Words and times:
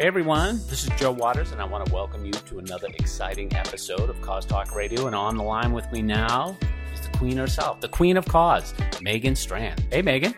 Hey 0.00 0.06
everyone, 0.06 0.60
this 0.68 0.84
is 0.84 0.90
Joe 0.96 1.10
Waters, 1.10 1.50
and 1.50 1.60
I 1.60 1.64
want 1.64 1.84
to 1.84 1.92
welcome 1.92 2.24
you 2.24 2.30
to 2.30 2.60
another 2.60 2.86
exciting 3.00 3.52
episode 3.56 4.08
of 4.08 4.22
Cause 4.22 4.46
Talk 4.46 4.72
Radio. 4.72 5.08
And 5.08 5.16
on 5.16 5.36
the 5.36 5.42
line 5.42 5.72
with 5.72 5.90
me 5.90 6.02
now 6.02 6.56
is 6.94 7.00
the 7.00 7.18
Queen 7.18 7.36
herself, 7.36 7.80
the 7.80 7.88
Queen 7.88 8.16
of 8.16 8.24
Cause, 8.24 8.74
Megan 9.02 9.34
Strand. 9.34 9.84
Hey, 9.90 10.02
Megan. 10.02 10.36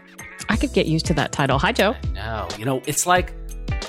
I 0.48 0.56
could 0.56 0.72
get 0.72 0.86
used 0.86 1.04
to 1.06 1.14
that 1.14 1.32
title. 1.32 1.58
Hi, 1.58 1.72
Joe. 1.72 1.94
No, 2.14 2.48
you 2.56 2.64
know, 2.64 2.80
it's 2.86 3.06
like 3.06 3.34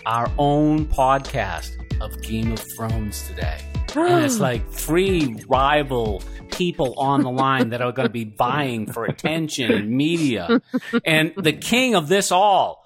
our 0.06 0.30
own 0.38 0.88
podcast 0.88 1.72
of 2.02 2.22
Game 2.22 2.52
of 2.52 2.62
Thrones 2.76 3.26
today. 3.30 3.58
and 3.96 4.26
it's 4.26 4.40
like 4.42 4.70
three 4.74 5.42
rival 5.48 6.22
people 6.52 6.96
on 7.00 7.22
the 7.22 7.32
line 7.32 7.70
that 7.70 7.82
are 7.82 7.94
going 7.94 8.08
to 8.08 8.12
be 8.12 8.26
vying 8.26 8.92
for 8.92 9.06
attention 9.06 9.72
and 9.72 9.90
media. 9.90 10.62
And 11.06 11.34
the 11.38 11.54
king 11.54 11.96
of 11.96 12.10
this 12.10 12.30
all 12.30 12.81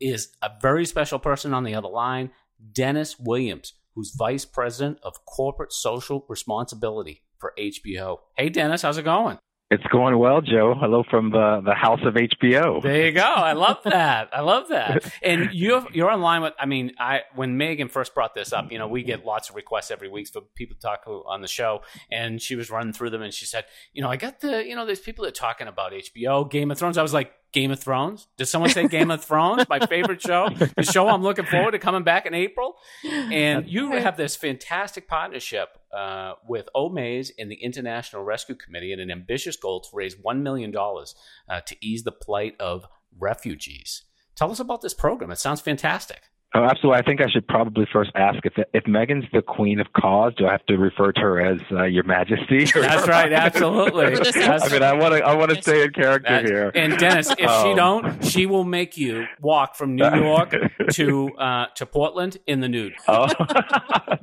is 0.00 0.28
a 0.42 0.50
very 0.60 0.86
special 0.86 1.18
person 1.18 1.54
on 1.54 1.64
the 1.64 1.74
other 1.74 1.88
line, 1.88 2.30
Dennis 2.72 3.18
Williams, 3.18 3.74
who's 3.94 4.14
Vice 4.16 4.44
President 4.44 4.98
of 5.02 5.24
Corporate 5.24 5.72
Social 5.72 6.24
Responsibility 6.28 7.22
for 7.38 7.54
HBO. 7.58 8.18
Hey, 8.36 8.48
Dennis, 8.48 8.82
how's 8.82 8.98
it 8.98 9.04
going? 9.04 9.38
It's 9.70 9.84
going 9.92 10.16
well, 10.18 10.40
Joe. 10.40 10.74
Hello 10.74 11.04
from 11.10 11.30
the, 11.30 11.60
the 11.62 11.74
house 11.74 12.00
of 12.02 12.14
HBO. 12.14 12.82
There 12.82 13.04
you 13.04 13.12
go. 13.12 13.20
I 13.20 13.52
love 13.52 13.76
that. 13.84 14.30
I 14.32 14.40
love 14.40 14.68
that. 14.68 15.12
And 15.22 15.50
you're 15.52 15.84
you're 15.92 16.10
online 16.10 16.42
with. 16.42 16.54
I 16.58 16.64
mean, 16.64 16.92
I 16.98 17.22
when 17.34 17.58
Megan 17.58 17.88
first 17.88 18.14
brought 18.14 18.34
this 18.34 18.52
up, 18.52 18.72
you 18.72 18.78
know, 18.78 18.88
we 18.88 19.02
get 19.02 19.26
lots 19.26 19.50
of 19.50 19.56
requests 19.56 19.90
every 19.90 20.08
week 20.08 20.28
for 20.28 20.40
people 20.54 20.76
to 20.76 20.80
talk 20.80 21.04
on 21.06 21.42
the 21.42 21.48
show, 21.48 21.82
and 22.10 22.40
she 22.40 22.54
was 22.54 22.70
running 22.70 22.92
through 22.92 23.10
them, 23.10 23.20
and 23.20 23.34
she 23.34 23.44
said, 23.44 23.64
you 23.92 24.00
know, 24.00 24.08
I 24.08 24.16
got 24.16 24.40
the, 24.40 24.66
you 24.66 24.74
know, 24.74 24.86
there's 24.86 25.00
people 25.00 25.24
that 25.24 25.30
are 25.30 25.40
talking 25.40 25.66
about 25.66 25.92
HBO, 25.92 26.50
Game 26.50 26.70
of 26.70 26.78
Thrones. 26.78 26.96
I 26.96 27.02
was 27.02 27.12
like, 27.12 27.32
Game 27.52 27.70
of 27.70 27.80
Thrones. 27.80 28.28
Did 28.36 28.46
someone 28.46 28.70
say 28.70 28.88
Game 28.88 29.10
of 29.10 29.24
Thrones? 29.24 29.68
My 29.68 29.80
favorite 29.80 30.22
show, 30.22 30.48
the 30.76 30.82
show 30.82 31.08
I'm 31.08 31.22
looking 31.22 31.46
forward 31.46 31.72
to 31.72 31.78
coming 31.78 32.04
back 32.04 32.26
in 32.26 32.34
April. 32.34 32.76
And 33.04 33.68
you 33.68 33.92
have 33.92 34.16
this 34.16 34.36
fantastic 34.36 35.08
partnership 35.08 35.77
uh, 35.92 36.34
with 36.46 36.68
Omaze 36.74 37.30
and 37.38 37.50
the 37.50 37.62
International 37.62 38.22
Rescue 38.22 38.54
Committee 38.54 38.92
and 38.92 39.00
an 39.00 39.10
ambitious 39.10 39.56
goal 39.56 39.80
to 39.80 39.88
raise 39.92 40.16
$1 40.16 40.42
million 40.42 40.74
uh, 40.76 41.60
to 41.60 41.76
ease 41.80 42.02
the 42.04 42.12
plight 42.12 42.54
of 42.60 42.86
refugees. 43.18 44.04
Tell 44.36 44.50
us 44.50 44.60
about 44.60 44.82
this 44.82 44.94
program. 44.94 45.30
It 45.30 45.38
sounds 45.38 45.60
fantastic. 45.60 46.22
Oh, 46.54 46.64
absolutely. 46.64 46.98
I 46.98 47.02
think 47.02 47.20
I 47.20 47.28
should 47.28 47.46
probably 47.46 47.86
first 47.92 48.10
ask 48.14 48.38
if 48.44 48.54
if 48.72 48.86
Megan's 48.86 49.26
the 49.34 49.42
queen 49.42 49.80
of 49.80 49.86
cause, 49.92 50.32
do 50.38 50.46
I 50.46 50.52
have 50.52 50.64
to 50.66 50.78
refer 50.78 51.12
to 51.12 51.20
her 51.20 51.40
as 51.40 51.60
uh, 51.70 51.84
Your 51.84 52.04
Majesty? 52.04 52.64
That's 52.74 53.06
right. 53.06 53.30
Absolutely. 53.30 54.06
I 54.44 54.68
mean, 54.70 54.82
I 54.82 54.94
want 54.94 55.14
to 55.14 55.24
I 55.26 55.34
want 55.34 55.50
to 55.54 55.60
stay 55.60 55.84
in 55.84 55.92
character 55.92 56.30
That's, 56.30 56.48
here. 56.48 56.72
And 56.74 56.96
Dennis, 56.96 57.30
if 57.38 57.46
um, 57.46 57.64
she 57.64 57.74
don't, 57.74 58.24
she 58.24 58.46
will 58.46 58.64
make 58.64 58.96
you 58.96 59.26
walk 59.42 59.76
from 59.76 59.94
New 59.94 60.04
York 60.14 60.54
to 60.92 61.30
uh, 61.36 61.66
to 61.74 61.84
Portland 61.84 62.38
in 62.46 62.60
the 62.60 62.68
nude. 62.68 62.94
Oh, 63.06 63.26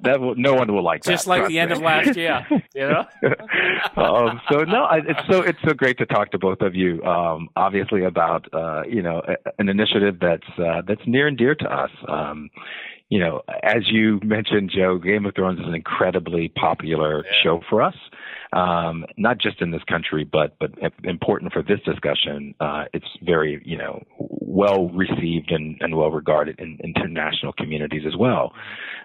that 0.01 0.17
will, 0.19 0.33
no 0.35 0.55
one 0.55 0.73
will 0.73 0.83
like 0.83 1.03
that. 1.03 1.11
Just 1.11 1.27
like 1.27 1.47
the 1.47 1.59
end 1.59 1.69
me. 1.69 1.77
of 1.77 1.83
last 1.83 2.17
year, 2.17 2.47
you 2.75 2.87
know. 2.87 3.05
um, 4.03 4.41
so 4.51 4.63
no, 4.63 4.83
I, 4.83 4.97
it's 4.97 5.27
so 5.30 5.41
it's 5.41 5.59
so 5.65 5.73
great 5.73 5.97
to 5.99 6.05
talk 6.05 6.31
to 6.31 6.37
both 6.37 6.61
of 6.61 6.75
you. 6.75 7.02
Um, 7.03 7.49
obviously 7.55 8.03
about 8.03 8.45
uh, 8.53 8.83
you 8.87 9.02
know 9.02 9.21
an 9.58 9.69
initiative 9.69 10.17
that's 10.19 10.59
uh, 10.59 10.81
that's 10.87 11.02
near 11.08 11.27
and 11.27 11.37
dear 11.37 11.55
to 11.55 11.73
us. 11.73 11.91
Um, 12.08 12.49
you 13.09 13.19
know, 13.19 13.41
as 13.64 13.89
you 13.89 14.19
mentioned, 14.23 14.71
Joe, 14.75 14.97
Game 14.97 15.25
of 15.25 15.35
Thrones 15.35 15.59
is 15.59 15.67
an 15.67 15.75
incredibly 15.75 16.49
popular 16.49 17.23
yeah. 17.23 17.31
show 17.43 17.61
for 17.69 17.81
us 17.81 17.95
um, 18.55 19.05
not 19.17 19.38
just 19.38 19.61
in 19.61 19.71
this 19.71 19.83
country, 19.83 20.23
but 20.23 20.58
but 20.60 20.71
important 21.04 21.54
for 21.54 21.61
this 21.61 21.80
discussion. 21.86 22.55
Uh, 22.60 22.86
it's 22.93 23.05
very 23.21 23.61
you 23.64 23.77
know 23.77 24.04
well 24.17 24.89
received 24.89 25.52
and, 25.52 25.77
and 25.82 25.95
well 25.95 26.10
regarded 26.10 26.60
in, 26.60 26.80
in 26.83 26.94
international 26.95 27.54
communities 27.54 28.04
as 28.08 28.15
well. 28.15 28.54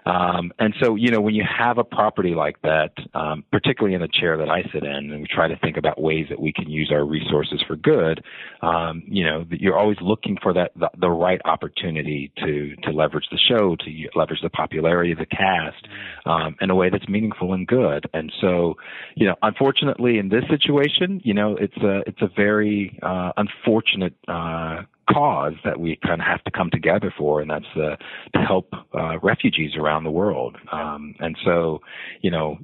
Um, 0.05 0.51
and 0.57 0.73
so 0.81 0.95
you 0.95 1.11
know 1.11 1.21
when 1.21 1.35
you 1.35 1.43
have 1.45 1.77
a 1.77 1.83
property 1.83 2.33
like 2.33 2.61
that, 2.63 2.91
um, 3.13 3.43
particularly 3.51 3.93
in 3.93 4.01
the 4.01 4.07
chair 4.07 4.37
that 4.37 4.49
I 4.49 4.63
sit 4.73 4.83
in, 4.83 5.11
and 5.11 5.21
we 5.21 5.27
try 5.27 5.47
to 5.47 5.57
think 5.57 5.77
about 5.77 6.01
ways 6.01 6.27
that 6.29 6.39
we 6.39 6.51
can 6.51 6.69
use 6.69 6.89
our 6.91 7.05
resources 7.05 7.61
for 7.67 7.75
good. 7.75 8.23
Um, 8.61 9.03
you 9.05 9.23
know 9.23 9.45
you're 9.51 9.77
always 9.77 9.97
looking 10.01 10.37
for 10.41 10.53
that 10.53 10.71
the, 10.75 10.89
the, 10.99 11.09
right 11.11 11.41
opportunity 11.45 12.31
to 12.37 12.75
to 12.83 12.91
leverage 12.91 13.27
the 13.31 13.37
show, 13.37 13.75
to 13.75 14.09
leverage 14.15 14.41
the 14.41 14.49
popularity 14.49 15.11
of 15.11 15.19
the 15.19 15.25
cast 15.25 15.87
um, 16.25 16.55
in 16.61 16.71
a 16.71 16.75
way 16.75 16.89
that's 16.89 17.07
meaningful 17.07 17.53
and 17.53 17.67
good. 17.67 18.09
And 18.13 18.31
so 18.41 18.75
you 19.15 19.27
know 19.27 19.35
unfortunately, 19.41 20.17
in 20.17 20.29
this 20.29 20.43
situation, 20.49 21.21
you 21.23 21.33
know, 21.33 21.55
it's 21.55 21.77
a 21.77 22.03
it's 22.07 22.21
a 22.21 22.29
very 22.35 22.99
uh, 23.01 23.31
unfortunate 23.37 24.13
uh, 24.27 24.83
cause 25.09 25.53
that 25.63 25.79
we 25.79 25.97
kind 26.05 26.21
of 26.21 26.27
have 26.27 26.43
to 26.43 26.51
come 26.51 26.69
together 26.71 27.13
for, 27.17 27.41
and 27.41 27.49
that's 27.49 27.65
uh, 27.75 27.95
to 28.33 28.45
help 28.45 28.73
uh, 28.93 29.19
refugees 29.19 29.71
around 29.75 30.03
the 30.03 30.11
world. 30.11 30.57
Um, 30.71 31.15
and 31.19 31.37
so, 31.43 31.79
you 32.21 32.31
know, 32.31 32.57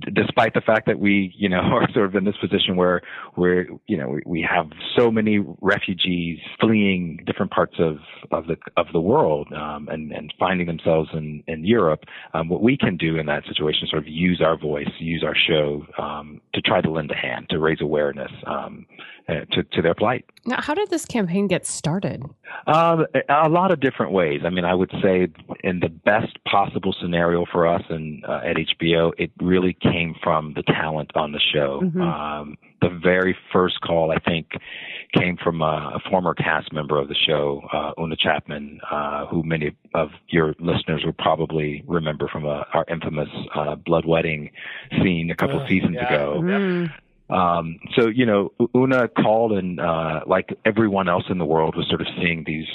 d- 0.00 0.10
despite 0.12 0.54
the 0.54 0.60
fact 0.60 0.86
that 0.86 0.98
we, 0.98 1.32
you 1.36 1.48
know, 1.48 1.56
are 1.72 1.88
sort 1.92 2.06
of 2.06 2.14
in 2.14 2.24
this 2.24 2.36
position 2.40 2.76
where 2.76 3.02
we're, 3.36 3.66
you 3.86 3.96
know, 3.96 4.08
we, 4.08 4.22
we 4.26 4.48
have 4.48 4.66
so 4.96 5.10
many 5.10 5.38
refugees 5.60 6.38
fleeing 6.60 7.20
different 7.26 7.52
parts 7.52 7.74
of 7.78 7.98
of 8.30 8.46
the 8.46 8.56
of 8.76 8.86
the 8.92 9.00
world 9.00 9.48
um, 9.52 9.88
and 9.88 10.12
and 10.12 10.32
finding 10.38 10.66
themselves 10.66 11.10
in 11.12 11.42
in 11.46 11.64
Europe, 11.64 12.04
um, 12.34 12.48
what 12.48 12.62
we 12.62 12.76
can 12.76 12.96
do 12.96 13.16
in 13.18 13.26
that 13.26 13.44
situation 13.46 13.84
is 13.84 13.90
sort 13.90 14.02
of 14.02 14.08
use 14.08 14.42
our 14.44 14.56
voice, 14.56 14.88
use 14.98 15.24
our 15.24 15.34
show 15.34 15.86
um, 15.98 16.40
to 16.54 16.60
try 16.60 16.80
to 16.80 16.90
lend 16.90 17.10
a 17.10 17.16
hand, 17.16 17.46
to 17.50 17.58
raise 17.58 17.80
awareness 17.80 18.30
um, 18.46 18.86
uh, 19.28 19.44
to 19.52 19.62
to 19.72 19.82
their 19.82 19.94
plight. 19.94 20.24
Now, 20.46 20.60
how 20.60 20.74
did 20.74 20.90
this 20.90 21.04
campaign 21.04 21.46
get 21.46 21.66
started? 21.66 21.83
Um, 22.66 23.06
a 23.28 23.48
lot 23.48 23.70
of 23.70 23.80
different 23.80 24.12
ways. 24.12 24.40
I 24.44 24.50
mean, 24.50 24.64
I 24.64 24.74
would 24.74 24.90
say 25.02 25.28
in 25.62 25.80
the 25.80 25.88
best 25.88 26.38
possible 26.44 26.94
scenario 27.00 27.44
for 27.50 27.66
us 27.66 27.82
and 27.88 28.24
uh, 28.24 28.40
at 28.44 28.56
HBO, 28.56 29.12
it 29.18 29.30
really 29.40 29.76
came 29.80 30.14
from 30.22 30.54
the 30.54 30.62
talent 30.62 31.10
on 31.14 31.32
the 31.32 31.40
show. 31.52 31.80
Mm-hmm. 31.82 32.00
Um, 32.00 32.56
the 32.80 32.88
very 33.02 33.36
first 33.52 33.80
call, 33.80 34.10
I 34.10 34.18
think, 34.18 34.48
came 35.16 35.36
from 35.36 35.62
a, 35.62 35.92
a 35.94 36.10
former 36.10 36.34
cast 36.34 36.72
member 36.72 36.98
of 37.00 37.08
the 37.08 37.14
show, 37.14 37.62
uh, 37.72 37.92
Oona 37.98 38.16
Chaplin, 38.16 38.80
uh, 38.90 39.26
who 39.26 39.42
many 39.42 39.72
of 39.94 40.10
your 40.28 40.54
listeners 40.58 41.02
will 41.04 41.14
probably 41.14 41.82
remember 41.86 42.28
from 42.28 42.44
a, 42.44 42.48
uh, 42.48 42.64
our 42.74 42.84
infamous 42.88 43.28
uh, 43.54 43.74
blood 43.74 44.04
wedding 44.06 44.50
scene 45.02 45.30
a 45.30 45.36
couple 45.36 45.60
uh, 45.60 45.68
seasons 45.68 45.94
yeah. 45.94 46.12
ago. 46.12 46.40
Mm. 46.42 46.92
Um, 47.30 47.78
so 47.96 48.08
you 48.08 48.26
know, 48.26 48.52
Oona 48.76 49.08
called, 49.08 49.52
and 49.52 49.80
uh, 49.80 50.20
like 50.26 50.50
everyone 50.66 51.08
else 51.08 51.24
in 51.30 51.38
the 51.38 51.44
world, 51.44 51.74
was 51.74 51.86
sort 51.88 52.02
of 52.02 52.06
seeing 52.20 52.44
these 52.46 52.66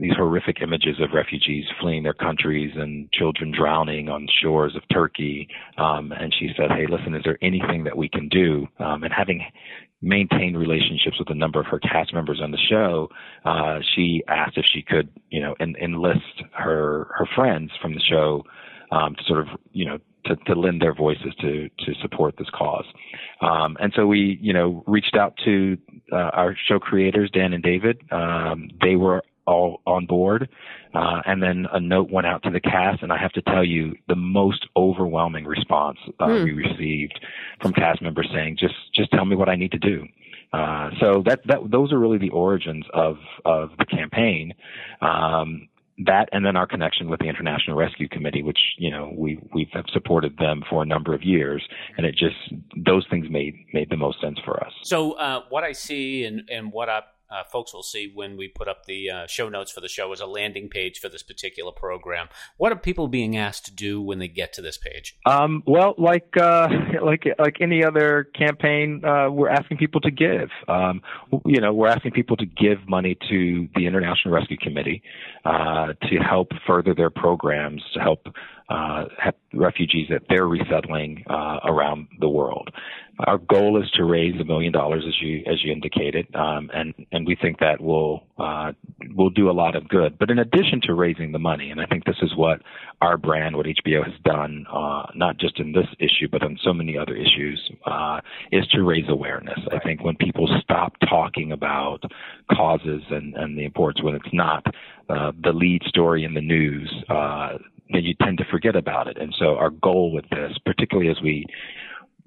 these 0.00 0.14
horrific 0.16 0.60
images 0.60 0.96
of 1.00 1.10
refugees 1.14 1.64
fleeing 1.80 2.02
their 2.02 2.14
countries 2.14 2.72
and 2.74 3.10
children 3.12 3.52
drowning 3.56 4.08
on 4.08 4.26
shores 4.42 4.74
of 4.74 4.82
Turkey. 4.92 5.48
Um, 5.78 6.10
and 6.12 6.34
she 6.36 6.50
said, 6.56 6.70
"Hey, 6.72 6.86
listen, 6.88 7.14
is 7.14 7.22
there 7.24 7.38
anything 7.42 7.84
that 7.84 7.96
we 7.96 8.08
can 8.08 8.28
do?" 8.28 8.66
Um, 8.80 9.04
and 9.04 9.12
having 9.12 9.44
maintained 10.02 10.58
relationships 10.58 11.16
with 11.20 11.30
a 11.30 11.34
number 11.34 11.60
of 11.60 11.66
her 11.66 11.78
cast 11.78 12.12
members 12.12 12.40
on 12.42 12.50
the 12.50 12.58
show, 12.68 13.08
uh, 13.44 13.78
she 13.94 14.22
asked 14.26 14.58
if 14.58 14.64
she 14.74 14.82
could, 14.82 15.08
you 15.30 15.40
know, 15.40 15.54
en- 15.60 15.76
enlist 15.80 16.42
her 16.50 17.06
her 17.16 17.28
friends 17.36 17.70
from 17.80 17.94
the 17.94 18.00
show 18.00 18.42
um, 18.90 19.14
to 19.14 19.22
sort 19.24 19.40
of, 19.40 19.46
you 19.72 19.86
know, 19.86 19.98
to, 20.26 20.36
to 20.36 20.54
lend 20.54 20.80
their 20.80 20.94
voices 20.94 21.34
to 21.40 21.68
to 21.68 21.94
support 22.00 22.34
this 22.38 22.48
cause. 22.54 22.86
Um, 23.40 23.76
and 23.80 23.92
so 23.96 24.06
we, 24.06 24.38
you 24.40 24.52
know, 24.52 24.84
reached 24.86 25.16
out 25.16 25.34
to 25.44 25.76
uh, 26.12 26.16
our 26.16 26.56
show 26.68 26.78
creators, 26.78 27.30
Dan 27.32 27.52
and 27.52 27.62
David. 27.62 28.00
Um, 28.10 28.68
they 28.80 28.96
were 28.96 29.22
all 29.46 29.80
on 29.86 30.06
board. 30.06 30.48
Uh, 30.94 31.22
and 31.26 31.42
then 31.42 31.66
a 31.72 31.80
note 31.80 32.10
went 32.10 32.26
out 32.26 32.42
to 32.42 32.50
the 32.50 32.60
cast, 32.60 33.02
and 33.02 33.12
I 33.12 33.18
have 33.18 33.32
to 33.32 33.42
tell 33.42 33.64
you, 33.64 33.94
the 34.08 34.14
most 34.14 34.66
overwhelming 34.76 35.46
response 35.46 35.98
uh, 36.20 36.26
mm. 36.26 36.44
we 36.44 36.52
received 36.52 37.18
from 37.60 37.72
cast 37.72 38.02
members 38.02 38.28
saying, 38.32 38.58
"Just, 38.58 38.74
just 38.94 39.10
tell 39.12 39.24
me 39.24 39.34
what 39.34 39.48
I 39.48 39.56
need 39.56 39.72
to 39.72 39.78
do." 39.78 40.06
Uh, 40.52 40.90
so 41.00 41.22
that, 41.24 41.40
that, 41.46 41.58
those 41.70 41.92
are 41.92 41.98
really 41.98 42.18
the 42.18 42.28
origins 42.30 42.84
of 42.92 43.16
of 43.44 43.70
the 43.78 43.86
campaign. 43.86 44.52
Um, 45.00 45.68
that 45.98 46.28
and 46.32 46.44
then 46.44 46.56
our 46.56 46.66
connection 46.66 47.08
with 47.08 47.20
the 47.20 47.26
International 47.26 47.76
Rescue 47.76 48.08
Committee, 48.08 48.42
which 48.42 48.58
you 48.78 48.90
know 48.90 49.12
we 49.16 49.38
we 49.54 49.68
have 49.72 49.84
supported 49.92 50.36
them 50.38 50.62
for 50.68 50.82
a 50.82 50.86
number 50.86 51.14
of 51.14 51.22
years, 51.22 51.66
and 51.96 52.06
it 52.06 52.16
just 52.16 52.36
those 52.76 53.06
things 53.10 53.26
made 53.30 53.54
made 53.72 53.90
the 53.90 53.96
most 53.96 54.20
sense 54.20 54.38
for 54.44 54.62
us. 54.64 54.72
So 54.82 55.12
uh, 55.12 55.42
what 55.48 55.64
I 55.64 55.72
see 55.72 56.24
and 56.24 56.48
and 56.50 56.72
what 56.72 56.88
I 56.88 57.02
uh, 57.32 57.44
folks 57.50 57.72
will 57.72 57.82
see 57.82 58.10
when 58.12 58.36
we 58.36 58.48
put 58.48 58.68
up 58.68 58.84
the 58.86 59.10
uh, 59.10 59.26
show 59.26 59.48
notes 59.48 59.72
for 59.72 59.80
the 59.80 59.88
show 59.88 60.12
as 60.12 60.20
a 60.20 60.26
landing 60.26 60.68
page 60.68 60.98
for 60.98 61.08
this 61.08 61.22
particular 61.22 61.72
program. 61.72 62.28
What 62.56 62.72
are 62.72 62.76
people 62.76 63.08
being 63.08 63.36
asked 63.36 63.64
to 63.66 63.72
do 63.72 64.00
when 64.00 64.18
they 64.18 64.28
get 64.28 64.52
to 64.54 64.62
this 64.62 64.78
page? 64.78 65.16
Um, 65.26 65.62
well, 65.66 65.94
like 65.98 66.36
uh, 66.36 66.68
like 67.02 67.24
like 67.38 67.56
any 67.60 67.84
other 67.84 68.28
campaign, 68.34 69.02
uh, 69.04 69.30
we're 69.30 69.48
asking 69.48 69.78
people 69.78 70.00
to 70.02 70.10
give. 70.10 70.50
Um, 70.68 71.02
you 71.46 71.60
know, 71.60 71.72
we're 71.72 71.88
asking 71.88 72.12
people 72.12 72.36
to 72.36 72.46
give 72.46 72.86
money 72.88 73.16
to 73.30 73.68
the 73.74 73.86
International 73.86 74.34
Rescue 74.34 74.58
Committee 74.58 75.02
uh, 75.44 75.94
to 76.08 76.16
help 76.18 76.48
further 76.66 76.94
their 76.94 77.10
programs 77.10 77.82
to 77.94 78.00
help 78.00 78.26
uh, 78.68 79.04
refugees 79.54 80.08
that 80.10 80.22
they're 80.28 80.46
resettling 80.46 81.24
uh, 81.28 81.60
around 81.64 82.08
the 82.20 82.28
world. 82.28 82.70
Our 83.18 83.38
goal 83.38 83.80
is 83.80 83.90
to 83.92 84.04
raise 84.04 84.40
a 84.40 84.44
million 84.44 84.72
dollars, 84.72 85.04
as 85.06 85.20
you 85.20 85.42
as 85.46 85.62
you 85.62 85.70
indicated, 85.70 86.34
um, 86.34 86.70
and 86.72 86.94
and 87.12 87.26
we 87.26 87.36
think 87.36 87.58
that 87.60 87.80
will 87.80 88.24
uh, 88.38 88.72
will 89.14 89.28
do 89.28 89.50
a 89.50 89.52
lot 89.52 89.76
of 89.76 89.86
good. 89.88 90.18
But 90.18 90.30
in 90.30 90.38
addition 90.38 90.80
to 90.84 90.94
raising 90.94 91.30
the 91.30 91.38
money, 91.38 91.70
and 91.70 91.80
I 91.80 91.86
think 91.86 92.04
this 92.04 92.16
is 92.22 92.34
what 92.34 92.62
our 93.02 93.18
brand, 93.18 93.56
what 93.56 93.66
HBO 93.66 94.02
has 94.02 94.14
done, 94.24 94.64
uh, 94.72 95.06
not 95.14 95.36
just 95.36 95.60
in 95.60 95.72
this 95.72 95.86
issue, 96.00 96.28
but 96.30 96.42
on 96.42 96.58
so 96.64 96.72
many 96.72 96.96
other 96.96 97.14
issues, 97.14 97.70
uh, 97.86 98.20
is 98.50 98.66
to 98.68 98.82
raise 98.82 99.08
awareness. 99.08 99.58
I 99.70 99.78
think 99.80 100.02
when 100.02 100.16
people 100.16 100.48
stop 100.62 100.94
talking 101.08 101.52
about 101.52 102.02
causes 102.50 103.02
and 103.10 103.34
and 103.36 103.58
the 103.58 103.64
importance 103.64 104.02
when 104.02 104.14
it's 104.14 104.32
not 104.32 104.64
uh, 105.10 105.32
the 105.42 105.52
lead 105.52 105.82
story 105.84 106.24
in 106.24 106.32
the 106.32 106.40
news, 106.40 106.90
then 107.92 108.04
you 108.04 108.14
tend 108.22 108.38
to 108.38 108.44
forget 108.50 108.76
about 108.76 109.06
it. 109.06 109.18
And 109.20 109.34
so 109.38 109.56
our 109.56 109.70
goal 109.70 110.12
with 110.12 110.28
this, 110.30 110.56
particularly 110.64 111.10
as 111.10 111.20
we 111.22 111.46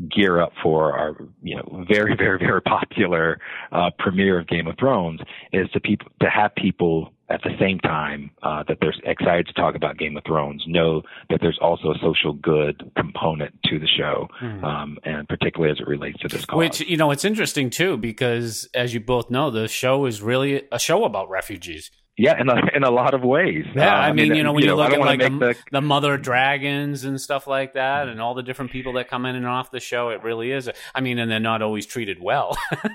gear 0.10 0.42
up 0.42 0.52
for 0.62 0.98
our 0.98 1.16
you 1.42 1.56
know 1.56 1.86
very 1.88 2.16
very 2.18 2.38
very 2.38 2.62
popular 2.62 3.40
uh, 3.72 3.90
premiere 3.98 4.40
of 4.40 4.48
Game 4.48 4.68
of 4.68 4.78
Thrones 4.78 5.22
is 5.54 5.70
to 5.72 5.80
people 5.80 6.08
to 6.22 6.30
have 6.30 6.54
people 6.56 7.12
at 7.30 7.42
the 7.44 7.52
same 7.60 7.80
time 7.80 8.30
uh, 8.44 8.64
that 8.68 8.78
they're 8.80 8.94
excited 9.06 9.48
to 9.48 9.54
talk 9.54 9.76
about 9.76 9.98
Game 9.98 10.16
of 10.16 10.24
Thrones 10.26 10.64
know 10.68 11.02
that 11.30 11.40
there's 11.42 11.58
also 11.60 11.92
a 11.92 11.98
social 12.00 12.34
good 12.34 12.92
component 12.96 13.58
to 13.64 13.80
the 13.80 13.88
show, 13.88 14.28
mm. 14.42 14.64
um, 14.64 15.00
and 15.04 15.28
particularly 15.28 15.72
as 15.72 15.80
it 15.80 15.88
relates 15.88 16.20
to 16.20 16.28
this 16.28 16.46
cause. 16.46 16.58
Which 16.58 16.82
you 16.82 16.98
know 16.98 17.12
it's 17.12 17.26
interesting 17.26 17.70
too 17.70 17.98
because 17.98 18.70
as 18.74 18.94
you 18.94 19.00
both 19.00 19.30
know, 19.32 19.50
the 19.50 19.68
show 19.68 20.06
is 20.06 20.22
really 20.22 20.64
a 20.72 20.80
show 20.80 21.04
about 21.04 21.30
refugees. 21.30 21.90
Yeah, 22.18 22.40
in 22.40 22.48
a, 22.48 22.56
in 22.74 22.84
a 22.84 22.92
lot 22.92 23.14
of 23.14 23.24
ways. 23.24 23.66
Yeah, 23.76 23.94
uh, 23.94 23.98
I, 23.98 24.14
mean, 24.14 24.28
I, 24.28 24.30
mean, 24.30 24.38
you 24.38 24.44
know, 24.44 24.54
when 24.54 24.64
you, 24.64 24.70
know, 24.70 24.78
look 24.78 24.94
at 24.94 25.00
like 25.00 25.20
the, 25.20 25.30
the, 25.30 25.56
the, 25.70 25.82
mother 25.82 26.18
dragons 26.18 27.04
and 27.04 27.20
stuff 27.20 27.46
like 27.46 27.74
that, 27.74 28.08
and 28.08 28.22
all 28.22 28.34
the 28.34 28.42
different 28.42 28.72
people 28.72 28.94
that 28.94 29.10
come 29.10 29.26
in 29.26 29.36
and 29.36 29.46
off 29.46 29.70
the 29.70 29.82
show, 29.82 30.10
it 30.10 30.24
really 30.24 30.52
is. 30.52 30.70
A, 30.70 30.74
I 30.94 31.02
mean, 31.02 31.20
and 31.20 31.30
they're 31.30 31.42
not 31.42 31.62
always 31.62 31.86
treated 31.86 32.22
well. 32.22 32.58
uh, 32.72 32.88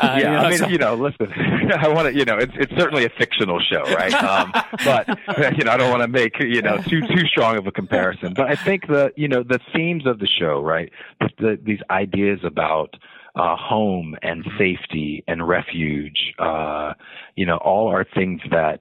yeah, 0.00 0.16
you 0.16 0.24
know, 0.24 0.36
I 0.36 0.50
mean, 0.50 0.58
so. 0.58 0.68
you 0.68 0.78
know, 0.78 0.94
listen, 0.94 1.32
I 1.76 1.88
want 1.88 2.06
to, 2.06 2.14
you 2.16 2.24
know, 2.24 2.38
it's 2.38 2.52
it's 2.54 2.72
certainly 2.76 3.04
a 3.04 3.10
fictional 3.10 3.60
show, 3.60 3.82
right? 3.82 4.14
Um, 4.28 4.52
but 4.84 5.08
you 5.56 5.64
know, 5.64 5.72
I 5.72 5.76
don't 5.78 5.90
want 5.90 6.02
to 6.02 6.08
make 6.08 6.38
you 6.38 6.60
know 6.60 6.76
too 6.82 7.00
too 7.00 7.26
strong 7.26 7.56
of 7.56 7.66
a 7.66 7.72
comparison. 7.72 8.34
But 8.34 8.48
I 8.48 8.56
think 8.56 8.86
the 8.86 9.12
you 9.16 9.26
know 9.26 9.42
the 9.42 9.58
themes 9.72 10.06
of 10.06 10.18
the 10.18 10.26
show, 10.26 10.60
right? 10.60 10.92
The, 11.38 11.58
these 11.62 11.78
ideas 11.90 12.40
about 12.42 12.94
uh, 13.38 13.56
home 13.56 14.16
and 14.22 14.44
safety 14.58 15.22
and 15.28 15.46
refuge. 15.46 16.34
Uh, 16.38 16.92
you 17.36 17.46
know, 17.46 17.56
all 17.58 17.88
are 17.88 18.04
things 18.04 18.40
that 18.50 18.80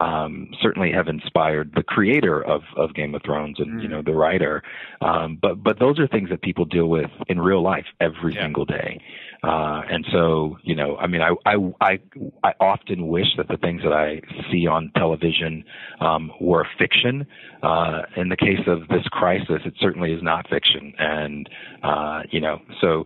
um, 0.00 0.50
certainly 0.62 0.90
have 0.92 1.08
inspired 1.08 1.72
the 1.74 1.82
creator 1.82 2.42
of, 2.42 2.62
of 2.76 2.94
Game 2.94 3.14
of 3.14 3.22
Thrones 3.22 3.56
and 3.58 3.78
mm. 3.78 3.82
you 3.82 3.88
know 3.88 4.02
the 4.02 4.14
writer. 4.14 4.62
Um, 5.02 5.38
but 5.40 5.62
but 5.62 5.78
those 5.78 5.98
are 5.98 6.06
things 6.06 6.30
that 6.30 6.40
people 6.42 6.64
deal 6.64 6.88
with 6.88 7.10
in 7.28 7.40
real 7.40 7.62
life 7.62 7.86
every 8.00 8.34
yeah. 8.34 8.44
single 8.44 8.64
day. 8.64 9.00
Uh, 9.42 9.82
and 9.88 10.04
so, 10.10 10.56
you 10.62 10.74
know, 10.74 10.96
I 10.96 11.06
mean, 11.06 11.22
I, 11.22 11.30
I, 11.46 11.54
I, 11.80 11.98
I 12.42 12.52
often 12.60 13.06
wish 13.06 13.26
that 13.36 13.48
the 13.48 13.56
things 13.56 13.82
that 13.82 13.92
I 13.92 14.20
see 14.50 14.66
on 14.66 14.90
television, 14.96 15.64
um, 16.00 16.32
were 16.40 16.66
fiction. 16.78 17.26
Uh, 17.62 18.02
in 18.16 18.28
the 18.28 18.36
case 18.36 18.66
of 18.66 18.88
this 18.88 19.06
crisis, 19.10 19.60
it 19.64 19.74
certainly 19.80 20.12
is 20.12 20.22
not 20.22 20.48
fiction. 20.48 20.92
And, 20.98 21.48
uh, 21.82 22.22
you 22.30 22.40
know, 22.40 22.58
so 22.80 23.04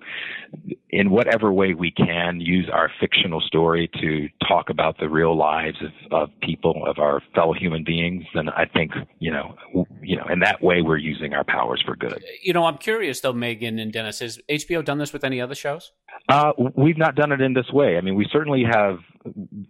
in 0.90 1.11
whatever 1.11 1.52
way 1.52 1.75
we 1.75 1.90
can 1.90 2.40
use 2.40 2.69
our 2.73 2.90
fictional 3.00 3.40
story 3.40 3.90
to 4.00 4.29
talk 4.46 4.69
about 4.69 4.99
the 4.99 5.08
real 5.08 5.37
lives 5.37 5.79
of, 5.82 6.12
of 6.12 6.40
people, 6.40 6.84
of 6.87 6.99
our 6.99 7.23
fellow 7.34 7.55
human 7.55 7.84
beings, 7.84 8.25
then 8.34 8.49
I 8.50 8.67
think, 8.67 8.93
you 9.19 9.31
know, 9.31 9.55
you 10.02 10.17
know, 10.17 10.26
in 10.31 10.40
that 10.40 10.62
way, 10.62 10.82
we're 10.82 10.99
using 10.99 11.32
our 11.32 11.44
powers 11.44 11.82
for 11.84 11.96
good. 11.96 12.23
You 12.43 12.52
know, 12.52 12.64
I'm 12.64 12.79
curious 12.79 13.20
though, 13.20 13.32
Megan 13.32 13.79
and 13.79 13.93
Dennis, 13.93 14.20
has 14.20 14.38
HBO 14.50 14.84
done 14.84 14.99
this 14.99 15.12
with 15.12 15.25
any 15.25 15.40
other 15.40 15.55
shows? 15.55 15.93
Uh, 16.28 16.52
we've 16.76 16.98
not 16.98 17.14
done 17.14 17.32
it 17.32 17.40
in 17.40 17.52
this 17.52 17.70
way. 17.72 17.96
I 17.96 18.00
mean, 18.00 18.14
we 18.14 18.26
certainly 18.30 18.64
have 18.70 18.98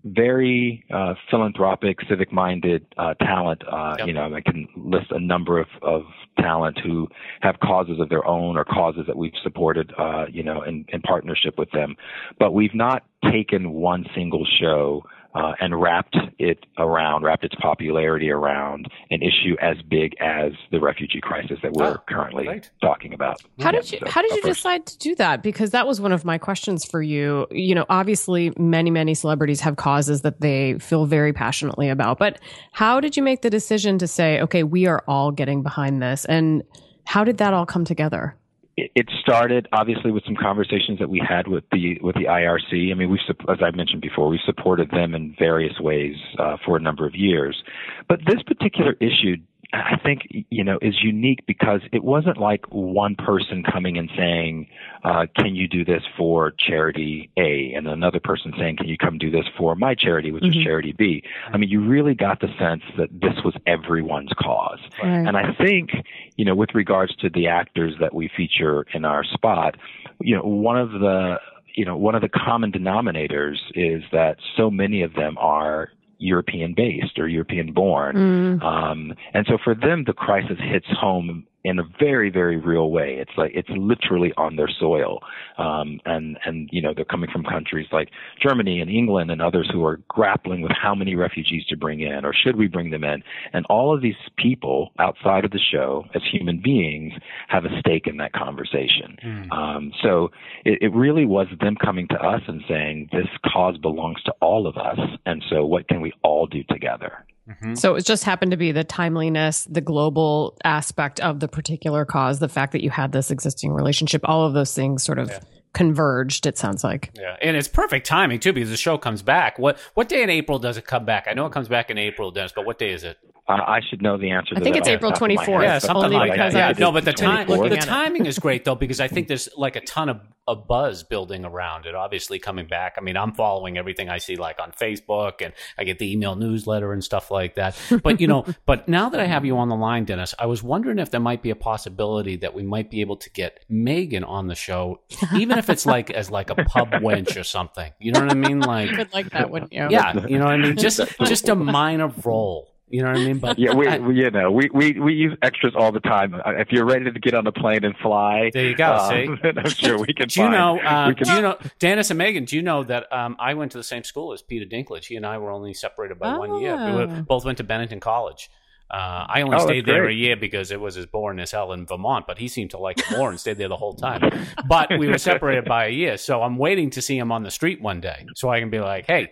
very 0.04 0.84
uh, 0.92 1.14
philanthropic, 1.30 1.98
civic-minded 2.08 2.86
uh, 2.98 3.14
talent. 3.14 3.62
Uh, 3.70 3.96
yep. 3.98 4.06
You 4.06 4.14
know, 4.14 4.34
I 4.34 4.40
can 4.40 4.68
list 4.76 5.06
a 5.10 5.20
number 5.20 5.58
of, 5.58 5.66
of 5.82 6.02
talent 6.38 6.78
who 6.82 7.08
have 7.40 7.58
causes 7.60 8.00
of 8.00 8.08
their 8.08 8.26
own 8.26 8.56
or 8.56 8.64
causes 8.64 9.04
that 9.06 9.16
we've 9.16 9.32
supported. 9.42 9.92
Uh, 9.98 10.26
you 10.30 10.42
know, 10.42 10.62
in, 10.62 10.84
in 10.88 11.00
partnership 11.02 11.58
with 11.58 11.70
them, 11.72 11.96
but 12.38 12.52
we've 12.52 12.74
not 12.74 13.04
taken 13.30 13.72
one 13.72 14.04
single 14.14 14.46
show 14.60 15.04
uh, 15.34 15.52
and 15.60 15.80
wrapped 15.80 16.16
it 16.38 16.58
around, 16.78 17.22
wrapped 17.22 17.44
its 17.44 17.54
popularity 17.56 18.30
around 18.30 18.86
an 19.10 19.22
issue 19.22 19.56
as 19.60 19.76
big 19.88 20.14
as 20.20 20.52
the 20.70 20.80
refugee 20.80 21.20
crisis 21.20 21.58
that 21.62 21.72
we're 21.72 21.86
oh, 21.86 21.96
currently 22.08 22.46
right. 22.46 22.70
talking 22.80 23.14
about. 23.14 23.40
How 23.60 23.66
yeah, 23.66 23.72
did 23.72 23.92
you 23.92 23.98
so, 24.00 24.10
How 24.10 24.22
did 24.22 24.30
you 24.32 24.42
first. 24.42 24.56
decide 24.56 24.86
to 24.86 24.98
do 24.98 25.14
that? 25.16 25.42
Because 25.42 25.70
that 25.70 25.86
was 25.86 26.00
one 26.00 26.12
of 26.12 26.24
my 26.24 26.38
questions 26.38 26.84
for 26.84 27.02
you. 27.02 27.46
You 27.50 27.74
know, 27.74 27.86
obviously, 27.88 28.52
many 28.58 28.90
many 28.90 29.14
celebrities 29.14 29.60
have 29.60 29.76
causes 29.76 30.22
that 30.22 30.40
they 30.40 30.78
feel 30.78 31.06
very 31.06 31.32
passionately 31.32 31.88
about, 31.88 32.18
but 32.18 32.38
how 32.72 33.00
did 33.00 33.16
you 33.16 33.22
make 33.22 33.42
the 33.42 33.50
decision 33.50 33.98
to 33.98 34.06
say, 34.06 34.40
okay, 34.40 34.62
we 34.62 34.86
are 34.86 35.02
all 35.08 35.30
getting 35.30 35.62
behind 35.62 36.02
this, 36.02 36.24
and 36.26 36.62
how 37.04 37.24
did 37.24 37.38
that 37.38 37.54
all 37.54 37.66
come 37.66 37.84
together? 37.84 38.36
It 38.76 39.08
started 39.20 39.68
obviously 39.72 40.10
with 40.10 40.24
some 40.24 40.36
conversations 40.36 40.98
that 40.98 41.10
we 41.10 41.22
had 41.26 41.46
with 41.46 41.64
the 41.72 41.98
with 42.00 42.14
the 42.14 42.24
IRC. 42.24 42.90
I 42.90 42.94
mean, 42.94 43.10
we 43.10 43.20
as 43.48 43.58
I 43.62 43.70
mentioned 43.76 44.00
before, 44.00 44.28
we 44.28 44.40
supported 44.44 44.90
them 44.90 45.14
in 45.14 45.34
various 45.38 45.78
ways 45.78 46.16
uh, 46.38 46.56
for 46.64 46.76
a 46.76 46.80
number 46.80 47.06
of 47.06 47.14
years, 47.14 47.62
but 48.08 48.20
this 48.26 48.42
particular 48.42 48.94
issue 49.00 49.36
I 49.72 49.96
think 50.02 50.22
you 50.50 50.64
know 50.64 50.78
is 50.82 51.02
unique 51.02 51.46
because 51.46 51.80
it 51.92 52.04
wasn't 52.04 52.36
like 52.36 52.66
one 52.68 53.16
person 53.16 53.62
coming 53.62 53.96
and 53.96 54.10
saying, 54.16 54.68
uh, 55.02 55.26
"Can 55.36 55.54
you 55.54 55.66
do 55.66 55.84
this 55.84 56.02
for 56.16 56.52
charity 56.58 57.30
A?" 57.38 57.72
and 57.74 57.88
another 57.88 58.20
person 58.20 58.52
saying, 58.58 58.76
"Can 58.76 58.88
you 58.88 58.98
come 58.98 59.16
do 59.18 59.30
this 59.30 59.46
for 59.56 59.74
my 59.74 59.94
charity, 59.94 60.30
which 60.30 60.44
mm-hmm. 60.44 60.58
is 60.58 60.64
charity 60.64 60.92
B?" 60.92 61.22
I 61.52 61.56
mean, 61.56 61.70
you 61.70 61.80
really 61.80 62.14
got 62.14 62.40
the 62.40 62.48
sense 62.58 62.82
that 62.98 63.08
this 63.12 63.42
was 63.44 63.54
everyone's 63.66 64.32
cause, 64.38 64.80
right. 65.02 65.26
and 65.26 65.36
I 65.36 65.54
think 65.54 65.90
you 66.36 66.44
know 66.44 66.54
with 66.54 66.74
regards 66.74 67.16
to 67.16 67.30
the 67.30 67.46
actors 67.48 67.94
that 68.00 68.14
we 68.14 68.28
feature 68.36 68.86
in 68.92 69.04
our 69.06 69.24
spot, 69.24 69.76
you 70.20 70.36
know, 70.36 70.42
one 70.42 70.78
of 70.78 70.92
the 70.92 71.38
you 71.74 71.84
know, 71.84 71.96
one 71.96 72.14
of 72.14 72.22
the 72.22 72.28
common 72.28 72.72
denominators 72.72 73.56
is 73.74 74.02
that 74.12 74.36
so 74.56 74.70
many 74.70 75.02
of 75.02 75.14
them 75.14 75.36
are 75.38 75.90
European 76.22 76.74
based 76.74 77.18
or 77.18 77.28
European 77.28 77.72
born. 77.72 78.16
Mm. 78.16 78.62
Um, 78.62 79.12
and 79.34 79.46
so 79.48 79.58
for 79.62 79.74
them, 79.74 80.04
the 80.06 80.12
crisis 80.12 80.58
hits 80.58 80.86
home 80.88 81.46
in 81.64 81.78
a 81.78 81.82
very, 81.98 82.30
very 82.30 82.56
real 82.56 82.90
way. 82.90 83.16
It's 83.20 83.30
like 83.36 83.52
it's 83.54 83.68
literally 83.70 84.32
on 84.36 84.56
their 84.56 84.68
soil, 84.68 85.20
um, 85.58 86.00
and 86.04 86.38
and 86.44 86.68
you 86.72 86.82
know 86.82 86.92
they're 86.94 87.04
coming 87.04 87.30
from 87.30 87.44
countries 87.44 87.86
like 87.92 88.08
Germany 88.40 88.80
and 88.80 88.90
England 88.90 89.30
and 89.30 89.40
others 89.40 89.70
who 89.72 89.84
are 89.84 90.00
grappling 90.08 90.62
with 90.62 90.72
how 90.72 90.94
many 90.94 91.14
refugees 91.14 91.64
to 91.66 91.76
bring 91.76 92.00
in 92.00 92.24
or 92.24 92.32
should 92.32 92.56
we 92.56 92.66
bring 92.66 92.90
them 92.90 93.04
in. 93.04 93.22
And 93.52 93.64
all 93.66 93.94
of 93.94 94.02
these 94.02 94.16
people 94.36 94.90
outside 94.98 95.44
of 95.44 95.52
the 95.52 95.60
show, 95.60 96.04
as 96.14 96.22
human 96.30 96.60
beings, 96.62 97.12
have 97.48 97.64
a 97.64 97.78
stake 97.78 98.06
in 98.06 98.16
that 98.16 98.32
conversation. 98.32 99.16
Mm. 99.24 99.52
Um, 99.52 99.92
so 100.02 100.30
it, 100.64 100.82
it 100.82 100.94
really 100.94 101.26
was 101.26 101.46
them 101.60 101.76
coming 101.76 102.08
to 102.08 102.16
us 102.16 102.42
and 102.48 102.62
saying 102.68 103.08
this 103.12 103.28
cause 103.52 103.76
belongs 103.78 104.22
to 104.24 104.32
all 104.40 104.66
of 104.66 104.76
us, 104.76 104.98
and 105.26 105.44
so 105.48 105.64
what 105.64 105.88
can 105.88 106.00
we 106.00 106.12
all 106.22 106.46
do 106.46 106.62
together? 106.64 107.24
Mm-hmm. 107.48 107.74
So 107.74 107.96
it 107.96 108.04
just 108.04 108.24
happened 108.24 108.52
to 108.52 108.56
be 108.56 108.72
the 108.72 108.84
timeliness, 108.84 109.64
the 109.64 109.80
global 109.80 110.56
aspect 110.64 111.20
of 111.20 111.40
the 111.40 111.48
particular 111.48 112.04
cause, 112.04 112.38
the 112.38 112.48
fact 112.48 112.72
that 112.72 112.82
you 112.82 112.90
had 112.90 113.12
this 113.12 113.30
existing 113.30 113.72
relationship, 113.72 114.22
all 114.24 114.46
of 114.46 114.54
those 114.54 114.74
things 114.74 115.02
sort 115.02 115.18
of 115.18 115.28
yeah. 115.28 115.40
converged, 115.74 116.46
it 116.46 116.56
sounds 116.56 116.84
like. 116.84 117.10
Yeah. 117.14 117.36
And 117.42 117.56
it's 117.56 117.68
perfect 117.68 118.06
timing 118.06 118.38
too 118.38 118.52
because 118.52 118.70
the 118.70 118.76
show 118.76 118.96
comes 118.96 119.22
back. 119.22 119.58
What 119.58 119.78
what 119.94 120.08
day 120.08 120.22
in 120.22 120.30
April 120.30 120.58
does 120.58 120.76
it 120.76 120.86
come 120.86 121.04
back? 121.04 121.26
I 121.28 121.34
know 121.34 121.46
it 121.46 121.52
comes 121.52 121.68
back 121.68 121.90
in 121.90 121.98
April, 121.98 122.30
Dennis, 122.30 122.52
but 122.54 122.64
what 122.64 122.78
day 122.78 122.92
is 122.92 123.02
it? 123.02 123.18
Uh, 123.48 123.54
I 123.54 123.80
should 123.88 124.00
know 124.02 124.16
the 124.16 124.30
answer. 124.30 124.54
I 124.56 124.60
think 124.60 124.76
it's 124.76 124.86
April 124.86 125.10
24th. 125.10 125.62
Yeah, 125.62 125.78
something 125.80 126.04
only 126.04 126.16
like 126.16 126.32
because 126.32 126.52
that. 126.54 126.70
of- 126.72 126.78
Yeah, 126.78 126.84
no, 126.86 126.92
but 126.92 127.04
the 127.04 127.12
time 127.12 127.48
Looking 127.48 127.70
the 127.70 127.76
timing 127.76 128.26
is 128.26 128.38
great 128.38 128.64
though 128.64 128.76
because 128.76 129.00
I 129.00 129.08
think 129.08 129.26
there's 129.32 129.48
like 129.56 129.74
a 129.74 129.80
ton 129.80 130.08
of 130.08 130.20
a 130.48 130.54
buzz 130.56 131.02
building 131.04 131.44
around 131.44 131.86
it. 131.86 131.94
Obviously, 131.94 132.38
coming 132.38 132.66
back. 132.66 132.94
I 132.98 133.00
mean, 133.00 133.16
I'm 133.16 133.32
following 133.32 133.78
everything 133.78 134.08
I 134.08 134.18
see 134.18 134.36
like 134.36 134.60
on 134.60 134.70
Facebook, 134.72 135.40
and 135.40 135.52
I 135.76 135.84
get 135.84 135.98
the 135.98 136.12
email 136.12 136.36
newsletter 136.36 136.92
and 136.92 137.02
stuff 137.02 137.30
like 137.32 137.56
that. 137.56 137.76
But 138.02 138.20
you 138.20 138.28
know, 138.28 138.44
but 138.66 138.88
now 138.88 139.08
that 139.08 139.20
I 139.20 139.26
have 139.26 139.44
you 139.44 139.56
on 139.58 139.68
the 139.68 139.76
line, 139.76 140.04
Dennis, 140.04 140.34
I 140.38 140.46
was 140.46 140.62
wondering 140.62 140.98
if 141.00 141.10
there 141.10 141.20
might 141.20 141.42
be 141.42 141.50
a 141.50 141.56
possibility 141.56 142.36
that 142.36 142.54
we 142.54 142.62
might 142.62 142.90
be 142.90 143.00
able 143.00 143.16
to 143.18 143.30
get 143.30 143.64
Megan 143.68 144.22
on 144.24 144.46
the 144.46 144.54
show, 144.54 145.00
even 145.34 145.58
if 145.58 145.68
it's 145.68 145.84
like 145.86 146.10
as 146.10 146.30
like 146.30 146.50
a 146.50 146.54
pub 146.56 146.90
wench 146.92 147.38
or 147.40 147.44
something. 147.44 147.92
You 147.98 148.12
know 148.12 148.20
what 148.20 148.30
I 148.30 148.34
mean? 148.34 148.60
Like, 148.60 148.90
You 148.90 148.98
would 148.98 149.12
like 149.12 149.30
that, 149.30 149.50
wouldn't 149.50 149.72
you? 149.72 149.88
yeah, 149.90 150.26
you 150.26 150.38
know 150.38 150.44
what 150.44 150.54
I 150.54 150.58
mean? 150.58 150.76
Just 150.76 151.00
just 151.24 151.48
a 151.48 151.56
minor 151.56 152.08
role. 152.24 152.68
You 152.92 153.02
know 153.02 153.08
what 153.08 153.20
I 153.20 153.24
mean? 153.24 153.38
But 153.38 153.58
Yeah, 153.58 153.72
we, 153.74 153.98
we 154.00 154.14
you 154.16 154.30
know 154.30 154.50
we, 154.52 154.68
we 154.72 155.00
we 155.00 155.14
use 155.14 155.34
extras 155.42 155.72
all 155.74 155.90
the 155.92 156.00
time. 156.00 156.34
Uh, 156.34 156.52
If 156.58 156.70
you're 156.70 156.84
ready 156.84 157.10
to 157.10 157.18
get 157.18 157.32
on 157.32 157.44
the 157.44 157.50
plane 157.52 157.84
and 157.84 157.96
fly, 157.96 158.50
There 158.52 158.66
you 158.68 158.76
go, 158.76 158.92
um, 158.92 159.10
see? 159.42 159.48
I'm 159.56 159.68
sure 159.70 159.98
we 159.98 160.12
can. 160.12 160.28
Do 160.28 160.40
you 160.42 160.46
find, 160.48 160.52
know? 160.52 160.74
We 161.08 161.14
can- 161.14 161.26
do 161.26 161.32
you 161.34 161.40
know, 161.42 161.56
Dennis 161.78 162.10
and 162.10 162.18
Megan? 162.18 162.44
Do 162.44 162.54
you 162.54 162.62
know 162.62 162.84
that 162.84 163.10
um, 163.10 163.34
I 163.40 163.54
went 163.54 163.72
to 163.72 163.78
the 163.78 163.84
same 163.84 164.04
school 164.04 164.32
as 164.34 164.42
Peter 164.42 164.66
Dinklage? 164.66 165.06
He 165.06 165.16
and 165.16 165.24
I 165.24 165.38
were 165.38 165.50
only 165.50 165.72
separated 165.74 166.18
by 166.18 166.36
one 166.36 166.60
year. 166.60 166.76
We 166.76 166.92
were, 166.92 167.08
Oh. 167.10 167.22
both 167.22 167.44
went 167.46 167.56
to 167.58 167.64
Bennington 167.64 167.98
College. 168.00 168.50
Uh, 168.90 169.24
I 169.26 169.40
only 169.40 169.56
Oh, 169.56 169.64
stayed 169.64 169.86
there 169.86 170.06
a 170.06 170.12
year 170.12 170.36
because 170.36 170.70
it 170.70 170.78
was 170.78 170.98
as 170.98 171.06
boring 171.06 171.40
as 171.40 171.50
hell 171.50 171.72
in 171.72 171.86
Vermont, 171.86 172.26
but 172.26 172.36
he 172.36 172.46
seemed 172.46 172.72
to 172.72 172.78
like 172.78 172.98
it 172.98 173.06
more 173.16 173.30
and 173.30 173.40
stayed 173.40 173.56
there 173.56 173.68
the 173.68 173.76
whole 173.76 173.94
time. 173.94 174.20
But 174.68 174.90
we 174.98 175.08
were 175.08 175.16
separated 175.16 175.64
by 175.64 175.86
a 175.86 175.90
year, 175.90 176.18
so 176.18 176.42
I'm 176.42 176.58
waiting 176.58 176.90
to 176.90 177.00
see 177.00 177.16
him 177.16 177.32
on 177.32 177.42
the 177.42 177.50
street 177.50 177.80
one 177.80 178.02
day, 178.02 178.26
so 178.34 178.50
I 178.50 178.60
can 178.60 178.68
be 178.68 178.80
like, 178.80 179.06
"Hey, 179.06 179.30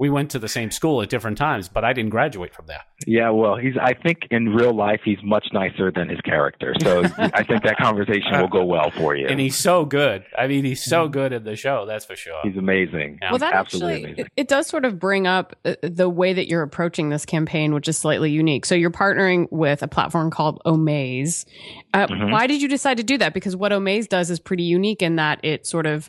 we 0.00 0.10
went 0.10 0.30
to 0.32 0.40
the 0.40 0.48
same 0.48 0.72
school 0.72 1.00
at 1.02 1.08
different 1.08 1.38
times, 1.38 1.68
but 1.68 1.84
I 1.84 1.92
didn't 1.92 2.10
graduate 2.10 2.52
from 2.54 2.66
there." 2.66 2.80
Yeah, 3.06 3.30
well, 3.30 3.56
he's. 3.56 3.74
I 3.80 3.94
think 3.94 4.18
in 4.32 4.48
real 4.48 4.74
life 4.74 5.00
he's 5.04 5.22
much 5.22 5.46
nicer 5.52 5.92
than 5.92 6.08
his 6.08 6.20
character. 6.22 6.74
So 6.82 7.04
I 7.18 7.44
think 7.44 7.62
that 7.62 7.76
conversation 7.78 8.32
will 8.40 8.48
go 8.48 8.64
well 8.64 8.90
for 8.90 9.14
you. 9.14 9.28
And 9.28 9.38
he's 9.38 9.56
so 9.56 9.84
good. 9.84 10.24
I 10.36 10.48
mean, 10.48 10.64
he's 10.64 10.82
so 10.84 11.06
good 11.08 11.32
at 11.32 11.44
the 11.44 11.54
show. 11.54 11.86
That's 11.86 12.04
for 12.04 12.16
sure. 12.16 12.40
he's 12.42 12.56
amazing. 12.56 13.18
Yeah. 13.22 13.30
Well, 13.30 13.38
that 13.38 13.54
Absolutely 13.54 13.92
actually 13.94 14.04
amazing. 14.12 14.24
it, 14.26 14.32
it 14.42 14.48
does 14.48 14.66
sort 14.66 14.84
of 14.84 14.98
bring 14.98 15.26
up 15.26 15.54
uh, 15.64 15.74
the 15.82 16.08
way 16.08 16.32
that 16.32 16.48
you're 16.48 16.62
approaching 16.62 17.10
this 17.10 17.24
campaign, 17.24 17.72
which 17.74 17.86
is 17.88 17.96
slightly 17.96 18.30
unique. 18.32 18.66
So 18.66 18.74
you're 18.74 18.90
partnering 18.90 19.46
with 19.50 19.82
a 19.82 19.88
platform 19.88 20.30
called 20.30 20.60
Omaze. 20.66 21.44
Uh, 21.94 22.06
Mhm. 22.06 22.30
Why 22.32 22.46
did 22.46 22.62
you 22.62 22.68
decide 22.68 22.96
to 22.96 23.02
do 23.02 23.18
that? 23.18 23.34
Because 23.34 23.54
what 23.56 23.72
Omaze 23.72 24.08
does 24.08 24.30
is 24.30 24.40
pretty 24.40 24.62
unique 24.64 25.02
in 25.02 25.16
that 25.16 25.38
it 25.44 25.66
sort 25.66 25.86
of 25.86 26.08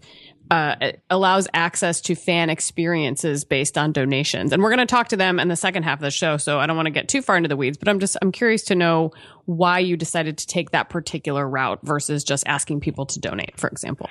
uh, 0.52 0.92
allows 1.10 1.48
access 1.54 2.02
to 2.02 2.14
fan 2.14 2.50
experiences 2.50 3.46
based 3.46 3.78
on 3.78 3.94
donations. 3.94 4.52
And 4.52 4.62
we're 4.62 4.70
going 4.70 4.86
to 4.86 4.86
talk 4.86 5.08
to 5.08 5.16
them 5.16 5.40
in 5.40 5.48
the 5.48 5.56
second 5.56 5.84
half 5.84 6.00
of 6.00 6.04
the 6.04 6.12
show. 6.12 6.36
So 6.36 6.60
I 6.60 6.68
don't 6.68 6.76
want 6.76 6.88
to 6.88 6.92
get 6.92 7.08
too 7.08 7.22
far 7.22 7.38
into 7.38 7.48
the 7.48 7.56
weeds, 7.56 7.78
but 7.78 7.88
I'm 7.88 8.00
just 8.00 8.18
I'm 8.22 8.34
curious 8.34 8.64
to 8.64 8.76
know 8.76 9.12
why 9.46 9.80
you 9.80 9.96
decided 9.96 10.38
to 10.40 10.48
take 10.48 10.72
that 10.72 10.90
particular 10.90 11.48
route 11.48 11.80
versus 11.84 12.26
just 12.26 12.44
asking 12.48 12.82
people 12.82 13.06
to 13.08 13.20
donate, 13.20 13.58
for 13.58 13.70
example. 13.70 14.10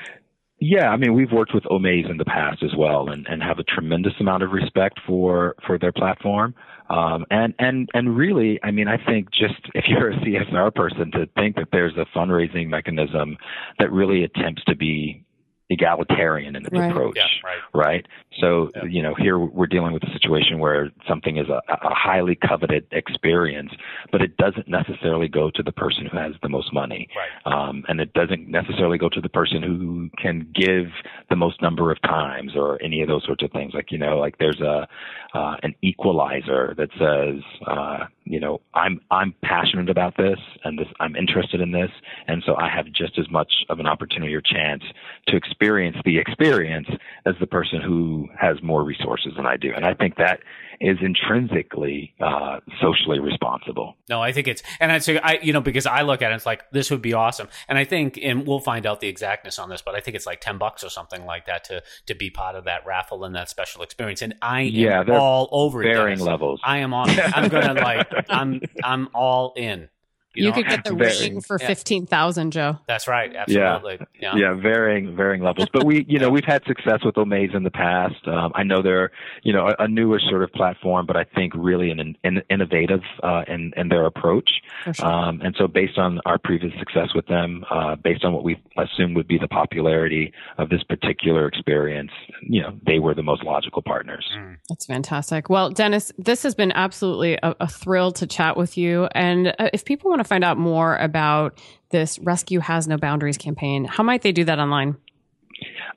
Yeah, 0.62 0.88
I 0.88 0.96
mean, 0.96 1.12
we've 1.14 1.30
worked 1.30 1.52
with 1.54 1.64
Omaze 1.64 2.10
in 2.10 2.16
the 2.16 2.24
past 2.24 2.62
as 2.62 2.72
well, 2.76 3.08
and, 3.10 3.26
and 3.28 3.42
have 3.42 3.58
a 3.58 3.64
tremendous 3.64 4.12
amount 4.18 4.42
of 4.42 4.50
respect 4.50 4.98
for 5.06 5.56
for 5.66 5.78
their 5.78 5.92
platform. 5.92 6.54
Um, 6.88 7.26
and 7.30 7.54
and 7.58 7.88
and 7.92 8.16
really, 8.16 8.58
I 8.62 8.70
mean, 8.70 8.88
I 8.88 8.96
think 8.96 9.30
just 9.30 9.60
if 9.74 9.84
you're 9.88 10.10
a 10.10 10.16
CSR 10.16 10.74
person, 10.74 11.10
to 11.12 11.26
think 11.34 11.56
that 11.56 11.68
there's 11.70 11.96
a 11.98 12.06
fundraising 12.16 12.68
mechanism 12.68 13.36
that 13.78 13.92
really 13.92 14.24
attempts 14.24 14.64
to 14.64 14.74
be 14.74 15.22
egalitarian 15.70 16.56
in 16.56 16.66
its 16.66 16.72
Right. 16.76 16.90
approach, 16.90 17.16
Yeah, 17.16 17.26
right. 17.44 17.60
right? 17.72 18.06
So, 18.40 18.70
Yeah. 18.74 18.84
you 18.84 19.02
know, 19.02 19.14
here 19.14 19.38
we're 19.38 19.66
dealing 19.66 19.92
with 19.92 20.02
a 20.02 20.10
situation 20.12 20.58
where 20.58 20.90
something 21.06 21.36
is 21.36 21.48
a, 21.48 21.62
a 21.68 21.94
highly 21.94 22.34
coveted 22.34 22.86
experience, 22.90 23.72
but 24.10 24.20
it 24.20 24.36
doesn't 24.36 24.68
necessarily 24.68 25.28
go 25.28 25.50
to 25.50 25.62
the 25.62 25.72
person 25.72 26.06
who 26.06 26.16
has 26.18 26.34
the 26.42 26.48
most 26.48 26.72
money. 26.72 27.08
Right. 27.16 27.52
Um, 27.52 27.84
and 27.88 28.00
it 28.00 28.12
doesn't 28.14 28.48
necessarily 28.48 28.98
go 28.98 29.08
to 29.08 29.20
the 29.20 29.28
person 29.28 29.62
who 29.62 30.10
can 30.18 30.50
give 30.54 30.88
the 31.28 31.36
most 31.36 31.62
number 31.62 31.90
of 31.92 32.00
times 32.02 32.56
or 32.56 32.82
any 32.82 33.00
of 33.02 33.08
those 33.08 33.24
sorts 33.24 33.42
of 33.44 33.52
things. 33.52 33.72
Like, 33.72 33.92
you 33.92 33.98
know, 33.98 34.18
like 34.18 34.38
there's 34.38 34.60
a, 34.60 34.88
uh, 35.34 35.56
an 35.62 35.74
equalizer 35.82 36.74
that 36.76 36.90
says, 36.98 37.42
uh, 37.66 38.06
you 38.24 38.40
know, 38.40 38.60
I'm, 38.74 39.00
I'm 39.10 39.34
passionate 39.42 39.88
about 39.88 40.16
this 40.16 40.38
and 40.64 40.78
this, 40.78 40.88
I'm 40.98 41.14
interested 41.14 41.60
in 41.60 41.70
this. 41.70 41.90
And 42.26 42.42
so 42.44 42.56
I 42.56 42.68
have 42.68 42.86
just 42.92 43.18
as 43.18 43.30
much 43.30 43.64
of 43.68 43.78
an 43.78 43.86
opportunity 43.86 44.34
or 44.34 44.40
chance 44.40 44.82
to 45.28 45.36
experience 45.36 45.59
the 45.60 46.18
experience 46.18 46.88
as 47.26 47.34
the 47.40 47.46
person 47.46 47.80
who 47.80 48.28
has 48.38 48.56
more 48.62 48.82
resources 48.82 49.32
than 49.36 49.46
I 49.46 49.56
do. 49.56 49.72
And 49.74 49.84
I 49.84 49.94
think 49.94 50.16
that 50.16 50.40
is 50.80 50.96
intrinsically, 51.02 52.14
uh, 52.20 52.60
socially 52.80 53.18
responsible. 53.20 53.96
No, 54.08 54.22
I 54.22 54.32
think 54.32 54.48
it's, 54.48 54.62
and 54.80 54.90
I'd 54.90 55.02
say, 55.02 55.18
I, 55.18 55.38
you 55.42 55.52
know, 55.52 55.60
because 55.60 55.84
I 55.86 56.02
look 56.02 56.22
at 56.22 56.32
it, 56.32 56.34
it's 56.36 56.46
like, 56.46 56.70
this 56.70 56.90
would 56.90 57.02
be 57.02 57.12
awesome. 57.12 57.48
And 57.68 57.76
I 57.76 57.84
think, 57.84 58.18
and 58.22 58.46
we'll 58.46 58.60
find 58.60 58.86
out 58.86 59.00
the 59.00 59.08
exactness 59.08 59.58
on 59.58 59.68
this, 59.68 59.82
but 59.82 59.94
I 59.94 60.00
think 60.00 60.14
it's 60.16 60.26
like 60.26 60.40
10 60.40 60.56
bucks 60.56 60.82
or 60.82 60.88
something 60.88 61.26
like 61.26 61.44
that 61.46 61.64
to, 61.64 61.82
to 62.06 62.14
be 62.14 62.30
part 62.30 62.56
of 62.56 62.64
that 62.64 62.86
raffle 62.86 63.24
and 63.24 63.34
that 63.34 63.50
special 63.50 63.82
experience. 63.82 64.22
And 64.22 64.34
I 64.40 64.62
Yeah, 64.62 65.00
am 65.00 65.10
all 65.10 65.48
over 65.52 65.82
it. 65.82 65.94
Varying 65.94 66.20
levels. 66.20 66.60
I 66.64 66.78
am 66.78 66.94
on 66.94 67.10
it. 67.10 67.18
I'm 67.36 67.50
going 67.50 67.66
to 67.66 67.74
like, 67.74 68.08
I'm, 68.30 68.62
I'm 68.82 69.08
all 69.14 69.52
in. 69.56 69.90
You, 70.34 70.44
You, 70.44 70.50
know? 70.50 70.54
could 70.54 70.68
get 70.68 70.84
the 70.84 70.94
Varying. 70.94 71.32
ring 71.34 71.40
for 71.40 71.58
Yeah. 71.60 71.66
fifteen 71.66 72.06
thousand, 72.06 72.52
Joe. 72.52 72.78
That's 72.86 73.08
right. 73.08 73.34
Absolutely. 73.34 73.98
Yeah. 74.20 74.36
yeah, 74.36 74.54
varying 74.54 75.16
varying 75.16 75.42
levels. 75.42 75.68
But 75.72 75.84
we, 75.84 76.04
you 76.08 76.18
know, 76.18 76.30
we've 76.30 76.44
had 76.44 76.62
success 76.66 77.00
with 77.04 77.16
Omaze 77.16 77.54
in 77.54 77.64
the 77.64 77.70
past. 77.70 78.26
Um, 78.28 78.52
I 78.54 78.62
know 78.62 78.80
they're, 78.82 79.10
you 79.42 79.52
know, 79.52 79.68
a, 79.68 79.84
a 79.84 79.88
newer 79.88 80.20
sort 80.20 80.42
of 80.44 80.52
platform, 80.52 81.06
but 81.06 81.16
I 81.16 81.24
think 81.24 81.52
really 81.56 81.90
an, 81.90 82.16
an 82.22 82.42
innovative 82.48 83.00
uh, 83.22 83.42
in 83.48 83.72
in 83.76 83.88
their 83.88 84.06
approach. 84.06 84.50
Sure. 84.92 85.04
Um, 85.04 85.40
and 85.42 85.54
so, 85.58 85.66
based 85.66 85.98
on 85.98 86.20
our 86.26 86.38
previous 86.38 86.72
success 86.78 87.08
with 87.14 87.26
them, 87.26 87.64
uh, 87.70 87.96
based 87.96 88.24
on 88.24 88.32
what 88.32 88.44
we 88.44 88.56
assumed 88.78 89.16
would 89.16 89.28
be 89.28 89.38
the 89.38 89.48
popularity 89.48 90.32
of 90.58 90.68
this 90.68 90.82
particular 90.84 91.46
experience, 91.48 92.12
you 92.42 92.62
know, 92.62 92.78
they 92.86 92.98
were 93.00 93.14
the 93.14 93.22
most 93.22 93.42
logical 93.42 93.82
partners. 93.82 94.28
Mm. 94.38 94.56
That's 94.68 94.86
fantastic. 94.86 95.50
Well, 95.50 95.70
Dennis, 95.70 96.12
this 96.18 96.42
has 96.44 96.54
been 96.54 96.70
absolutely 96.72 97.34
a, 97.42 97.54
a 97.60 97.66
thrill 97.68 98.12
to 98.12 98.26
chat 98.26 98.56
with 98.56 98.78
you. 98.78 99.06
And 99.12 99.48
uh, 99.58 99.70
if 99.72 99.84
people 99.84 100.10
want 100.10 100.19
to 100.24 100.28
find 100.28 100.44
out 100.44 100.58
more 100.58 100.96
about 100.96 101.58
this 101.90 102.18
Rescue 102.20 102.60
Has 102.60 102.86
No 102.86 102.96
Boundaries 102.96 103.38
campaign, 103.38 103.84
how 103.84 104.02
might 104.02 104.22
they 104.22 104.32
do 104.32 104.44
that 104.44 104.58
online? 104.58 104.96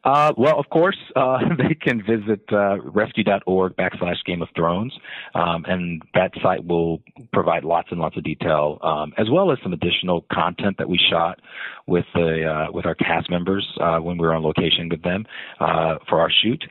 Uh, 0.04 0.34
well, 0.38 0.60
of 0.60 0.70
course, 0.70 0.98
uh, 1.16 1.40
they 1.58 1.74
can 1.74 2.04
visit 2.04 2.42
uh, 2.52 2.80
rescue.org 2.82 3.76
backslash 3.76 4.24
Game 4.26 4.42
of 4.42 4.50
Thrones, 4.56 4.94
um, 5.36 5.66
and 5.68 6.02
that 6.14 6.32
site 6.42 6.66
will 6.66 7.02
provide 7.32 7.64
lots 7.64 7.90
and 7.92 8.00
lots 8.00 8.18
of 8.18 8.24
detail, 8.24 8.80
um, 8.82 9.14
as 9.18 9.30
well 9.30 9.52
as 9.52 9.58
some 9.64 9.74
additional 9.74 10.26
content 10.32 10.78
that 10.78 10.90
we 10.90 10.98
shot 11.10 11.40
with 11.88 12.06
the 12.14 12.46
uh, 12.46 12.72
with 12.72 12.86
our 12.86 12.96
cast 12.96 13.30
members 13.30 13.68
uh, 13.82 13.98
when 13.98 14.18
we 14.18 14.26
were 14.26 14.34
on 14.34 14.44
location 14.44 14.90
with 14.90 15.02
them 15.04 15.26
uh, 15.60 15.96
for 16.10 16.20
our 16.20 16.30
shoot. 16.32 16.64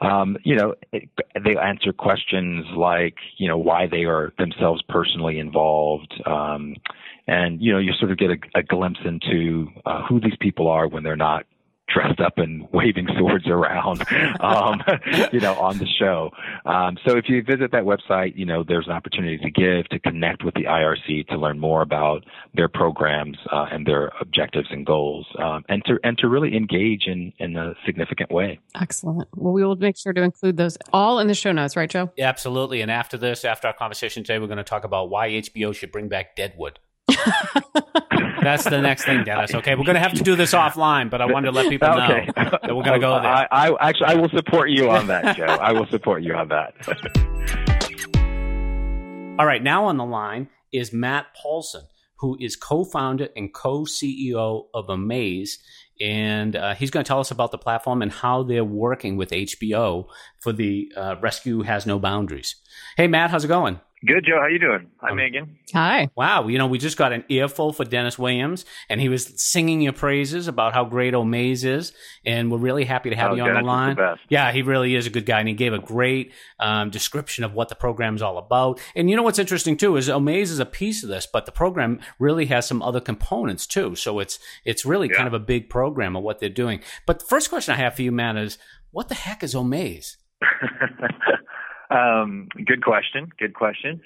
Um, 0.00 0.36
you 0.44 0.56
know, 0.56 0.74
it, 0.92 1.08
they 1.44 1.56
answer 1.56 1.92
questions 1.92 2.66
like, 2.76 3.16
you 3.36 3.48
know, 3.48 3.58
why 3.58 3.86
they 3.86 4.04
are 4.04 4.32
themselves 4.38 4.82
personally 4.88 5.38
involved. 5.38 6.12
Um, 6.26 6.76
and 7.26 7.60
you 7.60 7.72
know, 7.72 7.78
you 7.78 7.92
sort 7.92 8.10
of 8.10 8.18
get 8.18 8.30
a, 8.30 8.58
a 8.58 8.62
glimpse 8.62 9.00
into 9.04 9.68
uh, 9.86 10.02
who 10.08 10.20
these 10.20 10.36
people 10.40 10.68
are 10.68 10.88
when 10.88 11.02
they're 11.02 11.16
not 11.16 11.44
dressed 11.92 12.20
up 12.20 12.38
and 12.38 12.68
waving 12.72 13.08
swords 13.18 13.46
around, 13.46 14.04
um, 14.40 14.80
you 15.32 15.40
know, 15.40 15.54
on 15.54 15.78
the 15.78 15.86
show. 15.86 16.30
Um, 16.64 16.96
so 17.06 17.16
if 17.16 17.28
you 17.28 17.42
visit 17.42 17.72
that 17.72 17.84
website, 17.84 18.36
you 18.36 18.46
know, 18.46 18.64
there's 18.66 18.86
an 18.86 18.92
opportunity 18.92 19.38
to 19.38 19.50
give, 19.50 19.88
to 19.88 19.98
connect 19.98 20.44
with 20.44 20.54
the 20.54 20.64
IRC, 20.64 21.28
to 21.28 21.36
learn 21.36 21.58
more 21.58 21.82
about 21.82 22.24
their 22.54 22.68
programs 22.68 23.36
uh, 23.52 23.66
and 23.70 23.86
their 23.86 24.12
objectives 24.20 24.68
and 24.70 24.86
goals, 24.86 25.26
um, 25.38 25.64
and 25.68 25.84
to 25.84 25.98
and 26.04 26.18
to 26.18 26.28
really 26.28 26.56
engage 26.56 27.06
in 27.06 27.32
in 27.38 27.56
a 27.56 27.74
significant 27.86 28.30
way. 28.30 28.58
Excellent. 28.80 29.28
Well, 29.36 29.52
we 29.52 29.64
will 29.64 29.76
make 29.76 29.96
sure 29.96 30.12
to 30.12 30.22
include 30.22 30.56
those 30.56 30.76
all 30.92 31.18
in 31.18 31.26
the 31.26 31.34
show 31.34 31.52
notes, 31.52 31.76
right, 31.76 31.90
Joe? 31.90 32.10
Yeah, 32.16 32.28
absolutely. 32.28 32.80
And 32.80 32.90
after 32.90 33.16
this, 33.16 33.44
after 33.44 33.68
our 33.68 33.74
conversation 33.74 34.22
today, 34.22 34.38
we're 34.38 34.46
going 34.46 34.58
to 34.58 34.64
talk 34.64 34.84
about 34.84 35.10
why 35.10 35.30
HBO 35.30 35.74
should 35.74 35.92
bring 35.92 36.08
back 36.08 36.36
Deadwood. 36.36 36.78
That's 38.42 38.64
the 38.64 38.80
next 38.80 39.04
thing, 39.04 39.24
Dennis. 39.24 39.54
Okay, 39.54 39.74
we're 39.74 39.84
going 39.84 39.94
to 39.94 40.00
have 40.00 40.14
to 40.14 40.22
do 40.22 40.34
this 40.34 40.54
offline, 40.54 41.10
but 41.10 41.20
I 41.20 41.26
wanted 41.26 41.46
to 41.46 41.52
let 41.52 41.68
people 41.68 41.88
know 41.88 42.24
that 42.36 42.74
we're 42.74 42.82
going 42.82 42.98
to 42.98 42.98
go 42.98 43.20
there. 43.20 43.30
I, 43.30 43.46
I 43.50 43.88
actually 43.88 44.06
I 44.06 44.14
will 44.14 44.30
support 44.30 44.70
you 44.70 44.90
on 44.90 45.08
that, 45.08 45.36
Joe. 45.36 45.44
I 45.60 45.72
will 45.72 45.86
support 45.86 46.22
you 46.22 46.34
on 46.34 46.48
that. 46.48 46.74
All 49.38 49.46
right, 49.46 49.62
now 49.62 49.84
on 49.86 49.96
the 49.96 50.04
line 50.04 50.48
is 50.72 50.92
Matt 50.92 51.26
Pohlson, 51.36 51.84
who 52.18 52.36
is 52.40 52.56
co-founder 52.56 53.28
and 53.36 53.52
co-CEO 53.52 54.66
of 54.74 54.86
Omaze, 54.88 55.58
and 56.00 56.56
uh, 56.56 56.74
he's 56.74 56.90
going 56.90 57.04
to 57.04 57.08
tell 57.08 57.20
us 57.20 57.30
about 57.30 57.50
the 57.50 57.58
platform 57.58 58.00
and 58.00 58.10
how 58.10 58.42
they're 58.42 58.64
working 58.64 59.16
with 59.16 59.30
HBO 59.30 60.06
for 60.40 60.52
the 60.52 60.90
uh, 60.96 61.16
Rescue 61.20 61.62
Has 61.62 61.86
No 61.86 61.98
Boundaries. 61.98 62.56
Hey, 62.96 63.06
Matt, 63.06 63.30
how's 63.30 63.44
it 63.44 63.48
going? 63.48 63.80
Good, 64.06 64.24
Joe. 64.26 64.38
How 64.40 64.46
you 64.46 64.58
doing? 64.58 64.86
Hi, 65.02 65.10
Um, 65.10 65.16
Megan. 65.16 65.58
Hi. 65.74 66.08
Wow, 66.16 66.48
you 66.48 66.56
know, 66.56 66.66
we 66.66 66.78
just 66.78 66.96
got 66.96 67.12
an 67.12 67.22
earful 67.28 67.74
for 67.74 67.84
Dennis 67.84 68.18
Williams, 68.18 68.64
and 68.88 68.98
he 68.98 69.10
was 69.10 69.30
singing 69.36 69.82
your 69.82 69.92
praises 69.92 70.48
about 70.48 70.72
how 70.72 70.86
great 70.86 71.12
Omaze 71.12 71.64
is, 71.66 71.92
and 72.24 72.50
we're 72.50 72.56
really 72.56 72.84
happy 72.86 73.10
to 73.10 73.16
have 73.16 73.32
Oh, 73.32 73.34
you 73.34 73.42
on 73.42 73.48
Dennis 73.48 73.56
the 73.58 73.60
is 73.60 73.64
the 73.66 73.70
line. 73.70 73.96
best. 73.96 74.20
Yeah, 74.30 74.52
he 74.52 74.62
really 74.62 74.94
is 74.94 75.06
a 75.06 75.10
good 75.10 75.26
guy, 75.26 75.40
and 75.40 75.48
he 75.48 75.54
gave 75.54 75.74
a 75.74 75.78
great 75.78 76.32
um, 76.58 76.88
description 76.88 77.44
of 77.44 77.52
what 77.52 77.68
the 77.68 77.74
program's 77.74 78.22
all 78.22 78.38
about. 78.38 78.80
And 78.96 79.10
you 79.10 79.16
know 79.16 79.22
what's 79.22 79.38
interesting 79.38 79.76
too 79.76 79.96
is 79.96 80.08
Omaze 80.08 80.44
is 80.50 80.60
a 80.60 80.66
piece 80.66 81.02
of 81.02 81.10
this, 81.10 81.26
but 81.30 81.44
the 81.44 81.52
program 81.52 82.00
really 82.18 82.46
has 82.46 82.66
some 82.66 82.80
other 82.80 83.00
components 83.00 83.66
too. 83.66 83.96
So 83.96 84.18
it's 84.18 84.38
it's 84.64 84.86
really 84.86 85.08
Yeah. 85.08 85.16
kind 85.16 85.28
of 85.28 85.34
a 85.34 85.38
big 85.38 85.68
program 85.68 86.16
of 86.16 86.22
what 86.22 86.38
they're 86.38 86.48
doing. 86.48 86.80
But 87.06 87.18
the 87.18 87.26
first 87.26 87.50
question 87.50 87.74
I 87.74 87.76
have 87.76 87.96
for 87.96 88.02
you, 88.02 88.12
man, 88.12 88.38
is 88.38 88.56
what 88.92 89.08
the 89.08 89.14
heck 89.14 89.42
is 89.42 89.54
Omaze? 89.54 90.16
um, 91.90 92.48
good 92.66 92.82
question. 92.82 93.30
Good 93.38 93.54
question. 93.54 94.00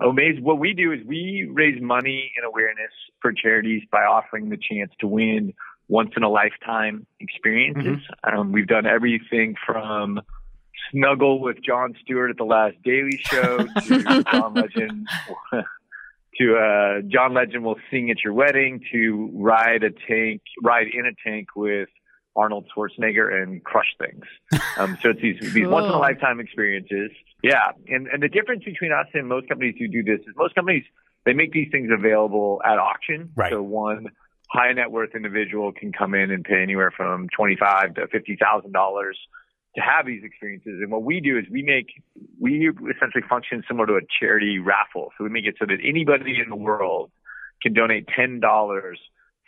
Omaze, 0.00 0.40
what 0.40 0.58
we 0.58 0.74
do 0.74 0.92
is 0.92 1.00
we 1.06 1.48
raise 1.50 1.80
money 1.80 2.32
and 2.36 2.44
awareness 2.44 2.90
for 3.20 3.32
charities 3.32 3.82
by 3.90 4.02
offering 4.02 4.48
the 4.48 4.56
chance 4.56 4.92
to 5.00 5.06
win 5.06 5.54
once 5.88 6.10
in 6.16 6.22
a 6.22 6.28
lifetime 6.28 7.06
experiences. 7.20 8.00
Um, 8.24 8.52
we've 8.52 8.66
done 8.66 8.86
everything 8.86 9.54
from 9.64 10.20
snuggle 10.90 11.40
with 11.40 11.62
Jon 11.62 11.94
Stewart 12.02 12.30
at 12.30 12.36
the 12.36 12.44
last 12.44 12.76
Daily 12.82 13.20
Show 13.22 13.66
to 13.86 14.24
John 14.30 14.54
Legend 14.54 15.08
to 16.38 16.56
uh, 16.56 17.02
John 17.08 17.34
Legend 17.34 17.64
will 17.64 17.78
sing 17.90 18.10
at 18.10 18.24
your 18.24 18.32
wedding 18.32 18.80
to 18.92 19.30
ride 19.34 19.82
a 19.84 19.90
tank, 19.90 20.42
ride 20.62 20.88
in 20.88 21.06
a 21.06 21.12
tank 21.28 21.48
with 21.54 21.88
Arnold 22.36 22.66
Schwarzenegger 22.74 23.42
and 23.42 23.62
crush 23.62 23.94
things. 23.98 24.24
Um, 24.76 24.98
so 25.00 25.10
it's 25.10 25.20
these, 25.20 25.38
these 25.54 25.68
once 25.68 25.86
in 25.86 25.92
a 25.92 25.98
lifetime 25.98 26.40
experiences. 26.40 27.12
Yeah. 27.44 27.70
And, 27.86 28.08
and 28.08 28.20
the 28.20 28.28
difference 28.28 28.64
between 28.64 28.90
us 28.90 29.06
and 29.14 29.28
most 29.28 29.48
companies 29.48 29.76
who 29.78 29.86
do 29.86 30.02
this 30.02 30.18
is 30.26 30.34
most 30.36 30.56
companies, 30.56 30.82
they 31.24 31.32
make 31.32 31.52
these 31.52 31.68
things 31.70 31.90
available 31.96 32.60
at 32.64 32.76
auction. 32.76 33.30
Right. 33.36 33.52
So 33.52 33.62
one 33.62 34.08
high 34.50 34.72
net 34.72 34.90
worth 34.90 35.14
individual 35.14 35.72
can 35.72 35.92
come 35.92 36.14
in 36.14 36.32
and 36.32 36.44
pay 36.44 36.60
anywhere 36.62 36.92
from 36.96 37.28
twenty-five 37.36 37.94
to 37.94 38.08
fifty 38.08 38.36
thousand 38.36 38.72
dollars 38.72 39.16
to 39.76 39.80
have 39.80 40.06
these 40.06 40.22
experiences. 40.24 40.80
And 40.80 40.90
what 40.90 41.02
we 41.02 41.20
do 41.20 41.38
is 41.38 41.44
we 41.50 41.62
make 41.62 41.86
we 42.40 42.68
essentially 42.68 43.24
function 43.28 43.62
similar 43.68 43.86
to 43.86 43.94
a 43.94 44.06
charity 44.20 44.58
raffle. 44.58 45.12
So 45.16 45.24
we 45.24 45.30
make 45.30 45.46
it 45.46 45.56
so 45.58 45.66
that 45.66 45.78
anybody 45.84 46.38
in 46.42 46.50
the 46.50 46.56
world 46.56 47.10
can 47.62 47.74
donate 47.74 48.08
ten 48.08 48.40
dollars 48.40 48.98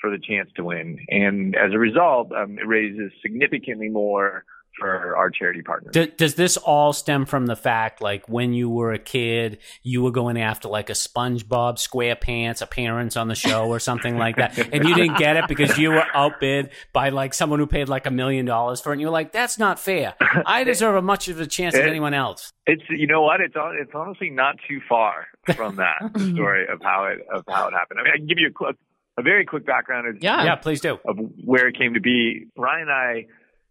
for 0.00 0.10
the 0.10 0.18
chance 0.18 0.50
to 0.56 0.64
win. 0.64 0.98
And 1.08 1.56
as 1.56 1.72
a 1.72 1.78
result, 1.78 2.32
um, 2.32 2.58
it 2.58 2.66
raises 2.66 3.12
significantly 3.22 3.88
more 3.88 4.44
for 4.78 5.16
our 5.16 5.30
charity 5.30 5.62
partners. 5.62 5.92
Does, 5.92 6.08
does 6.16 6.34
this 6.34 6.56
all 6.56 6.92
stem 6.92 7.24
from 7.24 7.46
the 7.46 7.56
fact, 7.56 8.00
like 8.00 8.28
when 8.28 8.52
you 8.52 8.68
were 8.68 8.92
a 8.92 8.98
kid, 8.98 9.58
you 9.82 10.02
were 10.02 10.10
going 10.10 10.38
after 10.38 10.68
like 10.68 10.90
a 10.90 10.94
SpongeBob 10.94 11.76
SquarePants 11.76 12.62
appearance 12.62 13.16
on 13.16 13.28
the 13.28 13.34
show 13.34 13.68
or 13.68 13.78
something 13.78 14.16
like 14.18 14.36
that, 14.36 14.58
and 14.58 14.86
you 14.86 14.94
didn't 14.94 15.18
get 15.18 15.36
it 15.36 15.48
because 15.48 15.78
you 15.78 15.90
were 15.90 16.04
outbid 16.14 16.70
by 16.92 17.08
like 17.08 17.34
someone 17.34 17.58
who 17.58 17.66
paid 17.66 17.88
like 17.88 18.06
a 18.06 18.10
million 18.10 18.44
dollars 18.44 18.80
for 18.80 18.90
it, 18.90 18.94
and 18.94 19.00
you're 19.00 19.10
like, 19.10 19.32
that's 19.32 19.58
not 19.58 19.78
fair. 19.78 20.14
I 20.44 20.64
deserve 20.64 20.96
as 20.96 21.02
much 21.02 21.28
of 21.28 21.40
a 21.40 21.46
chance 21.46 21.74
as 21.74 21.80
anyone 21.80 22.14
else. 22.14 22.52
It's 22.66 22.82
you 22.90 23.06
know 23.06 23.22
what? 23.22 23.40
It's 23.40 23.54
it's 23.56 23.92
honestly 23.94 24.30
not 24.30 24.56
too 24.68 24.80
far 24.88 25.26
from 25.54 25.76
that 25.76 26.10
story 26.32 26.66
of 26.68 26.80
how 26.82 27.06
it 27.06 27.26
of 27.32 27.44
how 27.48 27.68
it 27.68 27.72
happened. 27.72 28.00
I 28.00 28.04
mean, 28.04 28.12
I 28.14 28.16
can 28.18 28.26
give 28.26 28.38
you 28.38 28.48
a 28.48 28.52
quick, 28.52 28.76
a 29.18 29.22
very 29.22 29.44
quick 29.44 29.64
background 29.66 30.06
of, 30.08 30.22
Yeah. 30.22 30.44
Yeah, 30.44 30.56
please 30.56 30.80
do. 30.80 30.98
of 31.06 31.16
where 31.44 31.68
it 31.68 31.76
came 31.78 31.94
to 31.94 32.00
be. 32.00 32.46
Ryan 32.56 32.82
and 32.82 32.90
I 32.90 33.26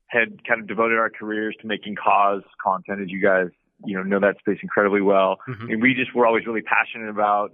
had 0.08 0.46
kind 0.48 0.62
of 0.62 0.68
devoted 0.68 0.98
our 0.98 1.10
careers 1.10 1.56
to 1.62 1.68
making 1.68 1.96
cause 1.96 2.44
content, 2.64 3.02
as 3.02 3.10
you 3.10 3.22
guys 3.22 3.50
you 3.84 3.96
know 3.98 4.04
know 4.04 4.20
that 4.22 4.38
space 4.40 4.60
incredibly 4.64 5.02
well. 5.02 5.38
Mhm. 5.50 5.74
And 5.74 5.82
we 5.82 5.94
just 5.94 6.16
were 6.16 6.26
always 6.26 6.46
really 6.48 6.62
passionate 6.62 7.10
about 7.10 7.52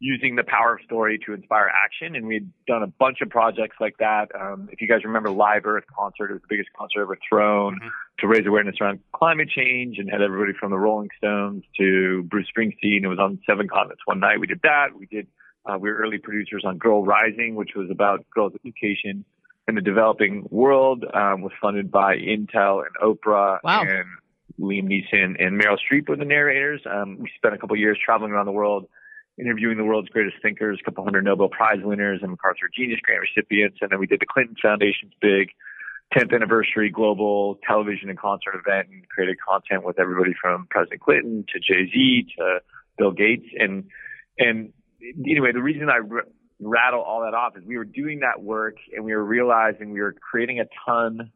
using 0.00 0.34
the 0.34 0.42
power 0.42 0.74
of 0.74 0.80
story 0.84 1.16
to 1.24 1.32
inspire 1.32 1.70
action. 1.84 2.16
And 2.16 2.26
we'd 2.26 2.50
done 2.66 2.82
a 2.82 2.88
bunch 2.88 3.20
of 3.20 3.30
projects 3.30 3.76
like 3.78 3.96
that. 3.98 4.32
Um, 4.34 4.68
if 4.72 4.80
you 4.82 4.88
guys 4.88 5.04
remember 5.04 5.30
Live 5.30 5.64
Earth 5.64 5.84
concert, 5.96 6.30
it 6.30 6.32
was 6.32 6.42
the 6.42 6.48
biggest 6.48 6.70
concert 6.76 7.02
ever 7.02 7.16
thrown 7.28 7.78
Mhm. 7.78 7.90
to 8.18 8.26
raise 8.26 8.44
awareness 8.44 8.80
around 8.80 8.98
climate 9.12 9.48
change 9.48 10.00
and 10.00 10.10
had 10.10 10.20
everybody 10.20 10.52
from 10.58 10.72
the 10.72 10.78
Rolling 10.78 11.10
Stones 11.18 11.62
to 11.78 12.24
Bruce 12.24 12.50
Springsteen. 12.50 13.04
It 13.04 13.08
was 13.08 13.20
on 13.20 13.38
seven 13.46 13.68
continents 13.68 14.02
one 14.04 14.18
night. 14.18 14.40
We 14.40 14.48
did 14.48 14.62
that. 14.62 14.96
We 14.98 15.06
did, 15.06 15.28
uh, 15.66 15.78
we 15.78 15.90
were 15.90 15.96
early 15.96 16.18
producers 16.18 16.64
on 16.66 16.78
Girl 16.78 17.04
Rising, 17.04 17.54
which 17.54 17.70
was 17.76 17.90
about 17.90 18.24
girls' 18.30 18.52
education 18.64 19.24
in 19.68 19.74
the 19.76 19.80
developing 19.80 20.46
world, 20.50 21.04
um, 21.14 21.42
was 21.42 21.52
funded 21.60 21.90
by 21.90 22.16
Intel 22.16 22.82
and 22.84 22.94
Oprah 23.00 23.58
Wow. 23.62 23.82
and 23.82 24.04
Liam 24.60 24.84
Neeson 24.88 25.42
and 25.42 25.60
Meryl 25.60 25.78
Streep 25.78 26.08
were 26.08 26.16
the 26.16 26.24
narrators. 26.24 26.82
Um, 26.90 27.18
we 27.20 27.30
spent 27.36 27.54
a 27.54 27.58
couple 27.58 27.76
years 27.76 27.98
traveling 28.04 28.32
around 28.32 28.46
the 28.46 28.52
world, 28.52 28.86
interviewing 29.38 29.76
the 29.78 29.84
world's 29.84 30.08
greatest 30.08 30.36
thinkers, 30.42 30.78
a 30.80 30.84
couple 30.84 31.04
hundred 31.04 31.24
Nobel 31.24 31.48
Prize 31.48 31.78
winners 31.82 32.20
and 32.22 32.32
MacArthur 32.32 32.68
Genius 32.76 33.00
Grant 33.02 33.20
recipients, 33.22 33.78
and 33.80 33.90
then 33.90 33.98
we 34.00 34.06
did 34.06 34.20
the 34.20 34.26
Clinton 34.26 34.56
Foundation's 34.60 35.12
big 35.20 35.50
10th 36.14 36.34
anniversary 36.34 36.90
global 36.90 37.58
television 37.66 38.10
and 38.10 38.18
concert 38.18 38.54
event 38.54 38.88
and 38.90 39.08
created 39.08 39.36
content 39.40 39.84
with 39.84 39.98
everybody 39.98 40.32
from 40.40 40.66
President 40.70 41.00
Clinton 41.00 41.44
to 41.48 41.58
Jay 41.58 41.90
Z 41.90 42.26
to 42.36 42.58
Bill 42.98 43.12
Gates. 43.12 43.46
And 43.58 43.84
and 44.38 44.72
anyway, 45.28 45.52
the 45.52 45.62
reason 45.62 45.88
I 45.88 45.98
r- 45.98 46.26
rattle 46.60 47.00
all 47.00 47.22
that 47.22 47.34
off 47.34 47.56
is 47.56 47.64
we 47.66 47.76
were 47.76 47.84
doing 47.84 48.20
that 48.20 48.42
work 48.42 48.76
and 48.94 49.04
we 49.04 49.14
were 49.14 49.24
realizing 49.24 49.92
we 49.92 50.00
were 50.00 50.14
creating 50.30 50.60
a 50.60 50.66
ton 50.86 51.30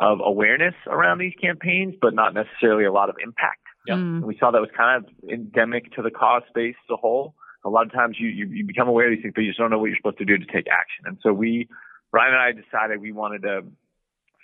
of 0.00 0.18
awareness 0.24 0.74
around 0.86 1.18
these 1.18 1.34
campaigns, 1.40 1.94
but 2.00 2.14
not 2.14 2.32
necessarily 2.32 2.84
a 2.84 2.92
lot 2.92 3.10
of 3.10 3.16
impact. 3.22 3.60
Yep. 3.86 3.96
Mm. 3.98 4.22
We 4.22 4.36
saw 4.38 4.50
that 4.50 4.60
was 4.60 4.70
kind 4.76 5.04
of 5.04 5.30
endemic 5.30 5.92
to 5.92 6.02
the 6.02 6.10
cause 6.10 6.42
space 6.48 6.76
as 6.88 6.94
a 6.94 6.96
whole. 6.96 7.34
A 7.64 7.68
lot 7.68 7.84
of 7.84 7.92
times 7.92 8.16
you, 8.18 8.28
you, 8.28 8.46
you 8.46 8.66
become 8.66 8.88
aware 8.88 9.10
of 9.10 9.16
these 9.16 9.22
things, 9.22 9.34
but 9.34 9.42
you 9.42 9.50
just 9.50 9.58
don't 9.58 9.70
know 9.70 9.78
what 9.78 9.86
you're 9.86 9.96
supposed 9.96 10.18
to 10.18 10.24
do 10.24 10.38
to 10.38 10.46
take 10.46 10.66
action. 10.68 11.04
And 11.04 11.18
so 11.22 11.32
we, 11.32 11.68
Ryan 12.12 12.34
and 12.34 12.42
I 12.42 12.52
decided 12.52 13.00
we 13.00 13.12
wanted 13.12 13.42
to 13.42 13.62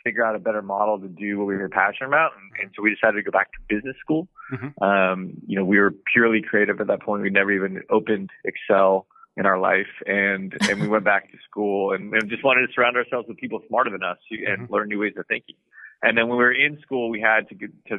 figure 0.07 0.25
out 0.25 0.37
a 0.37 0.39
better 0.39 0.63
model 0.63 1.01
to 1.01 1.09
do 1.09 1.39
what 1.39 1.47
we 1.49 1.57
were 1.57 1.69
passionate 1.69 2.09
about. 2.09 2.31
And, 2.39 2.47
and 2.63 2.71
so 2.75 2.83
we 2.83 2.95
decided 2.95 3.17
to 3.17 3.23
go 3.29 3.33
back 3.39 3.49
to 3.53 3.59
business 3.75 3.97
school. 4.01 4.29
Mhm. 4.53 4.71
Um, 4.81 5.19
you 5.47 5.57
know, 5.59 5.65
we 5.65 5.79
were 5.81 5.93
purely 6.13 6.41
creative 6.51 6.81
at 6.81 6.87
that 6.87 7.03
point. 7.03 7.23
We'd 7.23 7.33
never 7.33 7.51
even 7.51 7.83
opened 7.91 8.31
Excel 8.45 9.07
in 9.37 9.45
our 9.47 9.59
life. 9.59 9.93
And, 10.07 10.57
and 10.69 10.81
we 10.81 10.89
went 10.89 11.05
back 11.05 11.31
to 11.33 11.39
school 11.51 11.93
and, 11.93 12.15
and 12.15 12.31
just 12.31 12.45
wanted 12.45 12.67
to 12.67 12.73
surround 12.73 12.97
ourselves 12.97 13.27
with 13.29 13.37
people 13.39 13.61
smarter 13.69 13.91
than 13.91 14.05
us 14.05 14.19
and 14.31 14.71
learn 14.71 14.89
new 14.89 15.01
ways 15.01 15.15
of 15.19 15.27
thinking. 15.27 15.57
And 16.03 16.17
then 16.17 16.29
when 16.29 16.39
we 16.39 16.45
were 16.45 16.53
in 16.67 16.79
school, 16.81 17.11
we 17.11 17.21
had 17.21 17.49
to, 17.49 17.55
get- 17.55 17.85
to, 17.89 17.97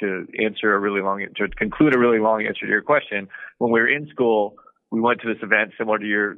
to 0.00 0.26
answer 0.42 0.74
a 0.74 0.78
really 0.78 1.02
long, 1.02 1.24
to 1.36 1.48
conclude 1.48 1.94
a 1.94 1.98
really 1.98 2.18
long 2.18 2.46
answer 2.46 2.64
to 2.66 2.72
your 2.76 2.82
question. 2.82 3.28
When 3.58 3.70
we 3.70 3.80
were 3.80 3.88
in 3.88 4.08
school, 4.08 4.56
we 4.90 5.00
went 5.00 5.20
to 5.20 5.28
this 5.32 5.42
event 5.42 5.72
similar 5.76 5.98
to 5.98 6.06
your 6.06 6.36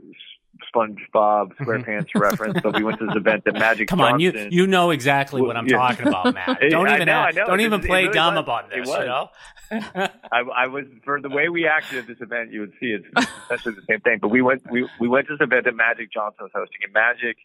SpongeBob 0.75 1.55
SquarePants 1.57 2.09
reference, 2.14 2.61
but 2.62 2.77
we 2.77 2.85
went 2.85 2.99
to 2.99 3.07
this 3.07 3.16
event 3.16 3.44
that 3.44 3.55
Magic 3.55 3.88
Come 3.88 4.01
on, 4.01 4.21
you 4.21 4.33
Johnson- 4.33 4.53
you 4.53 4.66
know 4.66 4.90
exactly 4.90 5.40
what 5.42 5.57
I'm 5.57 5.66
yeah. 5.66 5.77
talking 5.77 6.09
about, 6.09 6.35
Matt. 6.35 6.59
Don't 6.71 6.88
even 6.88 7.07
know, 7.07 7.12
act- 7.12 7.37
I 7.37 7.40
know. 7.40 7.47
don't 7.47 7.61
even 7.61 7.81
play 7.81 8.03
really 8.03 8.14
dumb 8.14 8.35
was. 8.35 8.42
about 8.42 8.71
this. 8.71 8.88
You 8.88 8.99
know. 8.99 9.29
I, 9.71 10.40
I 10.57 10.66
was 10.68 10.85
for 11.05 11.21
the 11.21 11.29
way 11.29 11.49
we 11.49 11.66
acted 11.66 11.99
at 11.99 12.07
this 12.07 12.18
event, 12.21 12.53
you 12.53 12.61
would 12.61 12.73
see 12.81 12.87
it's 12.87 13.07
essentially 13.44 13.75
the 13.75 13.83
same 13.88 14.01
thing. 14.01 14.18
But 14.21 14.29
we 14.29 14.42
went 14.42 14.62
we 14.71 14.88
we 14.99 15.09
went 15.09 15.27
to 15.29 15.37
this 15.37 15.44
event 15.44 15.64
that 15.64 15.77
Magic 15.77 16.12
Johnson 16.12 16.38
was 16.44 16.53
hosting, 16.55 16.81
and 16.85 16.92
Magic 16.92 17.37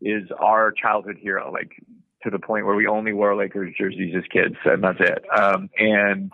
is 0.00 0.30
our 0.38 0.72
childhood 0.72 1.16
hero, 1.20 1.50
like 1.52 1.72
to 2.22 2.30
the 2.30 2.38
point 2.38 2.66
where 2.66 2.74
we 2.74 2.86
only 2.86 3.12
wore 3.12 3.34
Lakers 3.34 3.74
jerseys 3.78 4.14
as 4.16 4.24
kids, 4.30 4.56
and 4.64 4.84
that's 4.84 5.00
it. 5.00 5.24
Um, 5.34 5.70
and 5.78 6.30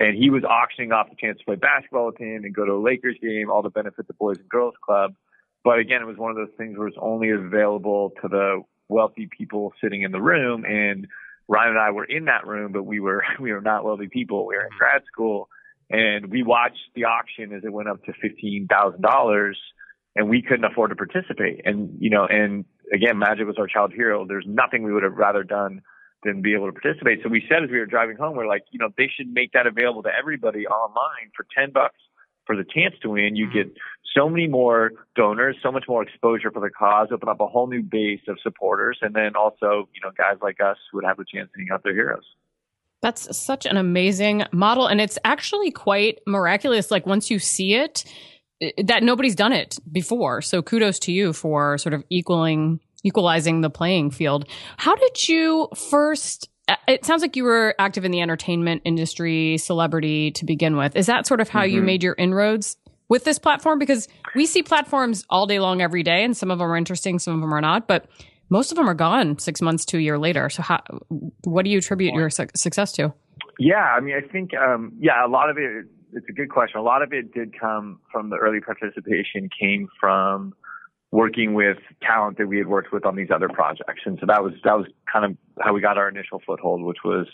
and 0.00 0.16
he 0.16 0.30
was 0.30 0.44
auctioning 0.44 0.92
off 0.92 1.10
the 1.10 1.16
chance 1.16 1.38
to 1.38 1.44
play 1.44 1.56
basketball 1.56 2.06
with 2.06 2.18
him 2.18 2.44
and 2.44 2.54
go 2.54 2.64
to 2.64 2.72
a 2.72 2.82
Lakers 2.82 3.16
game, 3.20 3.50
all 3.50 3.62
to 3.62 3.70
benefit 3.70 4.06
the 4.06 4.14
Boys 4.14 4.38
and 4.38 4.48
Girls 4.48 4.74
Club. 4.84 5.14
But 5.64 5.78
again, 5.78 6.02
it 6.02 6.06
was 6.06 6.16
one 6.16 6.30
of 6.30 6.36
those 6.36 6.54
things 6.56 6.78
where 6.78 6.88
it's 6.88 6.96
only 7.00 7.30
available 7.30 8.12
to 8.22 8.28
the 8.28 8.62
wealthy 8.88 9.28
people 9.36 9.72
sitting 9.82 10.02
in 10.02 10.12
the 10.12 10.20
room. 10.20 10.64
And 10.64 11.06
Ryan 11.48 11.70
and 11.70 11.78
I 11.78 11.90
were 11.90 12.04
in 12.04 12.26
that 12.26 12.46
room, 12.46 12.72
but 12.72 12.84
we 12.84 13.00
were 13.00 13.24
we 13.40 13.52
were 13.52 13.60
not 13.60 13.84
wealthy 13.84 14.08
people. 14.08 14.46
We 14.46 14.56
were 14.56 14.62
in 14.62 14.68
mm-hmm. 14.68 14.78
grad 14.78 15.02
school, 15.10 15.48
and 15.90 16.30
we 16.30 16.42
watched 16.42 16.80
the 16.94 17.04
auction 17.04 17.52
as 17.52 17.64
it 17.64 17.72
went 17.72 17.88
up 17.88 18.04
to 18.04 18.12
fifteen 18.20 18.66
thousand 18.70 19.02
dollars, 19.02 19.58
and 20.14 20.28
we 20.28 20.42
couldn't 20.42 20.64
afford 20.64 20.90
to 20.90 20.96
participate. 20.96 21.62
And 21.64 21.96
you 21.98 22.10
know, 22.10 22.26
and 22.26 22.64
again, 22.92 23.18
Magic 23.18 23.46
was 23.46 23.56
our 23.58 23.66
child 23.66 23.92
hero. 23.92 24.26
There's 24.26 24.46
nothing 24.46 24.82
we 24.82 24.92
would 24.92 25.02
have 25.02 25.16
rather 25.16 25.42
done 25.42 25.82
than 26.24 26.42
be 26.42 26.54
able 26.54 26.66
to 26.66 26.72
participate. 26.72 27.20
So 27.22 27.28
we 27.28 27.44
said 27.48 27.62
as 27.62 27.70
we 27.70 27.78
were 27.78 27.86
driving 27.86 28.16
home, 28.16 28.36
we're 28.36 28.48
like, 28.48 28.64
you 28.72 28.78
know, 28.78 28.88
they 28.98 29.08
should 29.14 29.32
make 29.32 29.52
that 29.52 29.68
available 29.68 30.02
to 30.02 30.10
everybody 30.10 30.66
online 30.66 31.30
for 31.36 31.46
ten 31.56 31.72
bucks 31.72 31.98
for 32.48 32.56
the 32.56 32.64
chance 32.64 32.94
to 33.02 33.10
win. 33.10 33.36
You 33.36 33.46
mm-hmm. 33.46 33.58
get 33.58 33.76
so 34.16 34.28
many 34.28 34.48
more 34.48 34.92
donors, 35.14 35.56
so 35.62 35.70
much 35.70 35.84
more 35.86 36.02
exposure 36.02 36.50
for 36.50 36.60
the 36.60 36.70
cause, 36.70 37.08
open 37.12 37.28
up 37.28 37.40
a 37.40 37.46
whole 37.46 37.68
new 37.68 37.82
base 37.82 38.22
of 38.26 38.38
supporters, 38.42 38.98
and 39.02 39.14
then 39.14 39.36
also, 39.36 39.88
you 39.94 40.00
know, 40.02 40.10
guys 40.16 40.38
like 40.42 40.60
us 40.60 40.78
would 40.92 41.04
have 41.04 41.18
a 41.18 41.24
chance 41.24 41.50
to 41.54 41.60
hang 41.60 41.68
out 41.72 41.84
their 41.84 41.94
heroes. 41.94 42.24
That's 43.02 43.36
such 43.36 43.66
an 43.66 43.76
amazing 43.76 44.44
model. 44.50 44.86
And 44.86 45.00
it's 45.00 45.18
actually 45.24 45.70
quite 45.70 46.18
miraculous. 46.26 46.90
Like 46.90 47.06
once 47.06 47.30
you 47.30 47.38
see 47.38 47.74
it, 47.74 48.04
that 48.82 49.04
nobody's 49.04 49.36
done 49.36 49.52
it 49.52 49.78
before. 49.92 50.42
So 50.42 50.62
kudos 50.62 50.98
to 51.00 51.12
you 51.12 51.32
for 51.32 51.78
sort 51.78 51.94
of 51.94 52.02
equaling, 52.10 52.80
equalizing 53.04 53.60
the 53.60 53.70
playing 53.70 54.10
field. 54.10 54.48
How 54.78 54.96
did 54.96 55.28
you 55.28 55.68
first 55.76 56.48
it 56.86 57.04
sounds 57.04 57.22
like 57.22 57.36
you 57.36 57.44
were 57.44 57.74
active 57.78 58.04
in 58.04 58.10
the 58.10 58.20
entertainment 58.20 58.82
industry, 58.84 59.58
celebrity 59.58 60.30
to 60.32 60.44
begin 60.44 60.76
with. 60.76 60.96
Is 60.96 61.06
that 61.06 61.26
sort 61.26 61.40
of 61.40 61.48
how 61.48 61.62
mm-hmm. 61.62 61.74
you 61.76 61.82
made 61.82 62.02
your 62.02 62.14
inroads 62.18 62.76
with 63.08 63.24
this 63.24 63.38
platform? 63.38 63.78
Because 63.78 64.08
we 64.34 64.46
see 64.46 64.62
platforms 64.62 65.24
all 65.30 65.46
day 65.46 65.60
long, 65.60 65.80
every 65.80 66.02
day, 66.02 66.24
and 66.24 66.36
some 66.36 66.50
of 66.50 66.58
them 66.58 66.70
are 66.70 66.76
interesting, 66.76 67.18
some 67.18 67.34
of 67.34 67.40
them 67.40 67.52
are 67.52 67.60
not, 67.60 67.88
but 67.88 68.06
most 68.50 68.70
of 68.70 68.76
them 68.76 68.88
are 68.88 68.94
gone 68.94 69.38
six 69.38 69.60
months 69.60 69.84
to 69.86 69.98
a 69.98 70.00
year 70.00 70.18
later. 70.18 70.48
So, 70.50 70.62
how, 70.62 70.80
what 71.44 71.64
do 71.64 71.70
you 71.70 71.78
attribute 71.78 72.14
your 72.14 72.30
su- 72.30 72.46
success 72.54 72.92
to? 72.92 73.12
Yeah, 73.58 73.76
I 73.76 74.00
mean, 74.00 74.14
I 74.14 74.26
think, 74.26 74.52
um, 74.54 74.92
yeah, 74.98 75.24
a 75.24 75.28
lot 75.28 75.50
of 75.50 75.58
it, 75.58 75.86
it's 76.12 76.26
a 76.28 76.32
good 76.32 76.48
question. 76.50 76.80
A 76.80 76.82
lot 76.82 77.02
of 77.02 77.12
it 77.12 77.32
did 77.34 77.58
come 77.58 78.00
from 78.10 78.30
the 78.30 78.36
early 78.36 78.60
participation, 78.60 79.50
came 79.58 79.88
from 80.00 80.54
working 81.10 81.54
with 81.54 81.78
talent 82.02 82.38
that 82.38 82.46
we 82.46 82.58
had 82.58 82.66
worked 82.66 82.92
with 82.92 83.06
on 83.06 83.16
these 83.16 83.30
other 83.34 83.48
projects. 83.48 84.02
And 84.04 84.18
so 84.20 84.26
that 84.26 84.42
was, 84.42 84.52
that 84.64 84.76
was 84.76 84.86
kind 85.10 85.24
of 85.24 85.36
how 85.60 85.72
we 85.72 85.80
got 85.80 85.96
our 85.96 86.08
initial 86.08 86.42
foothold, 86.44 86.82
which 86.82 86.98
was, 87.04 87.26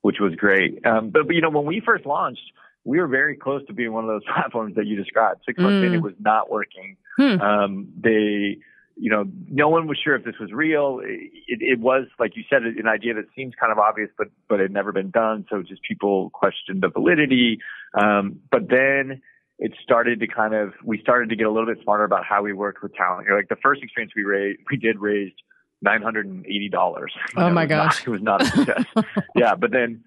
which 0.00 0.16
was 0.20 0.34
great. 0.34 0.84
Um, 0.86 1.10
but, 1.10 1.26
but, 1.26 1.36
you 1.36 1.42
know, 1.42 1.50
when 1.50 1.66
we 1.66 1.82
first 1.84 2.06
launched, 2.06 2.52
we 2.84 2.98
were 2.98 3.06
very 3.06 3.36
close 3.36 3.66
to 3.66 3.74
being 3.74 3.92
one 3.92 4.04
of 4.04 4.08
those 4.08 4.24
platforms 4.34 4.76
that 4.76 4.86
you 4.86 4.96
described. 4.96 5.42
Six 5.44 5.58
months 5.58 5.84
mm. 5.84 5.88
in, 5.88 5.94
it 5.94 6.02
was 6.02 6.14
not 6.18 6.50
working. 6.50 6.96
Hmm. 7.18 7.40
Um, 7.40 7.88
they, 8.00 8.58
you 8.96 9.10
know, 9.10 9.24
no 9.48 9.68
one 9.68 9.86
was 9.86 9.98
sure 10.02 10.14
if 10.16 10.24
this 10.24 10.36
was 10.40 10.52
real. 10.52 11.00
It, 11.02 11.58
it, 11.60 11.78
was, 11.78 12.06
like 12.18 12.36
you 12.36 12.44
said, 12.48 12.62
an 12.62 12.88
idea 12.88 13.14
that 13.14 13.26
seems 13.36 13.54
kind 13.58 13.72
of 13.72 13.78
obvious, 13.78 14.10
but 14.16 14.28
but 14.48 14.60
it 14.60 14.64
had 14.64 14.72
never 14.72 14.92
been 14.92 15.10
done. 15.10 15.46
So 15.50 15.62
just 15.62 15.82
people 15.82 16.30
questioned 16.30 16.82
the 16.82 16.88
validity. 16.88 17.58
Um, 17.94 18.40
but 18.50 18.68
then 18.68 19.20
it 19.58 19.72
started 19.82 20.20
to 20.20 20.26
kind 20.26 20.54
of 20.54 20.72
we 20.84 21.00
started 21.00 21.30
to 21.30 21.36
get 21.36 21.46
a 21.46 21.50
little 21.50 21.66
bit 21.66 21.82
smarter 21.82 22.04
about 22.04 22.24
how 22.24 22.42
we 22.42 22.52
worked 22.52 22.82
with 22.82 22.94
talent. 22.94 23.24
You 23.24 23.30
know, 23.30 23.36
like 23.36 23.48
the 23.48 23.56
first 23.62 23.82
experience 23.82 24.12
we 24.14 24.22
raised, 24.22 24.60
we 24.70 24.76
did 24.76 24.98
raised 24.98 25.34
nine 25.82 26.02
hundred 26.02 26.26
and 26.26 26.46
eighty 26.46 26.68
dollars. 26.68 27.12
Oh 27.36 27.50
my 27.50 27.66
gosh, 27.66 28.06
not, 28.06 28.06
it 28.06 28.10
was 28.10 28.22
not 28.22 28.42
a 28.42 28.46
success. 28.46 28.84
yeah, 29.34 29.54
but 29.54 29.70
then 29.72 30.04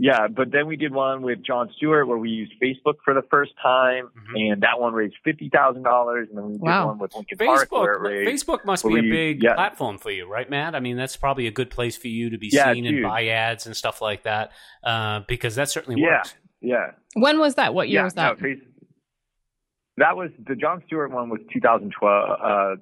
yeah, 0.00 0.28
but 0.28 0.52
then 0.52 0.66
we 0.66 0.76
did 0.76 0.92
one 0.92 1.22
with 1.22 1.44
Jon 1.44 1.70
Stewart 1.76 2.06
where 2.06 2.18
we 2.18 2.30
used 2.30 2.52
Facebook 2.62 2.94
for 3.04 3.14
the 3.14 3.22
first 3.30 3.52
time, 3.60 4.06
mm-hmm. 4.06 4.36
and 4.36 4.62
that 4.62 4.80
one 4.80 4.92
raised 4.92 5.16
fifty 5.24 5.48
thousand 5.48 5.84
dollars. 5.84 6.28
And 6.28 6.38
then 6.38 6.46
we 6.46 6.52
did 6.52 6.62
wow. 6.62 6.88
one 6.88 6.98
with 6.98 7.14
Linkin 7.14 7.38
Facebook, 7.38 7.68
Park 7.68 8.02
raised, 8.02 8.46
Facebook 8.46 8.64
must 8.64 8.84
be 8.84 8.98
a 8.98 9.02
big 9.02 9.42
yeah. 9.42 9.54
platform 9.54 9.98
for 9.98 10.10
you, 10.10 10.30
right, 10.30 10.48
Matt? 10.48 10.74
I 10.74 10.80
mean, 10.80 10.96
that's 10.96 11.16
probably 11.16 11.46
a 11.46 11.52
good 11.52 11.70
place 11.70 11.96
for 11.96 12.08
you 12.08 12.30
to 12.30 12.38
be 12.38 12.48
yeah, 12.52 12.72
seen 12.72 12.86
and 12.86 13.02
buy 13.02 13.28
ads 13.28 13.66
and 13.66 13.76
stuff 13.76 14.00
like 14.00 14.24
that, 14.24 14.52
uh, 14.82 15.20
because 15.28 15.54
that 15.56 15.68
certainly 15.68 16.00
yeah, 16.00 16.18
works. 16.18 16.34
Yeah. 16.60 16.90
When 17.14 17.38
was 17.38 17.56
that? 17.56 17.74
What 17.74 17.88
year 17.88 18.04
was 18.04 18.14
that? 18.14 18.40
No, 18.40 18.54
that 19.98 20.16
was 20.16 20.30
the 20.46 20.56
Jon 20.56 20.82
Stewart 20.86 21.10
one 21.10 21.28
was 21.28 21.40
2012. 21.52 22.40
Uh, 22.42 22.80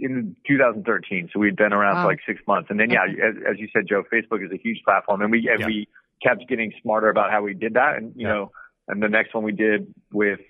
in 0.00 0.36
2013, 0.46 1.30
so 1.32 1.40
we'd 1.40 1.56
been 1.56 1.72
around 1.72 1.96
wow. 1.96 2.02
for 2.04 2.08
like 2.10 2.20
six 2.24 2.40
months, 2.46 2.68
and 2.70 2.78
then 2.78 2.90
yeah, 2.90 3.06
as, 3.06 3.34
as, 3.50 3.58
you 3.58 3.66
said, 3.72 3.88
Joe, 3.88 4.04
Facebook 4.04 4.44
is 4.44 4.52
a 4.52 4.56
huge 4.56 4.80
platform, 4.84 5.20
and 5.20 5.32
we 5.32 5.50
and 5.52 5.66
we 5.66 5.88
kept 6.22 6.48
getting 6.48 6.72
smarter 6.82 7.08
about 7.08 7.30
how 7.30 7.42
we 7.42 7.54
did 7.54 7.74
that. 7.74 7.96
And, 7.96 8.12
you 8.14 8.26
yeah. 8.26 8.34
know, 8.34 8.52
and 8.88 9.02
the 9.02 9.08
next 9.08 9.34
one 9.34 9.44
we 9.44 9.52
did 9.52 9.92
with, 10.12 10.40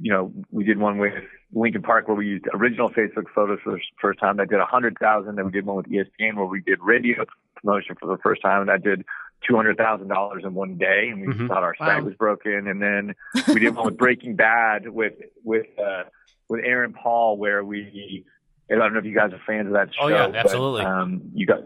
you 0.00 0.12
know, 0.12 0.32
we 0.50 0.64
did 0.64 0.78
one 0.78 0.98
with 0.98 1.14
Linkin 1.52 1.82
Park 1.82 2.08
where 2.08 2.16
we 2.16 2.26
used 2.26 2.46
original 2.54 2.90
Facebook 2.90 3.24
photos 3.34 3.58
for 3.62 3.72
the 3.72 3.80
first 4.00 4.20
time. 4.20 4.36
That 4.36 4.50
did 4.50 4.60
a 4.60 4.64
hundred 4.64 4.96
thousand. 5.00 5.36
Then 5.36 5.46
we 5.46 5.52
did 5.52 5.66
one 5.66 5.76
with 5.76 5.86
ESPN 5.86 6.36
where 6.36 6.46
we 6.46 6.60
did 6.60 6.78
radio 6.80 7.24
promotion 7.56 7.96
for 7.98 8.06
the 8.06 8.18
first 8.22 8.42
time. 8.42 8.60
And 8.60 8.68
that 8.68 8.82
did 8.82 9.04
two 9.46 9.56
hundred 9.56 9.76
thousand 9.76 10.08
dollars 10.08 10.42
in 10.44 10.54
one 10.54 10.76
day. 10.76 11.08
And 11.10 11.20
we 11.20 11.28
mm-hmm. 11.28 11.48
thought 11.48 11.62
our 11.62 11.74
site 11.76 12.02
wow. 12.02 12.06
was 12.06 12.14
broken. 12.14 12.68
And 12.68 12.82
then 12.82 13.14
we 13.48 13.60
did 13.60 13.74
one 13.74 13.86
with 13.86 13.96
Breaking 13.96 14.36
Bad 14.36 14.88
with, 14.88 15.14
with, 15.44 15.66
uh, 15.78 16.04
with 16.48 16.60
Aaron 16.64 16.92
Paul 16.92 17.36
where 17.36 17.64
we, 17.64 18.24
I 18.70 18.74
don't 18.76 18.92
know 18.92 18.98
if 18.98 19.04
you 19.04 19.14
guys 19.14 19.32
are 19.32 19.40
fans 19.46 19.66
of 19.66 19.72
that 19.74 19.88
show. 19.94 20.04
Oh 20.04 20.08
yeah, 20.08 20.30
absolutely. 20.34 20.82
But, 20.82 20.90
um, 20.90 21.22
you 21.34 21.46
got 21.46 21.60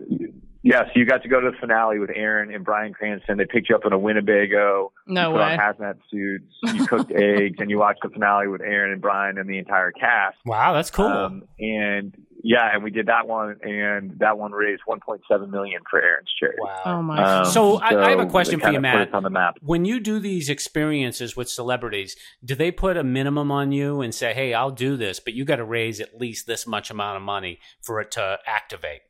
yeah, 0.64 0.84
so 0.84 0.92
you 0.94 1.04
got 1.04 1.22
to 1.22 1.28
go 1.28 1.40
to 1.40 1.50
the 1.50 1.56
finale 1.58 1.98
with 1.98 2.08
Aaron 2.08 2.52
and 2.52 2.64
Bryan 2.64 2.94
Cranston. 2.94 3.36
They 3.36 3.44
picked 3.44 3.68
you 3.68 3.76
up 3.76 3.84
in 3.84 3.92
a 3.92 3.98
Winnebago. 3.98 4.92
No 5.06 5.28
you 5.28 5.36
put 5.36 5.40
way. 5.40 5.52
on 5.52 5.58
hazmat 5.58 5.98
suits. 6.10 6.54
You 6.62 6.86
cooked 6.88 7.12
eggs, 7.12 7.56
and 7.58 7.68
you 7.68 7.78
watched 7.78 8.00
the 8.02 8.08
finale 8.08 8.48
with 8.48 8.62
Aaron 8.62 8.90
and 8.90 9.02
Bryan 9.02 9.36
and 9.36 9.46
the 9.48 9.58
entire 9.58 9.92
cast. 9.92 10.38
Wow, 10.46 10.72
that's 10.72 10.90
cool. 10.90 11.04
Um, 11.04 11.44
and 11.58 12.16
yeah, 12.46 12.68
and 12.74 12.84
we 12.84 12.90
did 12.90 13.06
that 13.06 13.26
one, 13.26 13.56
and 13.62 14.18
that 14.18 14.36
one 14.36 14.52
raised 14.52 14.82
1.7 14.86 15.48
million 15.48 15.80
for 15.90 16.00
Aaron's 16.00 16.28
charity. 16.38 16.58
Wow. 16.60 16.82
Oh 16.84 17.02
my. 17.02 17.38
Um, 17.38 17.44
so, 17.46 17.78
I, 17.80 18.04
I, 18.04 18.10
have 18.10 18.20
a 18.20 18.26
question 18.26 18.60
for 18.60 18.70
you, 18.70 18.80
Matt. 18.80 19.14
on 19.14 19.22
the 19.22 19.30
map. 19.30 19.56
When 19.62 19.86
you 19.86 19.98
do 19.98 20.18
these 20.18 20.50
experiences 20.50 21.34
with 21.34 21.48
celebrities, 21.48 22.16
do 22.44 22.54
they 22.54 22.70
put 22.70 22.98
a 22.98 23.02
minimum 23.02 23.50
on 23.50 23.72
you 23.72 24.02
and 24.02 24.14
say, 24.14 24.34
"Hey, 24.34 24.52
I'll 24.52 24.70
do 24.70 24.98
this, 24.98 25.20
but 25.20 25.32
you 25.32 25.46
got 25.46 25.56
to 25.56 25.64
raise 25.64 26.00
at 26.00 26.20
least 26.20 26.46
this 26.46 26.66
much 26.66 26.90
amount 26.90 27.16
of 27.16 27.22
money 27.22 27.60
for 27.80 27.98
it 27.98 28.10
to 28.12 28.38
activate"? 28.46 29.00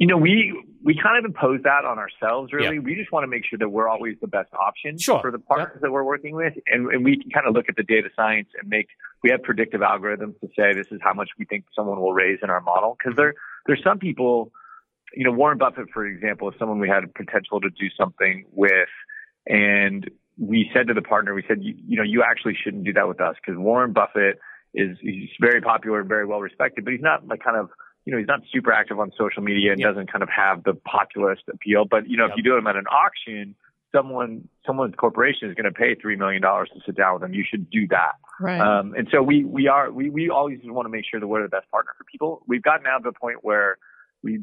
You 0.00 0.06
know, 0.06 0.16
we 0.16 0.58
we 0.82 0.98
kind 1.00 1.18
of 1.18 1.26
impose 1.28 1.60
that 1.64 1.84
on 1.84 1.98
ourselves. 1.98 2.54
Really, 2.54 2.78
we 2.78 2.94
just 2.94 3.12
want 3.12 3.24
to 3.24 3.28
make 3.28 3.44
sure 3.44 3.58
that 3.58 3.68
we're 3.68 3.86
always 3.86 4.16
the 4.22 4.26
best 4.26 4.48
option 4.54 4.98
sure. 4.98 5.20
for 5.20 5.30
the 5.30 5.38
partners 5.38 5.78
that 5.82 5.92
we're 5.92 6.04
working 6.04 6.34
with, 6.34 6.54
and, 6.66 6.90
and 6.90 7.04
we 7.04 7.20
can 7.20 7.30
kind 7.30 7.46
of 7.46 7.54
look 7.54 7.66
at 7.68 7.76
the 7.76 7.82
data 7.82 8.08
science 8.16 8.48
and 8.58 8.68
make. 8.70 8.88
We 9.22 9.28
have 9.30 9.42
predictive 9.42 9.82
algorithms 9.82 10.40
to 10.40 10.48
say 10.58 10.72
this 10.72 10.86
is 10.90 11.00
how 11.02 11.12
much 11.12 11.28
we 11.38 11.44
think 11.44 11.66
someone 11.76 12.00
will 12.00 12.14
raise 12.14 12.38
in 12.42 12.48
our 12.48 12.62
model 12.62 12.96
because 12.98 13.14
there 13.14 13.34
there's 13.66 13.82
some 13.84 13.98
people. 13.98 14.52
You 15.14 15.24
know, 15.24 15.32
Warren 15.32 15.58
Buffett, 15.58 15.90
for 15.92 16.06
example, 16.06 16.48
is 16.48 16.54
someone 16.58 16.78
we 16.78 16.88
had 16.88 17.02
potential 17.14 17.60
to 17.60 17.68
do 17.68 17.88
something 17.98 18.46
with, 18.52 18.88
and 19.46 20.08
we 20.38 20.70
said 20.72 20.86
to 20.86 20.94
the 20.94 21.02
partner, 21.02 21.34
we 21.34 21.44
said, 21.46 21.58
you, 21.60 21.74
you 21.86 21.96
know, 21.98 22.04
you 22.04 22.22
actually 22.22 22.56
shouldn't 22.62 22.84
do 22.84 22.92
that 22.94 23.06
with 23.06 23.20
us 23.20 23.34
because 23.44 23.58
Warren 23.58 23.92
Buffett 23.92 24.38
is 24.72 24.96
he's 25.02 25.28
very 25.40 25.60
popular 25.60 26.00
and 26.00 26.08
very 26.08 26.24
well 26.24 26.40
respected, 26.40 26.84
but 26.84 26.92
he's 26.92 27.02
not 27.02 27.26
like 27.26 27.42
kind 27.44 27.58
of 27.58 27.68
you 28.04 28.12
know, 28.12 28.18
he's 28.18 28.28
not 28.28 28.40
super 28.52 28.72
active 28.72 28.98
on 28.98 29.12
social 29.16 29.42
media 29.42 29.72
and 29.72 29.80
doesn't 29.80 30.10
kind 30.10 30.22
of 30.22 30.28
have 30.28 30.64
the 30.64 30.74
populist 30.74 31.42
appeal. 31.52 31.84
But, 31.84 32.08
you 32.08 32.16
know, 32.16 32.24
yep. 32.24 32.32
if 32.32 32.36
you 32.38 32.42
do 32.42 32.56
him 32.56 32.66
at 32.66 32.76
an 32.76 32.86
auction, 32.86 33.54
someone, 33.94 34.48
someone's 34.66 34.94
corporation 34.96 35.48
is 35.48 35.54
going 35.54 35.70
to 35.70 35.72
pay 35.72 35.94
$3 35.94 36.16
million 36.16 36.40
to 36.42 36.66
sit 36.86 36.96
down 36.96 37.14
with 37.14 37.22
him. 37.24 37.34
You 37.34 37.44
should 37.48 37.70
do 37.70 37.86
that. 37.88 38.12
Right. 38.40 38.60
Um, 38.60 38.94
and 38.96 39.08
so 39.12 39.22
we, 39.22 39.44
we 39.44 39.68
are, 39.68 39.90
we, 39.90 40.08
we 40.08 40.30
always 40.30 40.58
want 40.64 40.86
to 40.86 40.90
make 40.90 41.04
sure 41.10 41.20
that 41.20 41.26
we're 41.26 41.42
the 41.42 41.48
best 41.48 41.70
partner 41.70 41.92
for 41.98 42.04
people. 42.04 42.42
We've 42.46 42.62
gotten 42.62 42.84
now 42.84 42.98
to 42.98 43.04
the 43.04 43.12
point 43.12 43.38
where 43.42 43.76
we, 44.22 44.40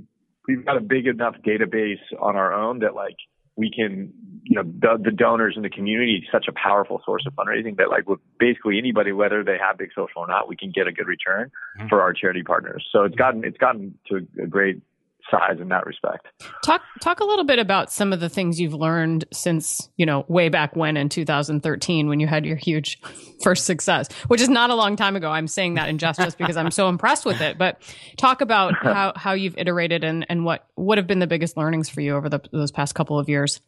we've 0.48 0.66
got 0.66 0.78
a 0.78 0.82
big 0.82 1.08
enough 1.08 1.36
database 1.46 2.02
on 2.20 2.36
our 2.36 2.54
own 2.54 2.80
that 2.80 2.94
like, 2.94 3.16
we 3.58 3.72
can, 3.72 4.14
you 4.44 4.56
know, 4.56 4.64
the, 4.64 4.98
the 5.04 5.12
donors 5.12 5.56
in 5.58 5.64
the 5.64 5.70
community 5.70 6.24
is 6.24 6.24
such 6.32 6.46
a 6.48 6.54
powerful 6.54 7.02
source 7.04 7.26
of 7.28 7.34
fundraising 7.34 7.76
that 7.78 7.90
like 7.90 8.08
with 8.08 8.20
basically 8.40 8.78
anybody, 8.78 9.12
whether 9.12 9.44
they 9.44 9.58
have 9.58 9.78
big 9.78 9.90
social 9.94 10.22
or 10.22 10.28
not, 10.28 10.48
we 10.48 10.56
can 10.56 10.72
get 10.72 10.88
a 10.88 10.92
good 10.92 11.08
return 11.08 11.52
mm-hmm. 11.78 11.88
for 11.90 12.02
our 12.02 12.14
charity 12.14 12.44
partners. 12.44 12.88
So 12.92 13.04
it's 13.04 13.16
gotten, 13.16 13.44
it's 13.44 13.58
gotten 13.58 13.98
to 14.10 14.26
a 14.42 14.48
great 14.48 14.82
size 15.30 15.60
in 15.60 15.70
that 15.70 15.86
respect. 15.86 16.28
Talk 16.64 16.82
talk 17.02 17.20
a 17.20 17.26
little 17.26 17.46
bit 17.46 17.60
about 17.60 17.92
some 17.92 18.14
of 18.14 18.20
the 18.20 18.30
things 18.30 18.60
you've 18.60 18.74
learned 18.74 19.26
since, 19.32 19.90
you 19.98 20.06
know, 20.06 20.26
way 20.28 20.50
back 20.50 20.76
when 20.76 20.98
in 20.98 21.10
2013 21.10 22.08
when 22.08 22.20
you 22.20 22.28
had 22.28 22.46
your 22.46 22.56
huge 22.56 23.00
first 23.42 23.66
success, 23.66 24.12
which 24.28 24.42
is 24.42 24.50
not 24.50 24.70
a 24.70 24.76
long 24.76 24.96
time 24.96 25.16
ago. 25.16 25.30
I'm 25.30 25.48
saying 25.48 25.76
that 25.76 25.90
in 25.90 25.98
jest 25.98 26.20
just 26.20 26.38
because 26.38 26.58
I'm 26.58 26.72
so 26.72 26.90
impressed 26.90 27.26
with 27.26 27.42
it, 27.42 27.58
but 27.58 27.82
talk 28.18 28.42
about 28.42 28.74
how 28.82 29.14
how 29.16 29.34
you've 29.34 29.58
iterated 29.58 30.04
and 30.04 30.26
and 30.30 30.46
what 30.46 30.68
what 30.76 30.98
have 30.98 31.08
been 31.08 31.20
the 31.20 31.28
biggest 31.28 31.58
learnings 31.58 31.90
for 31.90 32.02
you 32.02 32.16
over 32.16 32.30
the, 32.30 32.42
those 32.52 32.72
past 32.72 32.96
couple 32.96 33.20
of 33.20 33.30
years. 33.30 33.62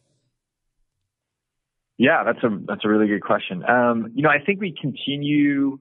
Yeah, 1.98 2.24
that's 2.24 2.42
a 2.42 2.48
that's 2.66 2.84
a 2.84 2.88
really 2.88 3.08
good 3.08 3.22
question. 3.22 3.62
Um, 3.68 4.12
you 4.14 4.22
know, 4.22 4.30
I 4.30 4.42
think 4.44 4.60
we 4.60 4.74
continue 4.80 5.78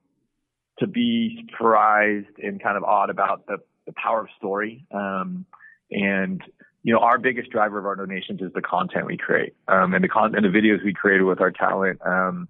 to 0.79 0.87
be 0.87 1.45
surprised 1.49 2.39
and 2.41 2.61
kind 2.61 2.75
of 2.75 2.83
awed 2.83 3.09
about 3.09 3.45
the 3.47 3.57
the 3.85 3.93
power 3.93 4.21
of 4.21 4.27
story. 4.37 4.85
Um, 4.91 5.45
and, 5.91 6.41
you 6.83 6.93
know, 6.93 6.99
our 6.99 7.17
biggest 7.17 7.49
driver 7.49 7.79
of 7.79 7.85
our 7.85 7.95
donations 7.95 8.41
is 8.41 8.51
the 8.53 8.61
content 8.61 9.05
we 9.05 9.17
create. 9.17 9.53
Um, 9.67 9.93
and 9.93 10.03
the 10.03 10.07
content, 10.07 10.43
the 10.43 10.49
videos 10.49 10.83
we 10.83 10.93
created 10.93 11.23
with 11.23 11.41
our 11.41 11.51
talent, 11.51 11.99
um, 12.05 12.47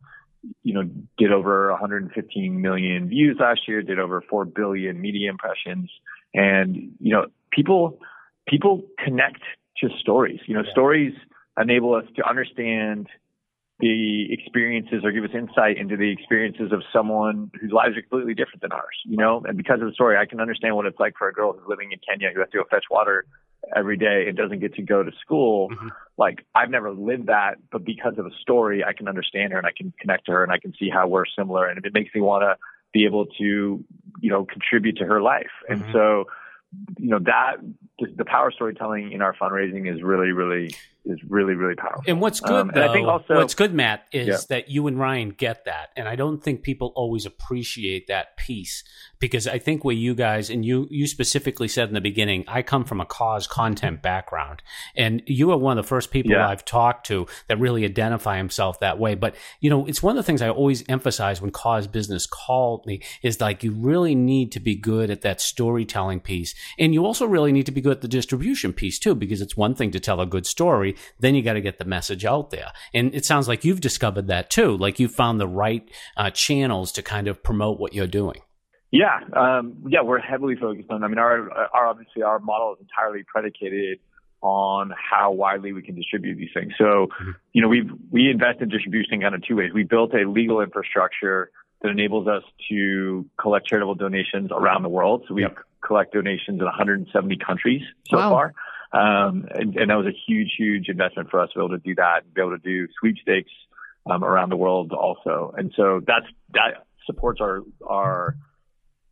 you 0.64 0.74
know, 0.74 0.84
did 1.18 1.32
over 1.32 1.70
115 1.72 2.62
million 2.62 3.10
views 3.10 3.38
last 3.40 3.62
year, 3.68 3.82
did 3.82 4.00
over 4.00 4.22
4 4.30 4.46
billion 4.46 5.00
media 5.02 5.30
impressions. 5.30 5.90
And, 6.34 6.94
you 7.00 7.14
know, 7.14 7.26
people, 7.52 8.00
people 8.48 8.84
connect 9.04 9.42
to 9.78 9.90
stories. 10.00 10.40
You 10.46 10.56
know, 10.56 10.64
yeah. 10.64 10.72
stories 10.72 11.14
enable 11.60 11.94
us 11.96 12.06
to 12.16 12.28
understand 12.28 13.08
the 13.80 14.28
experiences 14.34 15.02
or 15.04 15.12
give 15.12 15.24
us 15.24 15.30
insight 15.34 15.78
into 15.78 15.96
the 15.96 16.12
experiences 16.12 16.72
of 16.74 16.82
someone 16.92 17.50
whose 17.60 17.72
lives 17.72 17.98
are 17.98 18.02
completely 18.02 18.34
different 18.34 18.62
than 18.62 18.74
ours, 18.74 18.98
you 19.06 19.16
know? 19.16 19.42
And 19.48 19.56
because 19.56 19.80
of 19.82 19.88
the 19.88 19.94
story, 19.94 20.18
I 20.18 20.26
can 20.26 20.42
understand 20.42 20.76
what 20.76 20.86
it's 20.86 21.00
like 21.00 21.14
for 21.18 21.30
a 21.30 21.34
girl 21.34 21.54
who's 21.54 21.68
living 21.68 21.92
in 21.94 22.00
Kenya 22.00 22.34
who 22.34 22.42
has 22.42 22.50
to 22.50 22.58
go 22.58 22.64
fetch 22.70 22.86
water 22.92 23.26
every 23.76 23.96
day 23.96 24.26
and 24.28 24.36
doesn't 24.38 24.60
get 24.60 24.74
to 24.76 24.82
go 24.82 25.04
to 25.04 25.12
school. 25.22 25.70
Mm-hmm. 25.70 25.88
Like 26.18 26.46
I've 26.54 26.70
never 26.70 26.92
lived 26.92 27.28
that, 27.28 27.56
but 27.72 27.86
because 27.86 28.18
of 28.18 28.26
a 28.26 28.32
story, 28.42 28.84
I 28.84 28.92
can 28.92 29.08
understand 29.08 29.54
her 29.54 29.58
and 29.58 29.68
I 29.68 29.72
can 29.76 29.94
connect 30.00 30.26
to 30.26 30.34
her 30.34 30.44
and 30.44 30.52
I 30.52 30.60
can 30.60 30.74
see 30.78 30.90
how 30.90 31.08
we're 31.08 31.26
similar. 31.38 31.68
And 31.68 31.84
it 31.86 31.94
makes 31.94 32.14
me 32.14 32.20
want 32.20 32.44
to 32.44 32.58
be 32.92 33.06
able 33.06 33.28
to, 33.28 33.44
you 33.44 34.30
know, 34.30 34.46
contribute 34.46 34.98
to 34.98 35.06
her 35.06 35.22
life. 35.22 35.52
Mm-hmm. 35.70 35.84
And 35.84 35.94
so, 35.94 36.26
you 36.98 37.10
know, 37.10 37.20
that 37.20 37.58
the 38.00 38.26
power 38.26 38.52
storytelling 38.52 39.12
in 39.12 39.22
our 39.22 39.34
fundraising 39.34 39.92
is 39.92 40.04
really, 40.04 40.32
really 40.32 40.76
is 41.06 41.20
really 41.28 41.54
really 41.56 41.76
powerful. 41.76 42.04
And 42.08 42.20
what's 42.22 42.40
good, 42.40 42.52
Um, 42.52 42.70
and 42.70 42.78
though, 42.78 42.90
I 42.90 42.94
think 42.94 43.08
also 43.08 43.36
what's 43.36 43.56
good, 43.56 43.74
Matt, 43.74 44.06
is 44.12 44.28
Yeah. 44.28 44.38
that 44.50 44.70
you 44.70 44.88
and 44.88 45.00
Ryan 45.00 45.30
get 45.30 45.66
that, 45.66 45.90
and 45.96 46.08
I 46.08 46.16
don't 46.16 46.44
think 46.44 46.62
people 46.62 46.92
always 46.96 47.26
appreciate 47.26 48.08
that 48.08 48.38
piece 48.38 48.84
because 49.20 49.48
I 49.48 49.60
think 49.60 49.84
where 49.84 49.96
you 49.96 50.14
guys 50.16 50.50
and 50.50 50.64
you 50.66 50.88
you 50.92 51.08
specifically 51.08 51.68
said 51.68 51.88
in 51.88 51.94
the 51.94 52.02
beginning, 52.02 52.44
I 52.48 52.62
come 52.62 52.84
from 52.86 53.02
a 53.02 53.06
cause 53.06 53.48
content 53.48 54.02
background, 54.02 54.62
and 54.96 55.22
you 55.26 55.52
are 55.52 55.58
one 55.58 55.78
of 55.78 55.86
the 55.86 55.88
first 55.88 56.12
people 56.12 56.32
Yeah. 56.32 56.48
I've 56.48 56.66
talked 56.66 57.08
to 57.08 57.28
that 57.48 57.60
really 57.60 57.86
identify 57.86 58.38
himself 58.38 58.80
that 58.80 59.00
way. 59.00 59.16
But 59.16 59.36
you 59.62 59.70
know, 59.70 59.86
it's 59.86 60.04
one 60.04 60.18
of 60.18 60.24
the 60.24 60.28
things 60.28 60.42
I 60.42 60.50
always 60.50 60.84
emphasize 60.90 61.42
when 61.42 61.52
cause 61.52 61.88
business 61.88 62.26
called 62.26 62.86
me 62.86 63.02
is 63.24 63.42
like 63.42 63.64
you 63.64 63.72
really 63.72 64.16
need 64.16 64.52
to 64.52 64.60
be 64.60 64.76
good 64.76 65.10
at 65.10 65.22
that 65.22 65.42
storytelling 65.42 66.20
piece, 66.20 66.54
and 66.78 66.94
you 66.94 67.06
also 67.06 67.26
really 67.26 67.52
need 67.52 67.66
to 67.66 67.72
be 67.72 67.82
good 67.82 67.94
at 67.94 68.02
the 68.02 68.08
distribution 68.08 68.74
piece 68.74 69.00
too, 69.00 69.16
because 69.16 69.42
it's 69.42 69.58
one 69.58 69.76
thing 69.76 69.92
to 69.92 70.00
tell 70.00 70.20
a 70.22 70.26
good 70.26 70.46
story, 70.46 70.89
then 71.20 71.36
you 71.36 71.42
got 71.42 71.54
to 71.54 71.62
get 71.62 71.78
the 71.78 71.86
message 71.86 72.26
out 72.26 72.50
there. 72.52 72.72
And 72.94 73.14
it 73.16 73.26
sounds 73.26 73.48
like 73.48 73.64
you've 73.66 73.82
discovered 73.82 74.28
that 74.28 74.50
too, 74.50 74.78
like 74.78 75.00
you 75.00 75.08
found 75.08 75.40
the 75.40 75.48
right 75.48 75.90
uh, 76.18 76.30
channels 76.32 76.92
to 76.94 77.02
kind 77.02 77.28
of 77.28 77.44
promote 77.44 77.80
what 77.80 77.94
you're 77.94 78.08
doing. 78.08 78.42
Yeah, 78.92 79.20
um, 79.34 79.84
yeah, 79.88 80.02
we're 80.02 80.20
heavily 80.20 80.56
focused 80.56 80.90
on. 80.90 81.04
I 81.04 81.08
mean, 81.08 81.20
our, 81.20 81.52
our 81.52 81.88
obviously 81.88 82.24
our 82.24 82.40
model 82.40 82.74
is 82.74 82.80
entirely 82.82 83.24
predicated 83.28 84.00
on 84.42 84.92
how 84.98 85.32
widely 85.32 85.74
we 85.74 85.82
can 85.82 85.96
distribute 85.96 86.36
these 86.38 86.50
things. 86.54 86.72
So, 86.78 87.08
you 87.54 87.62
know, 87.62 87.68
we 87.68 87.88
we 88.10 88.30
invest 88.32 88.62
in 88.62 88.70
distribution 88.70 89.22
kind 89.22 89.36
of 89.36 89.44
two 89.46 89.58
ways. 89.58 89.72
We 89.74 89.84
built 89.84 90.14
a 90.14 90.28
legal 90.28 90.62
infrastructure 90.62 91.52
that 91.82 91.90
enables 91.90 92.28
us 92.28 92.44
to 92.70 93.26
collect 93.40 93.68
charitable 93.68 93.96
donations 93.96 94.50
around 94.52 94.84
the 94.84 94.90
world. 94.90 95.26
So 95.28 95.34
we 95.34 95.46
collect 95.86 96.14
donations 96.14 96.60
in 96.60 96.66
170 96.66 97.38
countries 97.46 97.82
so 98.10 98.18
Wow. 98.18 98.30
far. 98.32 98.54
Um, 98.92 99.46
and, 99.54 99.76
and 99.76 99.90
that 99.90 99.96
was 99.96 100.08
a 100.08 100.18
huge, 100.28 100.56
huge 100.58 100.90
investment 100.90 101.30
for 101.30 101.40
us 101.40 101.50
to 101.54 101.60
be 101.60 101.66
able 101.66 101.78
to 101.78 101.84
do 101.84 101.96
that 101.96 102.24
and 102.24 102.34
be 102.34 102.42
able 102.42 102.58
to 102.58 102.64
do 102.64 102.88
sweepstakes 103.00 103.52
um, 104.10 104.24
around 104.24 104.50
the 104.50 104.58
world 104.58 104.92
also. 104.94 105.54
And 105.58 105.72
so 105.76 106.02
that's 106.06 106.26
that 106.54 106.86
supports 107.06 107.40
our 107.42 107.62
our 107.88 108.36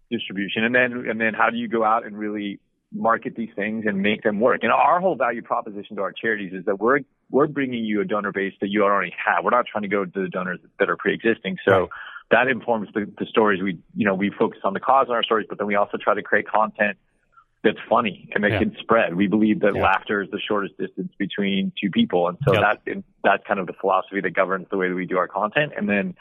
distribution. 0.09 0.63
And 0.63 0.73
then 0.73 1.05
and 1.09 1.19
then 1.21 1.33
how 1.33 1.49
do 1.49 1.57
you 1.57 1.67
go 1.67 1.83
out 1.83 2.05
and 2.05 2.17
really 2.17 2.59
market 2.93 3.35
these 3.35 3.49
things 3.55 3.85
and 3.85 4.01
make 4.01 4.23
them 4.23 4.39
work? 4.39 4.63
And 4.63 4.71
our 4.71 4.99
whole 4.99 5.15
value 5.15 5.41
proposition 5.41 5.97
to 5.97 6.01
our 6.01 6.11
charities 6.13 6.53
is 6.53 6.65
that 6.65 6.79
we're 6.79 6.99
we're 7.29 7.47
bringing 7.47 7.83
you 7.85 8.01
a 8.01 8.05
donor 8.05 8.31
base 8.31 8.53
that 8.61 8.69
you 8.69 8.83
already 8.83 9.13
have. 9.23 9.43
We're 9.43 9.51
not 9.51 9.65
trying 9.71 9.83
to 9.83 9.89
go 9.89 10.05
to 10.05 10.21
the 10.21 10.29
donors 10.29 10.59
that 10.79 10.89
are 10.89 10.97
pre-existing. 10.97 11.57
So 11.67 11.71
Right. 11.81 11.89
that 12.31 12.47
informs 12.47 12.89
the, 12.93 13.11
the 13.19 13.25
stories 13.25 13.61
we 13.61 13.77
you 13.95 14.05
know 14.05 14.15
we 14.15 14.31
focus 14.31 14.61
on 14.63 14.73
the 14.73 14.79
cause 14.79 15.07
in 15.07 15.13
our 15.13 15.23
stories, 15.23 15.45
but 15.47 15.57
then 15.59 15.67
we 15.67 15.75
also 15.75 15.97
try 15.97 16.15
to 16.15 16.23
create 16.23 16.47
content 16.47 16.97
that's 17.63 17.79
funny 17.89 18.29
and 18.33 18.43
that 18.43 18.51
Yeah. 18.51 18.59
can 18.59 18.75
spread. 18.77 19.15
We 19.15 19.27
believe 19.27 19.61
that 19.61 19.75
Yeah. 19.75 19.81
laughter 19.81 20.21
is 20.21 20.29
the 20.29 20.39
shortest 20.39 20.77
distance 20.77 21.13
between 21.17 21.71
two 21.79 21.89
people, 21.89 22.27
and 22.27 22.37
so 22.45 22.53
Yep. 22.53 22.85
that 22.85 23.03
that's 23.23 23.43
kind 23.45 23.59
of 23.59 23.67
the 23.67 23.73
philosophy 23.73 24.21
that 24.21 24.31
governs 24.31 24.67
the 24.69 24.77
way 24.77 24.89
that 24.89 24.95
we 24.95 25.05
do 25.05 25.17
our 25.17 25.27
content. 25.27 25.73
And 25.75 25.89
then, 25.89 26.15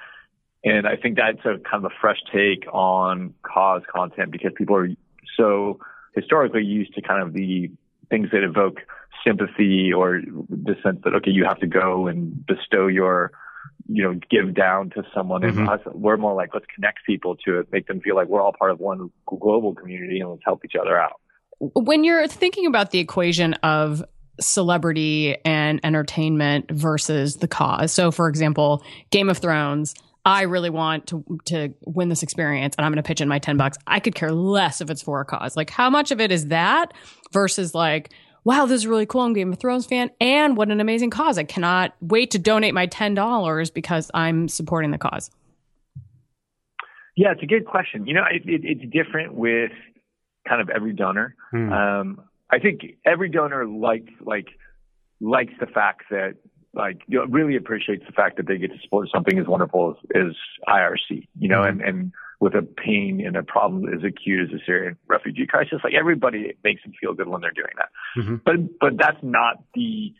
and 0.64 0.86
I 0.86 0.96
think 0.96 1.16
that's 1.16 1.44
a 1.44 1.58
kind 1.58 1.84
of 1.84 1.92
a 1.92 1.94
fresh 2.00 2.20
take 2.32 2.66
on 2.72 3.34
cause 3.42 3.82
content 3.86 4.30
because 4.30 4.52
people 4.54 4.76
are 4.76 4.88
so 5.36 5.78
historically 6.14 6.64
used 6.64 6.94
to 6.94 7.02
kind 7.02 7.22
of 7.22 7.32
the 7.32 7.70
things 8.08 8.30
that 8.30 8.42
evoke 8.42 8.82
sympathy 9.24 9.92
or 9.92 10.20
the 10.48 10.76
sense 10.82 11.00
that 11.02 11.14
okay, 11.14 11.30
you 11.30 11.44
have 11.44 11.58
to 11.60 11.66
go 11.66 12.06
and 12.06 12.46
bestow 12.46 12.86
your 12.86 13.32
you 13.88 14.02
know, 14.02 14.18
give 14.30 14.54
down 14.54 14.90
to 14.90 15.04
someone. 15.14 15.44
And 15.44 15.54
mm-hmm. 15.54 15.68
us, 15.68 15.80
we're 15.86 16.16
more 16.16 16.34
like, 16.34 16.50
let's 16.54 16.66
connect 16.74 17.04
people 17.06 17.36
to 17.44 17.60
it, 17.60 17.68
make 17.70 17.86
them 17.86 18.00
feel 18.00 18.16
like 18.16 18.26
we're 18.26 18.40
all 18.40 18.52
part 18.52 18.70
of 18.70 18.80
one 18.80 19.10
global 19.26 19.74
community 19.74 20.20
and 20.20 20.30
let's 20.30 20.42
help 20.44 20.64
each 20.64 20.74
other 20.80 20.98
out. 20.98 21.20
When 21.58 22.04
you're 22.04 22.28
thinking 22.28 22.66
about 22.66 22.90
the 22.90 22.98
equation 22.98 23.54
of 23.54 24.04
celebrity 24.40 25.36
and 25.44 25.80
entertainment 25.82 26.70
versus 26.70 27.36
the 27.36 27.48
cause 27.48 27.90
so 27.90 28.10
for 28.10 28.28
example 28.28 28.84
game 29.10 29.30
of 29.30 29.38
thrones 29.38 29.94
i 30.26 30.42
really 30.42 30.68
want 30.68 31.06
to 31.06 31.24
to 31.46 31.72
win 31.86 32.10
this 32.10 32.22
experience 32.22 32.74
and 32.76 32.84
i'm 32.84 32.92
going 32.92 33.02
to 33.02 33.06
pitch 33.06 33.22
in 33.22 33.28
my 33.28 33.38
10 33.38 33.56
bucks. 33.56 33.78
I 33.86 33.98
could 33.98 34.14
care 34.14 34.32
less 34.32 34.80
if 34.80 34.90
it's 34.90 35.00
for 35.00 35.20
a 35.20 35.24
cause. 35.24 35.56
Like 35.56 35.70
how 35.70 35.88
much 35.88 36.10
of 36.10 36.20
it 36.20 36.30
is 36.30 36.48
that 36.48 36.92
versus 37.32 37.74
like 37.74 38.10
wow 38.44 38.66
this 38.66 38.76
is 38.76 38.86
really 38.86 39.06
cool 39.06 39.22
i'm 39.22 39.32
game 39.32 39.52
of 39.52 39.58
thrones 39.58 39.86
fan 39.86 40.10
and 40.20 40.56
what 40.56 40.68
an 40.68 40.80
amazing 40.80 41.10
cause. 41.10 41.38
I 41.38 41.44
cannot 41.44 41.94
wait 42.02 42.30
to 42.32 42.38
donate 42.38 42.74
my 42.74 42.86
$10 42.86 43.72
because 43.72 44.10
i'm 44.12 44.48
supporting 44.48 44.90
the 44.90 44.98
cause. 44.98 45.30
Yeah, 47.16 47.32
it's 47.32 47.42
a 47.42 47.46
good 47.46 47.64
question. 47.64 48.06
You 48.06 48.12
know, 48.12 48.24
it, 48.30 48.42
it, 48.44 48.60
it's 48.62 48.92
different 48.92 49.32
with 49.32 49.72
kind 50.48 50.60
of 50.60 50.70
every 50.70 50.92
donor. 50.92 51.34
Hmm. 51.50 51.72
Um, 51.72 52.20
I 52.50 52.58
think 52.58 52.82
every 53.04 53.28
donor 53.28 53.66
likes 53.66 54.12
like 54.20 54.48
likes 55.20 55.52
the 55.58 55.66
fact 55.66 56.04
that 56.10 56.36
like 56.74 57.00
you 57.08 57.18
know, 57.18 57.24
really 57.26 57.56
appreciates 57.56 58.04
the 58.06 58.12
fact 58.12 58.36
that 58.36 58.46
they 58.46 58.58
get 58.58 58.70
to 58.70 58.78
support 58.82 59.08
something 59.12 59.38
as 59.38 59.46
wonderful 59.46 59.96
as, 60.14 60.26
as 60.26 60.36
IRC. 60.68 61.26
You 61.38 61.48
know, 61.48 61.62
and 61.62 61.80
and 61.80 62.12
with 62.38 62.54
a 62.54 62.62
pain 62.62 63.22
and 63.24 63.36
a 63.36 63.42
problem 63.42 63.88
as 63.88 64.04
acute 64.04 64.42
as 64.44 64.50
the 64.50 64.60
Syrian 64.64 64.96
refugee 65.08 65.46
crisis, 65.46 65.80
like 65.82 65.94
everybody 65.94 66.40
it 66.42 66.58
makes 66.62 66.82
them 66.82 66.92
feel 67.00 67.14
good 67.14 67.28
when 67.28 67.40
they're 67.40 67.50
doing 67.50 67.72
that. 67.78 67.88
Mhm. 68.16 68.40
But 68.44 68.78
but 68.78 68.98
that's 68.98 69.22
not 69.22 69.62
the 69.74 70.14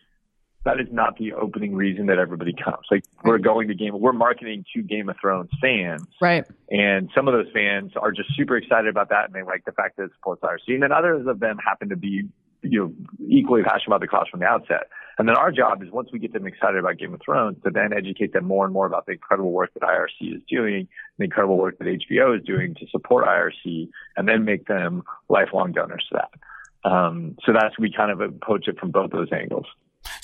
that 0.66 0.80
is 0.80 0.88
not 0.90 1.16
the 1.16 1.32
opening 1.32 1.74
reason 1.74 2.06
that 2.06 2.18
everybody 2.18 2.52
comes. 2.52 2.84
Like 2.90 3.04
we're 3.24 3.38
going 3.38 3.68
to 3.68 3.74
game, 3.74 3.98
we're 3.98 4.12
marketing 4.12 4.64
to 4.74 4.82
Game 4.82 5.08
of 5.08 5.16
Thrones 5.20 5.48
fans. 5.60 6.02
right 6.20 6.44
And 6.70 7.08
some 7.14 7.28
of 7.28 7.34
those 7.34 7.46
fans 7.54 7.92
are 7.96 8.10
just 8.10 8.34
super 8.36 8.56
excited 8.56 8.88
about 8.88 9.08
that 9.10 9.26
and 9.26 9.34
they 9.34 9.44
like 9.44 9.64
the 9.64 9.72
fact 9.72 9.96
that 9.96 10.04
it 10.04 10.10
supports 10.16 10.42
IRC. 10.42 10.74
And 10.74 10.82
then 10.82 10.92
others 10.92 11.26
of 11.28 11.38
them 11.38 11.56
happen 11.64 11.88
to 11.90 11.96
be, 11.96 12.24
you 12.62 12.80
know, 12.80 12.92
equally 13.28 13.62
passionate 13.62 13.86
about 13.86 14.00
the 14.00 14.08
cause 14.08 14.26
from 14.28 14.40
the 14.40 14.46
outset. 14.46 14.88
And 15.18 15.28
then 15.28 15.36
our 15.36 15.52
job 15.52 15.82
is 15.84 15.90
once 15.92 16.10
we 16.12 16.18
get 16.18 16.32
them 16.32 16.46
excited 16.46 16.78
about 16.78 16.98
Game 16.98 17.14
of 17.14 17.20
Thrones 17.24 17.56
to 17.64 17.70
then 17.70 17.92
educate 17.96 18.32
them 18.32 18.44
more 18.44 18.64
and 18.64 18.74
more 18.74 18.86
about 18.86 19.06
the 19.06 19.12
incredible 19.12 19.52
work 19.52 19.72
that 19.74 19.82
IRC 19.82 20.34
is 20.34 20.42
doing, 20.50 20.88
the 21.18 21.24
incredible 21.24 21.56
work 21.56 21.78
that 21.78 21.86
HBO 21.86 22.36
is 22.36 22.44
doing 22.44 22.74
to 22.74 22.86
support 22.90 23.24
IRC 23.24 23.88
and 24.16 24.28
then 24.28 24.44
make 24.44 24.66
them 24.66 25.04
lifelong 25.28 25.72
donors 25.72 26.04
to 26.10 26.18
that. 26.18 26.90
Um, 26.90 27.36
so 27.44 27.52
that's, 27.52 27.78
we 27.78 27.92
kind 27.92 28.10
of 28.10 28.20
approach 28.20 28.68
it 28.68 28.78
from 28.78 28.90
both 28.90 29.10
those 29.10 29.28
angles. 29.32 29.66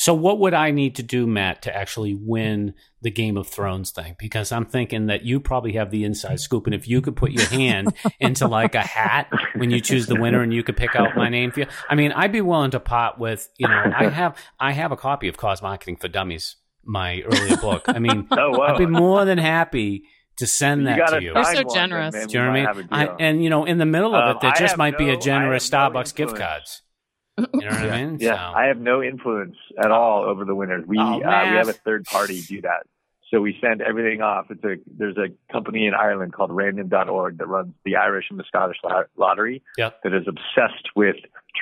So, 0.03 0.15
what 0.15 0.41
would 0.41 0.53
I 0.53 0.73
need 0.73 0.97
to 0.97 1.05
do, 1.05 1.29
Matt, 1.29 1.63
to 1.63 1.77
actually 1.77 2.13
win 2.13 2.75
the 3.03 3.11
Game 3.13 3.37
of 3.37 3.47
Thrones 3.47 3.93
thing? 3.93 4.17
Because 4.19 4.51
I'm 4.51 4.65
thinking 4.67 5.07
that 5.07 5.25
you 5.25 5.39
probably 5.39 5.75
have 5.75 5.93
the 5.93 6.03
inside 6.03 6.41
scoop, 6.47 6.67
and 6.67 6.75
if 6.75 6.89
you 6.89 7.01
could 7.01 7.15
put 7.15 7.31
your 7.31 7.47
hand 7.47 7.95
into 8.19 8.49
like 8.49 8.75
a 8.75 8.81
hat 8.81 9.29
when 9.55 9.71
you 9.71 9.81
choose 9.81 10.07
the 10.09 10.17
winner, 10.21 10.43
and 10.43 10.53
you 10.53 10.65
could 10.65 10.77
pick 10.77 10.97
out 10.97 11.15
my 11.17 11.29
name 11.29 11.53
for 11.53 11.61
you, 11.61 11.67
I 11.89 11.95
mean, 11.95 12.11
I'd 12.11 12.33
be 12.33 12.41
willing 12.41 12.73
to 12.73 12.81
pot 12.81 13.21
with. 13.21 13.49
You 13.59 13.69
know, 13.69 13.93
I 13.97 14.09
have 14.09 14.37
I 14.59 14.73
have 14.73 14.91
a 14.91 14.97
copy 14.97 15.29
of 15.29 15.37
Cause 15.37 15.63
Marketing 15.63 15.95
for 15.95 16.09
Dummies, 16.09 16.57
my 16.85 17.21
earlier 17.21 17.57
book. 17.59 17.85
I 17.87 18.01
mean, 18.01 18.27
Oh, 18.33 18.59
wow. 18.59 18.75
I'd 18.75 18.79
be 18.79 18.87
more 18.87 19.25
than 19.25 19.39
happy 19.39 20.03
to 20.39 20.49
send 20.49 20.89
that 20.89 20.99
gotta 20.99 21.23
you. 21.23 21.33
You're 21.33 21.45
so 21.45 21.63
one, 21.63 21.75
generous. 21.77 22.13
then 22.13 22.27
Do 22.27 22.39
you 22.39 22.43
know 22.43 22.51
what 22.51 22.57
I 22.57 22.59
mean? 22.59 22.67
have 22.67 22.79
a 22.79 22.89
I, 22.91 23.05
deal. 23.05 23.17
and 23.21 23.45
you 23.45 23.51
know, 23.51 23.67
in 23.67 23.79
the 23.79 23.87
middle 23.87 24.17
of 24.17 24.25
Um, 24.25 24.37
it, 24.37 24.41
there 24.41 24.51
I 24.51 24.59
just 24.59 24.73
have 24.73 24.79
might 24.79 24.99
be 24.99 25.07
no- 25.07 25.13
a 25.15 25.17
generous 25.21 25.73
I 25.73 25.89
no 25.89 25.91
Starbucks 25.95 26.15
gift 26.17 26.35
cards. 26.35 26.83
You 27.39 27.45
know 27.53 27.67
what 27.69 27.73
I 27.75 28.03
mean? 28.05 28.19
Yeah, 28.21 28.37
So- 28.53 28.59
I 28.59 28.67
have 28.67 28.79
no 28.79 29.03
influence 29.03 29.57
at 29.83 29.91
all 29.91 30.25
over 30.25 30.45
the 30.45 30.55
winners. 30.55 30.85
We 30.87 30.99
Oh, 30.99 31.03
uh, 31.03 31.19
we 31.19 31.25
have 31.57 31.69
a 31.69 31.73
third 31.73 32.05
party 32.05 32.41
do 32.43 32.61
that. 32.63 32.87
So 33.31 33.41
we 33.41 33.57
send 33.63 33.81
everything 33.81 34.21
off. 34.21 34.47
It's 34.51 34.63
a 34.63 34.77
there's 34.87 35.17
a 35.17 35.29
company 35.51 35.87
in 35.87 35.95
Ireland 35.95 36.35
called 36.35 36.51
Random.org 36.53 37.39
that 37.39 37.47
runs 37.49 37.73
the 37.85 37.97
Irish 37.97 38.27
and 38.29 38.39
the 38.39 38.45
Scottish 38.47 38.77
lot- 38.85 39.07
lottery 39.17 39.63
Yep. 39.79 40.03
that 40.05 40.13
is 40.13 40.29
obsessed 40.29 40.91
with 40.95 41.17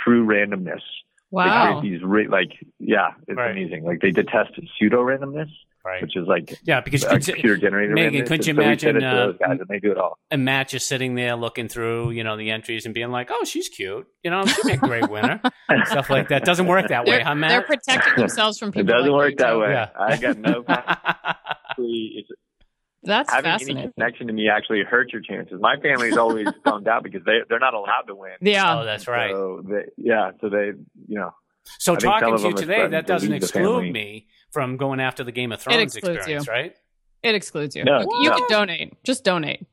true 0.05 0.27
randomness. 0.27 0.81
They 1.33 1.37
wow 1.37 1.79
create 1.81 1.93
these 1.93 2.03
re- 2.03 2.29
like 2.29 2.51
yeah, 2.79 3.11
it's 3.29 3.37
Right. 3.37 3.53
amazing. 3.53 3.85
Like 3.85 4.01
they 4.01 4.11
detest 4.11 4.51
pseudo 4.79 4.99
randomness, 5.05 5.49
right. 5.85 6.03
which 6.03 6.17
is 6.17 6.27
like 6.27 6.59
Yeah, 6.65 6.81
because 6.81 7.05
uh, 7.05 7.11
computer 7.11 7.57
generated 7.57 7.95
Megan, 7.95 8.23
randomness. 8.25 8.27
could 8.29 8.47
you 8.47 8.55
so 8.55 8.59
we 8.59 8.65
send 8.65 8.97
imagine, 8.97 8.97
it 8.97 9.05
uh, 9.05 9.27
those 9.27 9.37
guys 9.39 9.59
and 9.61 9.69
they 9.69 9.79
do 9.79 9.93
it 9.93 9.99
all. 9.99 10.19
and 10.33 10.45
Matt 10.45 10.69
just 10.69 10.89
sitting 10.89 11.15
there 11.15 11.37
looking 11.37 11.69
through, 11.69 12.11
you 12.11 12.25
know, 12.25 12.37
the 12.37 12.51
entries 12.51 12.85
and 12.85 12.93
being 12.95 13.11
like, 13.11 13.31
"Oh, 13.33 13.45
she's 13.45 13.69
cute," 13.69 14.07
you 14.25 14.31
know, 14.31 14.45
she'd 14.45 14.65
be 14.67 14.73
a 14.73 14.77
great 14.77 15.09
winner, 15.09 15.41
stuff 15.87 16.11
like 16.11 16.29
that. 16.31 16.45
Doesn't 16.45 16.67
work 16.67 16.89
that 16.89 17.07
way, 17.07 17.23
they're, 17.23 17.35
they're 17.49 17.63
protecting 17.63 18.15
themselves 18.17 18.59
from 18.59 18.73
people 18.73 18.91
It 18.91 18.93
doesn't 18.93 19.13
like 19.13 19.19
work 19.19 19.31
you, 19.31 19.37
that 19.37 19.49
Joe. 19.51 19.61
way. 19.61 19.71
Yeah. 19.71 19.89
I 19.99 20.17
got 20.17 20.37
no. 20.39 20.65
It's 21.79 22.29
that's 23.03 23.33
having 23.33 23.51
any 23.51 23.59
fascinating 23.59 23.93
connection 23.93 24.27
to 24.27 24.33
me 24.33 24.49
actually 24.49 24.83
hurts 24.83 25.13
your 25.13 25.23
chances. 25.23 25.59
My 25.61 25.77
family's 25.83 26.17
always 26.17 26.49
bummed 26.65 26.87
out 26.89 27.03
because 27.03 27.23
they 27.25 27.39
they're 27.49 27.59
not 27.59 27.75
allowed 27.75 28.03
to 28.09 28.15
win. 28.15 28.33
yeah 28.41 28.81
oh, 28.81 28.85
that's 28.85 29.09
right. 29.09 29.31
So 29.33 29.63
they, 29.67 29.85
yeah, 29.97 30.33
so 30.41 30.49
they 30.49 30.73
you 31.09 31.19
know 31.19 31.31
So 31.79 31.95
I 31.95 31.97
talking 31.97 32.37
to 32.37 32.49
you 32.49 32.55
today, 32.55 32.87
that 32.89 33.07
doesn't 33.07 33.31
leave 33.31 33.41
the 33.41 33.47
exclude 33.47 33.93
me 33.93 34.27
from 34.53 34.77
going 34.77 35.01
after 35.01 35.25
the 35.25 35.33
Game 35.33 35.53
of 35.53 35.61
Thrones 35.61 35.95
excludes 35.95 36.17
experience, 36.19 36.47
you. 36.47 36.53
right? 36.53 36.75
it 37.23 37.35
excludes 37.35 37.77
you 37.77 37.85
No, 37.85 38.01
you 38.01 38.31
no. 38.31 38.37
can 38.37 38.47
donate 38.51 39.03
just 39.05 39.25
donate 39.25 39.67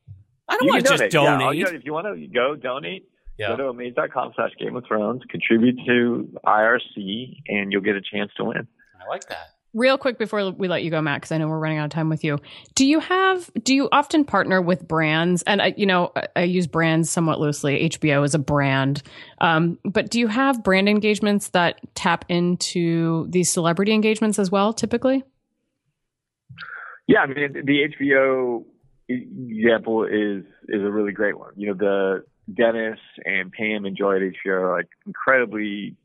I 0.49 0.57
don't 0.57 0.63
you 0.65 0.69
want 0.73 0.85
to 0.85 0.97
just 0.97 1.11
donate. 1.11 1.13
Yeah, 1.13 1.37
donate. 1.39 1.57
you 1.57 1.65
if 1.67 1.85
you 1.85 1.93
want 1.93 2.07
to 2.07 2.27
go 2.27 2.55
donate, 2.55 3.09
Yeah. 3.37 3.49
go 3.49 3.57
to 3.57 3.63
omaze.com 3.63 4.31
slash 4.35 4.51
Game 4.59 4.75
of 4.77 4.85
Thrones, 4.87 5.21
contribute 5.29 5.77
to 5.85 6.29
IRC, 6.45 7.37
and 7.49 7.71
you'll 7.71 7.81
get 7.81 7.95
a 7.97 8.01
chance 8.01 8.31
to 8.37 8.45
win. 8.45 8.67
I 9.01 9.07
like 9.09 9.27
that. 9.27 9.47
Real 9.73 9.97
quick 9.97 10.17
before 10.17 10.51
we 10.51 10.67
let 10.67 10.83
you 10.83 10.91
go, 10.91 11.01
Matt, 11.01 11.21
because 11.21 11.31
I 11.31 11.37
know 11.37 11.47
we're 11.47 11.59
running 11.59 11.77
out 11.77 11.85
of 11.85 11.91
time 11.91 12.09
with 12.09 12.23
you. 12.23 12.39
Do 12.75 12.85
you 12.85 12.99
have? 12.99 13.49
Do 13.63 13.73
you 13.73 13.89
often 13.91 14.25
partner 14.25 14.61
with 14.61 14.87
brands? 14.87 15.43
And 15.43 15.61
I, 15.61 15.73
you 15.77 15.85
know, 15.85 16.11
I, 16.35 16.43
use 16.43 16.67
brands 16.67 17.09
somewhat 17.09 17.39
loosely. 17.39 17.89
HBO 17.89 18.25
is 18.25 18.33
a 18.33 18.39
brand, 18.39 19.03
um, 19.39 19.79
but 19.83 20.09
do 20.09 20.19
you 20.19 20.27
have 20.27 20.63
brand 20.63 20.89
engagements 20.89 21.49
that 21.49 21.79
tap 21.95 22.25
into 22.29 23.27
these 23.29 23.51
celebrity 23.51 23.93
engagements 23.93 24.39
as 24.39 24.51
well? 24.51 24.73
Typically. 24.73 25.23
Yeah, 27.07 27.19
I 27.19 27.27
mean 27.27 27.53
the 27.65 27.87
HBO 27.99 28.65
example 29.09 30.03
is 30.03 30.43
is 30.67 30.81
a 30.81 30.91
really 30.91 31.13
great 31.13 31.37
one. 31.37 31.51
You 31.55 31.67
know, 31.67 31.73
the 31.73 32.23
Dennis 32.53 32.99
and 33.25 33.51
Pam 33.51 33.85
and 33.85 33.97
Joy 33.97 34.17
at 34.17 34.21
HBO 34.21 34.61
are 34.61 34.77
like 34.77 34.89
incredibly 35.05 35.95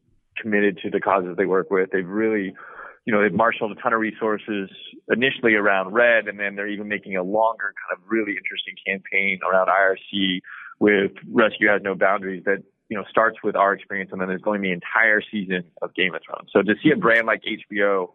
committed 0.40 0.78
to 0.82 0.90
the 0.90 1.00
causes 1.00 1.36
they 1.36 1.46
work 1.46 1.70
with. 1.70 1.90
They've 1.92 2.08
really, 2.08 2.54
you 3.04 3.12
know, 3.12 3.22
they've 3.22 3.32
marshaled 3.32 3.72
a 3.76 3.80
ton 3.80 3.92
of 3.92 4.00
resources 4.00 4.70
initially 5.10 5.54
around 5.54 5.92
Red, 5.92 6.28
and 6.28 6.38
then 6.38 6.54
they're 6.54 6.68
even 6.68 6.88
making 6.88 7.16
a 7.16 7.22
longer 7.22 7.74
kind 7.82 7.98
of 7.98 8.10
really 8.10 8.32
interesting 8.32 8.74
campaign 8.86 9.40
around 9.50 9.68
IRC 9.68 10.40
with 10.78 11.12
Rescue 11.30 11.68
Has 11.68 11.82
No 11.82 11.94
Boundaries 11.94 12.44
that 12.44 12.62
you 12.88 12.96
know 12.96 13.04
starts 13.10 13.38
with 13.42 13.56
our 13.56 13.72
experience, 13.72 14.10
and 14.12 14.20
then 14.20 14.28
there's 14.28 14.42
going 14.42 14.62
the 14.62 14.72
entire 14.72 15.20
season 15.20 15.64
of 15.80 15.94
Game 15.94 16.14
of 16.14 16.22
Thrones. 16.24 16.50
So 16.52 16.62
to 16.62 16.74
see 16.82 16.90
a 16.90 16.96
brand 16.96 17.26
like 17.26 17.42
HBO 17.42 18.08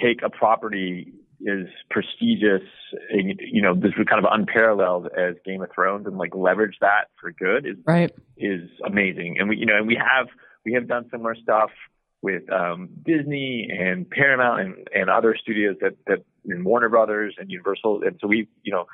take 0.00 0.22
a 0.22 0.30
property 0.30 1.12
as 1.48 1.66
prestigious, 1.90 2.62
and, 3.10 3.40
you 3.40 3.60
know, 3.60 3.74
this 3.74 3.92
was 3.98 4.06
kind 4.08 4.24
of 4.24 4.30
unparalleled 4.30 5.08
as 5.18 5.34
Game 5.44 5.62
of 5.62 5.70
Thrones 5.74 6.06
and 6.06 6.16
like 6.16 6.34
leverage 6.34 6.76
that 6.80 7.08
for 7.20 7.32
good 7.32 7.66
is 7.66 7.76
right 7.84 8.12
is 8.36 8.68
amazing. 8.86 9.36
And 9.38 9.48
we, 9.48 9.56
you 9.56 9.66
know, 9.66 9.76
and 9.76 9.86
we 9.86 9.96
have 9.96 10.28
we 10.64 10.74
have 10.74 10.86
done 10.86 11.08
similar 11.10 11.34
stuff 11.34 11.70
with 12.22 12.50
um, 12.50 12.88
Disney 13.04 13.68
and 13.70 14.08
Paramount 14.08 14.60
and, 14.60 14.88
and 14.94 15.10
other 15.10 15.36
studios 15.40 15.76
that 15.80 15.96
that 16.06 16.24
in 16.44 16.64
Warner 16.64 16.88
Brothers 16.88 17.34
and 17.38 17.50
Universal, 17.50 18.02
and 18.04 18.18
so 18.20 18.28
we, 18.28 18.48
you 18.62 18.72
know, 18.72 18.86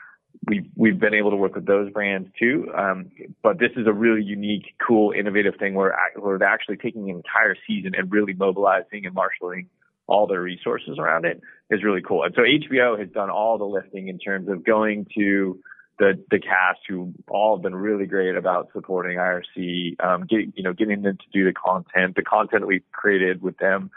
we've 0.46 0.66
we've 0.74 0.98
been 0.98 1.14
able 1.14 1.30
to 1.30 1.36
work 1.36 1.54
with 1.54 1.66
those 1.66 1.92
brands 1.92 2.28
too. 2.38 2.70
Um, 2.76 3.10
but 3.42 3.58
this 3.58 3.70
is 3.76 3.86
a 3.86 3.92
really 3.92 4.22
unique, 4.22 4.74
cool, 4.84 5.12
innovative 5.12 5.54
thing 5.58 5.74
where 5.74 5.96
where 6.16 6.38
they're 6.38 6.48
actually 6.48 6.78
taking 6.78 7.10
an 7.10 7.16
entire 7.16 7.54
season 7.66 7.92
and 7.96 8.10
really 8.10 8.32
mobilizing 8.32 9.04
and 9.04 9.14
marshaling 9.14 9.68
all 10.06 10.26
their 10.26 10.40
resources 10.40 10.96
around 10.98 11.26
it 11.26 11.40
is 11.70 11.84
really 11.84 12.00
cool. 12.00 12.24
And 12.24 12.34
so 12.34 12.40
HBO 12.40 12.98
has 12.98 13.10
done 13.10 13.28
all 13.28 13.58
the 13.58 13.64
lifting 13.64 14.08
in 14.08 14.18
terms 14.18 14.48
of 14.48 14.64
going 14.64 15.06
to 15.18 15.60
the 15.98 16.22
the 16.30 16.38
cast 16.38 16.80
who 16.88 17.12
all 17.28 17.56
have 17.56 17.62
been 17.62 17.74
really 17.74 18.06
great 18.06 18.36
about 18.36 18.68
supporting 18.72 19.18
IRC, 19.18 20.02
um, 20.04 20.26
getting 20.28 20.52
you 20.56 20.62
know 20.62 20.72
getting 20.72 21.02
them 21.02 21.16
to 21.16 21.24
do 21.32 21.44
the 21.44 21.52
content. 21.52 22.14
The 22.16 22.22
content 22.22 22.62
that 22.62 22.66
we 22.66 22.82
created 22.92 23.42
with 23.42 23.58
them 23.58 23.90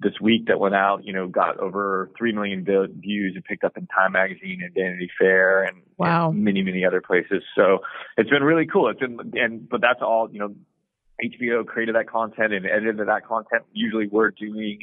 this 0.00 0.14
week 0.20 0.46
that 0.46 0.60
went 0.60 0.76
out, 0.76 1.04
you 1.04 1.12
know, 1.12 1.26
got 1.26 1.58
over 1.58 2.10
three 2.16 2.32
million 2.32 2.64
views 2.64 3.32
and 3.34 3.44
picked 3.44 3.64
up 3.64 3.76
in 3.76 3.86
Time 3.88 4.12
Magazine 4.12 4.60
and 4.62 4.72
Vanity 4.72 5.10
Fair 5.18 5.64
and, 5.64 5.82
wow. 5.96 6.30
and 6.30 6.44
many 6.44 6.62
many 6.62 6.84
other 6.84 7.00
places. 7.00 7.42
So 7.56 7.78
it's 8.16 8.30
been 8.30 8.44
really 8.44 8.66
cool. 8.66 8.88
It's 8.88 9.00
been 9.00 9.18
and 9.34 9.68
but 9.68 9.80
that's 9.80 10.00
all 10.02 10.28
you 10.30 10.38
know. 10.38 10.54
HBO 11.20 11.66
created 11.66 11.96
that 11.96 12.08
content 12.08 12.52
and 12.52 12.64
edited 12.64 13.08
that 13.08 13.26
content. 13.26 13.64
Usually 13.72 14.06
we're 14.06 14.30
doing 14.30 14.78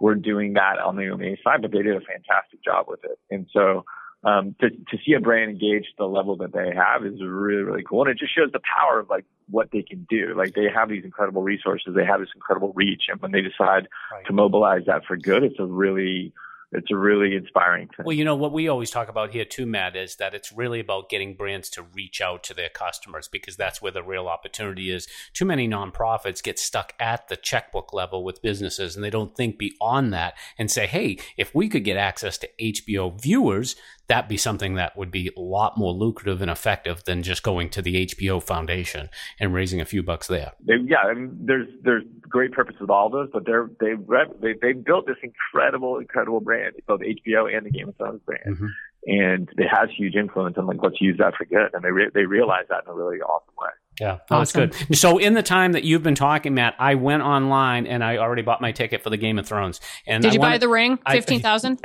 we're 0.00 0.16
doing 0.16 0.52
that 0.52 0.78
on 0.78 0.96
the 0.96 1.04
Omaze 1.04 1.42
side, 1.42 1.62
but 1.62 1.72
they 1.72 1.82
did 1.82 1.96
a 1.96 2.00
fantastic 2.00 2.62
job 2.62 2.84
with 2.88 3.00
it. 3.04 3.18
And 3.30 3.46
so 3.54 3.86
um, 4.24 4.54
to, 4.60 4.70
to 4.70 4.98
see 5.06 5.12
a 5.12 5.20
brand 5.20 5.50
engage 5.50 5.86
the 5.96 6.04
level 6.04 6.36
that 6.38 6.52
they 6.52 6.74
have 6.74 7.06
is 7.06 7.20
really, 7.22 7.62
really 7.62 7.82
cool. 7.82 8.02
And 8.02 8.10
it 8.10 8.18
just 8.18 8.34
shows 8.34 8.50
the 8.52 8.60
power 8.60 8.98
of 8.98 9.08
like 9.08 9.24
what 9.48 9.70
they 9.72 9.82
can 9.82 10.06
do. 10.10 10.34
Like 10.36 10.54
they 10.54 10.66
have 10.74 10.88
these 10.88 11.04
incredible 11.04 11.42
resources. 11.42 11.94
They 11.94 12.04
have 12.04 12.20
this 12.20 12.30
incredible 12.34 12.72
reach. 12.74 13.04
And 13.08 13.20
when 13.20 13.32
they 13.32 13.42
decide 13.42 13.88
right. 14.12 14.26
to 14.26 14.32
mobilize 14.32 14.82
that 14.86 15.04
for 15.06 15.16
good, 15.16 15.44
it's 15.44 15.60
a 15.60 15.64
really, 15.64 16.32
it's 16.72 16.90
a 16.90 16.96
really 16.96 17.36
inspiring 17.36 17.88
thing. 17.96 18.04
Well, 18.04 18.16
you 18.16 18.24
know 18.24 18.34
what 18.34 18.52
we 18.52 18.68
always 18.68 18.90
talk 18.90 19.08
about 19.08 19.30
here 19.30 19.44
too, 19.44 19.66
Matt, 19.66 19.94
is 19.94 20.16
that 20.16 20.34
it's 20.34 20.52
really 20.52 20.80
about 20.80 21.08
getting 21.08 21.34
brands 21.34 21.70
to 21.70 21.82
reach 21.82 22.20
out 22.20 22.42
to 22.44 22.54
their 22.54 22.68
customers 22.68 23.28
because 23.28 23.56
that's 23.56 23.80
where 23.80 23.92
the 23.92 24.02
real 24.02 24.26
opportunity 24.26 24.90
is. 24.90 25.06
Too 25.32 25.44
many 25.44 25.68
nonprofits 25.68 26.42
get 26.42 26.58
stuck 26.58 26.92
at 26.98 27.28
the 27.28 27.36
checkbook 27.36 27.92
level 27.92 28.24
with 28.24 28.42
businesses 28.42 28.96
and 28.96 29.04
they 29.04 29.10
don't 29.10 29.36
think 29.36 29.58
beyond 29.58 30.12
that 30.12 30.34
and 30.58 30.70
say, 30.70 30.86
hey, 30.88 31.18
if 31.36 31.54
we 31.54 31.68
could 31.68 31.84
get 31.84 31.96
access 31.96 32.36
to 32.38 32.50
HBO 32.60 33.18
viewers, 33.18 33.76
that 34.08 34.28
be 34.28 34.36
something 34.36 34.74
that 34.74 34.96
would 34.96 35.10
be 35.10 35.30
a 35.36 35.40
lot 35.40 35.76
more 35.76 35.92
lucrative 35.92 36.42
and 36.42 36.50
effective 36.50 37.04
than 37.04 37.22
just 37.22 37.42
going 37.42 37.70
to 37.70 37.82
the 37.82 38.06
HBO 38.06 38.42
Foundation 38.42 39.10
and 39.38 39.54
raising 39.54 39.80
a 39.80 39.84
few 39.84 40.02
bucks 40.02 40.26
there. 40.26 40.52
Yeah, 40.64 40.98
I 40.98 41.14
mean, 41.14 41.38
there's 41.40 41.68
there's 41.82 42.04
great 42.22 42.52
purpose 42.52 42.76
with 42.80 42.90
all 42.90 43.10
those, 43.10 43.28
but 43.32 43.44
they're 43.46 43.70
they 43.80 43.94
they 44.40 44.54
they 44.60 44.72
built 44.72 45.06
this 45.06 45.16
incredible 45.22 45.98
incredible 45.98 46.40
brand, 46.40 46.74
both 46.86 47.00
HBO 47.00 47.54
and 47.54 47.66
the 47.66 47.70
Game 47.70 47.88
of 47.88 47.96
Thrones 47.96 48.20
brand. 48.26 48.56
Mm-hmm 48.56 48.66
and 49.06 49.48
it 49.56 49.68
has 49.68 49.88
huge 49.96 50.14
influence 50.14 50.56
and 50.56 50.66
like 50.66 50.78
let's 50.82 51.00
use 51.00 51.16
that 51.18 51.34
for 51.34 51.44
good 51.44 51.72
and 51.72 51.82
they 51.84 51.90
re- 51.90 52.10
they 52.12 52.24
realize 52.24 52.64
that 52.68 52.82
in 52.84 52.90
a 52.90 52.94
really 52.94 53.20
awesome 53.20 53.54
way 53.58 53.70
yeah. 54.00 54.18
Oh, 54.30 54.38
that's 54.38 54.52
good. 54.52 54.74
So 54.96 55.18
in 55.18 55.34
the 55.34 55.42
time 55.42 55.72
that 55.72 55.84
you've 55.84 56.02
been 56.02 56.14
talking 56.14 56.54
matt 56.54 56.74
i 56.78 56.94
went 56.94 57.22
online 57.22 57.86
and 57.86 58.02
i 58.02 58.16
already 58.16 58.42
bought 58.42 58.60
my 58.60 58.72
ticket 58.72 59.02
for 59.02 59.10
the 59.10 59.16
game 59.16 59.38
of 59.38 59.46
thrones. 59.46 59.80
And 60.06 60.22
did 60.22 60.30
I 60.30 60.34
you 60.34 60.40
wanted, 60.40 60.54
buy 60.54 60.58
the 60.58 60.68
ring? 60.68 60.98
15000 61.08 61.80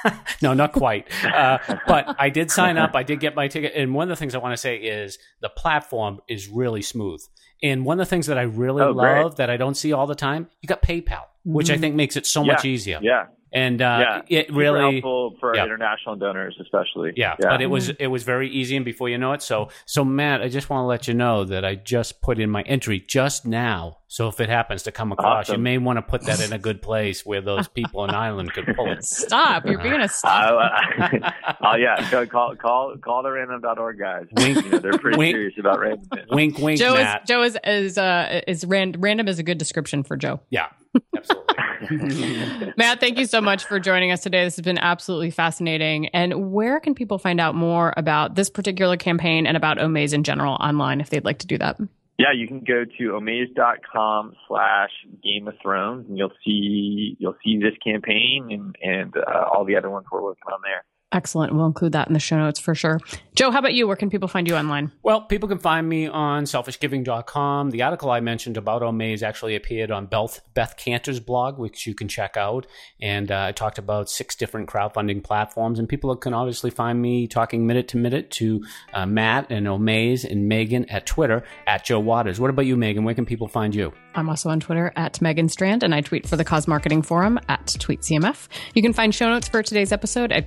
no 0.42 0.54
not 0.54 0.72
quite. 0.72 1.06
Uh, 1.24 1.58
but 1.86 2.16
i 2.18 2.30
did 2.30 2.50
sign 2.50 2.76
up. 2.76 2.94
I 2.94 3.02
did 3.02 3.20
get 3.20 3.34
my 3.34 3.48
ticket. 3.48 3.72
And 3.74 3.94
one 3.94 4.04
of 4.04 4.08
the 4.10 4.16
things 4.16 4.34
i 4.34 4.38
want 4.38 4.52
to 4.52 4.56
say 4.56 4.76
is 4.76 5.18
the 5.40 5.48
platform 5.48 6.20
is 6.28 6.48
really 6.48 6.82
smooth. 6.82 7.20
And 7.62 7.84
one 7.84 8.00
of 8.00 8.06
the 8.06 8.10
things 8.10 8.26
that 8.26 8.38
i 8.38 8.42
really 8.42 8.82
oh, 8.82 8.92
love 8.92 9.32
great. 9.32 9.36
that 9.36 9.50
i 9.50 9.56
don't 9.56 9.76
see 9.76 9.92
all 9.92 10.06
the 10.06 10.14
time 10.14 10.48
you 10.60 10.66
got 10.66 10.82
paypal 10.82 11.24
which 11.44 11.66
mm-hmm. 11.66 11.74
i 11.74 11.78
think 11.78 11.94
makes 11.94 12.16
it 12.16 12.26
so 12.26 12.42
yeah. 12.42 12.52
much 12.52 12.64
easier. 12.64 12.98
Yeah 13.02 13.26
and 13.52 13.80
uh, 13.80 14.22
yeah, 14.28 14.40
it 14.40 14.52
really 14.52 14.92
helpful 14.92 15.36
for 15.40 15.54
yeah. 15.54 15.64
international 15.64 16.16
donors, 16.16 16.56
especially. 16.60 17.12
Yeah, 17.16 17.36
yeah, 17.40 17.48
but 17.48 17.62
it 17.62 17.66
was 17.66 17.88
it 17.88 18.08
was 18.08 18.22
very 18.22 18.50
easy, 18.50 18.76
and 18.76 18.84
before 18.84 19.08
you 19.08 19.18
know 19.18 19.32
it, 19.32 19.42
so 19.42 19.68
so 19.86 20.04
Matt, 20.04 20.42
I 20.42 20.48
just 20.48 20.68
want 20.68 20.82
to 20.82 20.86
let 20.86 21.08
you 21.08 21.14
know 21.14 21.44
that 21.44 21.64
I 21.64 21.74
just 21.74 22.20
put 22.20 22.38
in 22.38 22.50
my 22.50 22.62
entry 22.62 23.00
just 23.00 23.46
now. 23.46 23.98
So 24.10 24.28
if 24.28 24.40
it 24.40 24.48
happens 24.48 24.84
to 24.84 24.92
come 24.92 25.12
across, 25.12 25.46
awesome. 25.46 25.56
you 25.56 25.62
may 25.62 25.76
want 25.76 25.98
to 25.98 26.02
put 26.02 26.22
that 26.22 26.40
in 26.40 26.52
a 26.52 26.58
good 26.58 26.80
place 26.88 27.26
where 27.26 27.42
those 27.42 27.68
people 27.68 28.04
in 28.04 28.10
Ireland 28.10 28.52
could 28.54 28.66
pull 28.74 28.90
it. 28.90 29.04
Stop! 29.04 29.66
You're 29.66 29.82
being 29.82 30.00
a 30.00 30.08
stop. 30.08 30.72
Uh, 31.00 31.30
oh 31.62 31.76
yeah, 31.76 32.10
go 32.10 32.26
call 32.26 32.56
call 32.56 32.96
call 32.98 33.22
the 33.22 33.30
random.org 33.30 33.98
guys. 33.98 34.26
Wink, 34.32 34.64
you 34.64 34.70
know, 34.70 34.78
they're 34.78 34.98
pretty 34.98 35.18
wink, 35.18 35.34
serious 35.34 35.54
about 35.58 35.80
random. 35.80 36.08
Wink, 36.30 36.58
wink. 36.58 36.78
Joe 36.78 36.94
Matt. 36.94 37.22
is 37.22 37.28
Joe 37.28 37.42
is 37.42 37.58
is 37.64 37.98
uh, 37.98 38.40
is 38.46 38.64
random. 38.64 39.00
Random 39.00 39.28
is 39.28 39.38
a 39.38 39.42
good 39.42 39.58
description 39.58 40.02
for 40.02 40.16
Joe. 40.16 40.40
Yeah, 40.50 40.68
absolutely. 41.16 42.72
Matt, 42.76 43.00
thank 43.00 43.18
you 43.18 43.26
so 43.26 43.40
much 43.40 43.64
for 43.64 43.78
joining 43.78 44.10
us 44.10 44.20
today. 44.20 44.44
This 44.44 44.56
has 44.56 44.64
been 44.64 44.78
absolutely 44.78 45.30
fascinating. 45.30 46.08
And 46.08 46.52
where 46.52 46.80
can 46.80 46.94
people 46.94 47.18
find 47.18 47.40
out 47.40 47.54
more 47.54 47.94
about 47.96 48.34
this 48.34 48.50
particular 48.50 48.96
campaign 48.96 49.46
and 49.46 49.56
about 49.56 49.78
Omaze 49.78 50.12
in 50.12 50.24
general 50.24 50.54
online 50.54 51.00
if 51.00 51.10
they'd 51.10 51.24
like 51.24 51.38
to 51.38 51.46
do 51.46 51.58
that? 51.58 51.78
Yeah, 52.18 52.32
you 52.34 52.48
can 52.48 52.60
go 52.60 52.84
to 52.84 53.04
omaze.com 53.12 54.34
slash 54.48 54.90
Game 55.22 55.46
of 55.46 55.54
Thrones 55.62 56.06
and 56.08 56.18
you'll 56.18 56.32
see 56.44 57.16
you'll 57.20 57.36
see 57.44 57.58
this 57.58 57.78
campaign 57.82 58.48
and, 58.50 58.76
and 58.82 59.16
uh, 59.16 59.44
all 59.52 59.64
the 59.64 59.76
other 59.76 59.88
ones 59.88 60.06
we're 60.10 60.22
working 60.22 60.52
on 60.52 60.58
there. 60.64 60.84
Excellent. 61.10 61.54
We'll 61.54 61.64
include 61.66 61.92
that 61.92 62.06
in 62.08 62.12
the 62.12 62.20
show 62.20 62.36
notes 62.36 62.60
for 62.60 62.74
sure. 62.74 63.00
Joe, 63.34 63.50
how 63.50 63.60
about 63.60 63.72
you? 63.72 63.86
Where 63.86 63.96
can 63.96 64.10
people 64.10 64.28
find 64.28 64.46
you 64.46 64.54
online? 64.54 64.92
Well, 65.02 65.22
people 65.22 65.48
can 65.48 65.58
find 65.58 65.88
me 65.88 66.06
on 66.06 66.44
selfishgiving.com. 66.44 67.70
The 67.70 67.80
article 67.82 68.10
I 68.10 68.20
mentioned 68.20 68.58
about 68.58 68.82
Omaze 68.82 69.22
actually 69.22 69.56
appeared 69.56 69.90
on 69.90 70.04
Beth, 70.04 70.42
Beth 70.52 70.76
Kanter's 70.76 71.18
blog, 71.18 71.58
which 71.58 71.86
you 71.86 71.94
can 71.94 72.08
check 72.08 72.36
out. 72.36 72.66
And 73.00 73.32
uh, 73.32 73.44
I 73.44 73.52
talked 73.52 73.78
about 73.78 74.10
six 74.10 74.34
different 74.34 74.68
crowdfunding 74.68 75.24
platforms. 75.24 75.78
And 75.78 75.88
people 75.88 76.14
can 76.16 76.34
obviously 76.34 76.70
find 76.70 77.00
me 77.00 77.26
talking 77.26 77.66
minute 77.66 77.88
to 77.88 77.96
minute 77.96 78.30
to 78.32 78.62
uh, 78.92 79.06
Matt 79.06 79.50
and 79.50 79.66
Omaze 79.66 80.30
and 80.30 80.46
Megan 80.46 80.84
at 80.90 81.06
Twitter 81.06 81.42
at 81.66 81.86
Joe 81.86 82.00
Waters. 82.00 82.38
What 82.38 82.50
about 82.50 82.66
you, 82.66 82.76
Megan? 82.76 83.04
Where 83.04 83.14
can 83.14 83.24
people 83.24 83.48
find 83.48 83.74
you? 83.74 83.94
I'm 84.14 84.28
also 84.28 84.50
on 84.50 84.58
Twitter 84.58 84.92
at 84.96 85.22
Megan 85.22 85.48
Strand, 85.48 85.84
and 85.84 85.94
I 85.94 86.00
tweet 86.00 86.26
for 86.26 86.36
the 86.36 86.44
Cause 86.44 86.66
Marketing 86.66 87.02
Forum 87.02 87.38
at 87.48 87.64
TweetCMF. 87.66 88.48
You 88.74 88.82
can 88.82 88.92
find 88.92 89.14
show 89.14 89.28
notes 89.28 89.46
for 89.46 89.62
today's 89.62 89.92
episode 89.92 90.32
at 90.32 90.44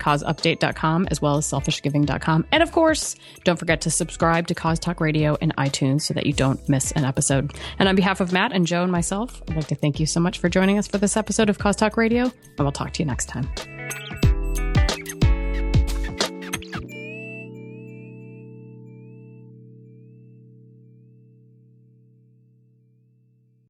as 0.59 1.21
well 1.21 1.37
as 1.37 1.45
selfishgiving.com. 1.45 2.45
And 2.51 2.63
of 2.63 2.71
course, 2.71 3.15
don't 3.43 3.57
forget 3.57 3.81
to 3.81 3.89
subscribe 3.89 4.47
to 4.47 4.55
Cause 4.55 4.79
Talk 4.79 4.99
Radio 4.99 5.35
in 5.35 5.51
iTunes 5.57 6.01
so 6.01 6.13
that 6.13 6.25
you 6.25 6.33
don't 6.33 6.67
miss 6.69 6.91
an 6.93 7.05
episode. 7.05 7.53
And 7.79 7.87
on 7.87 7.95
behalf 7.95 8.21
of 8.21 8.31
Matt 8.31 8.51
and 8.53 8.65
Joe 8.65 8.83
and 8.83 8.91
myself, 8.91 9.41
I'd 9.49 9.55
like 9.55 9.67
to 9.67 9.75
thank 9.75 9.99
you 9.99 10.05
so 10.05 10.19
much 10.19 10.39
for 10.39 10.49
joining 10.49 10.77
us 10.77 10.87
for 10.87 10.97
this 10.97 11.17
episode 11.17 11.49
of 11.49 11.59
Cause 11.59 11.75
Talk 11.75 11.97
Radio, 11.97 12.23
and 12.23 12.59
we'll 12.59 12.71
talk 12.71 12.93
to 12.93 13.03
you 13.03 13.05
next 13.05 13.25
time. 13.25 13.49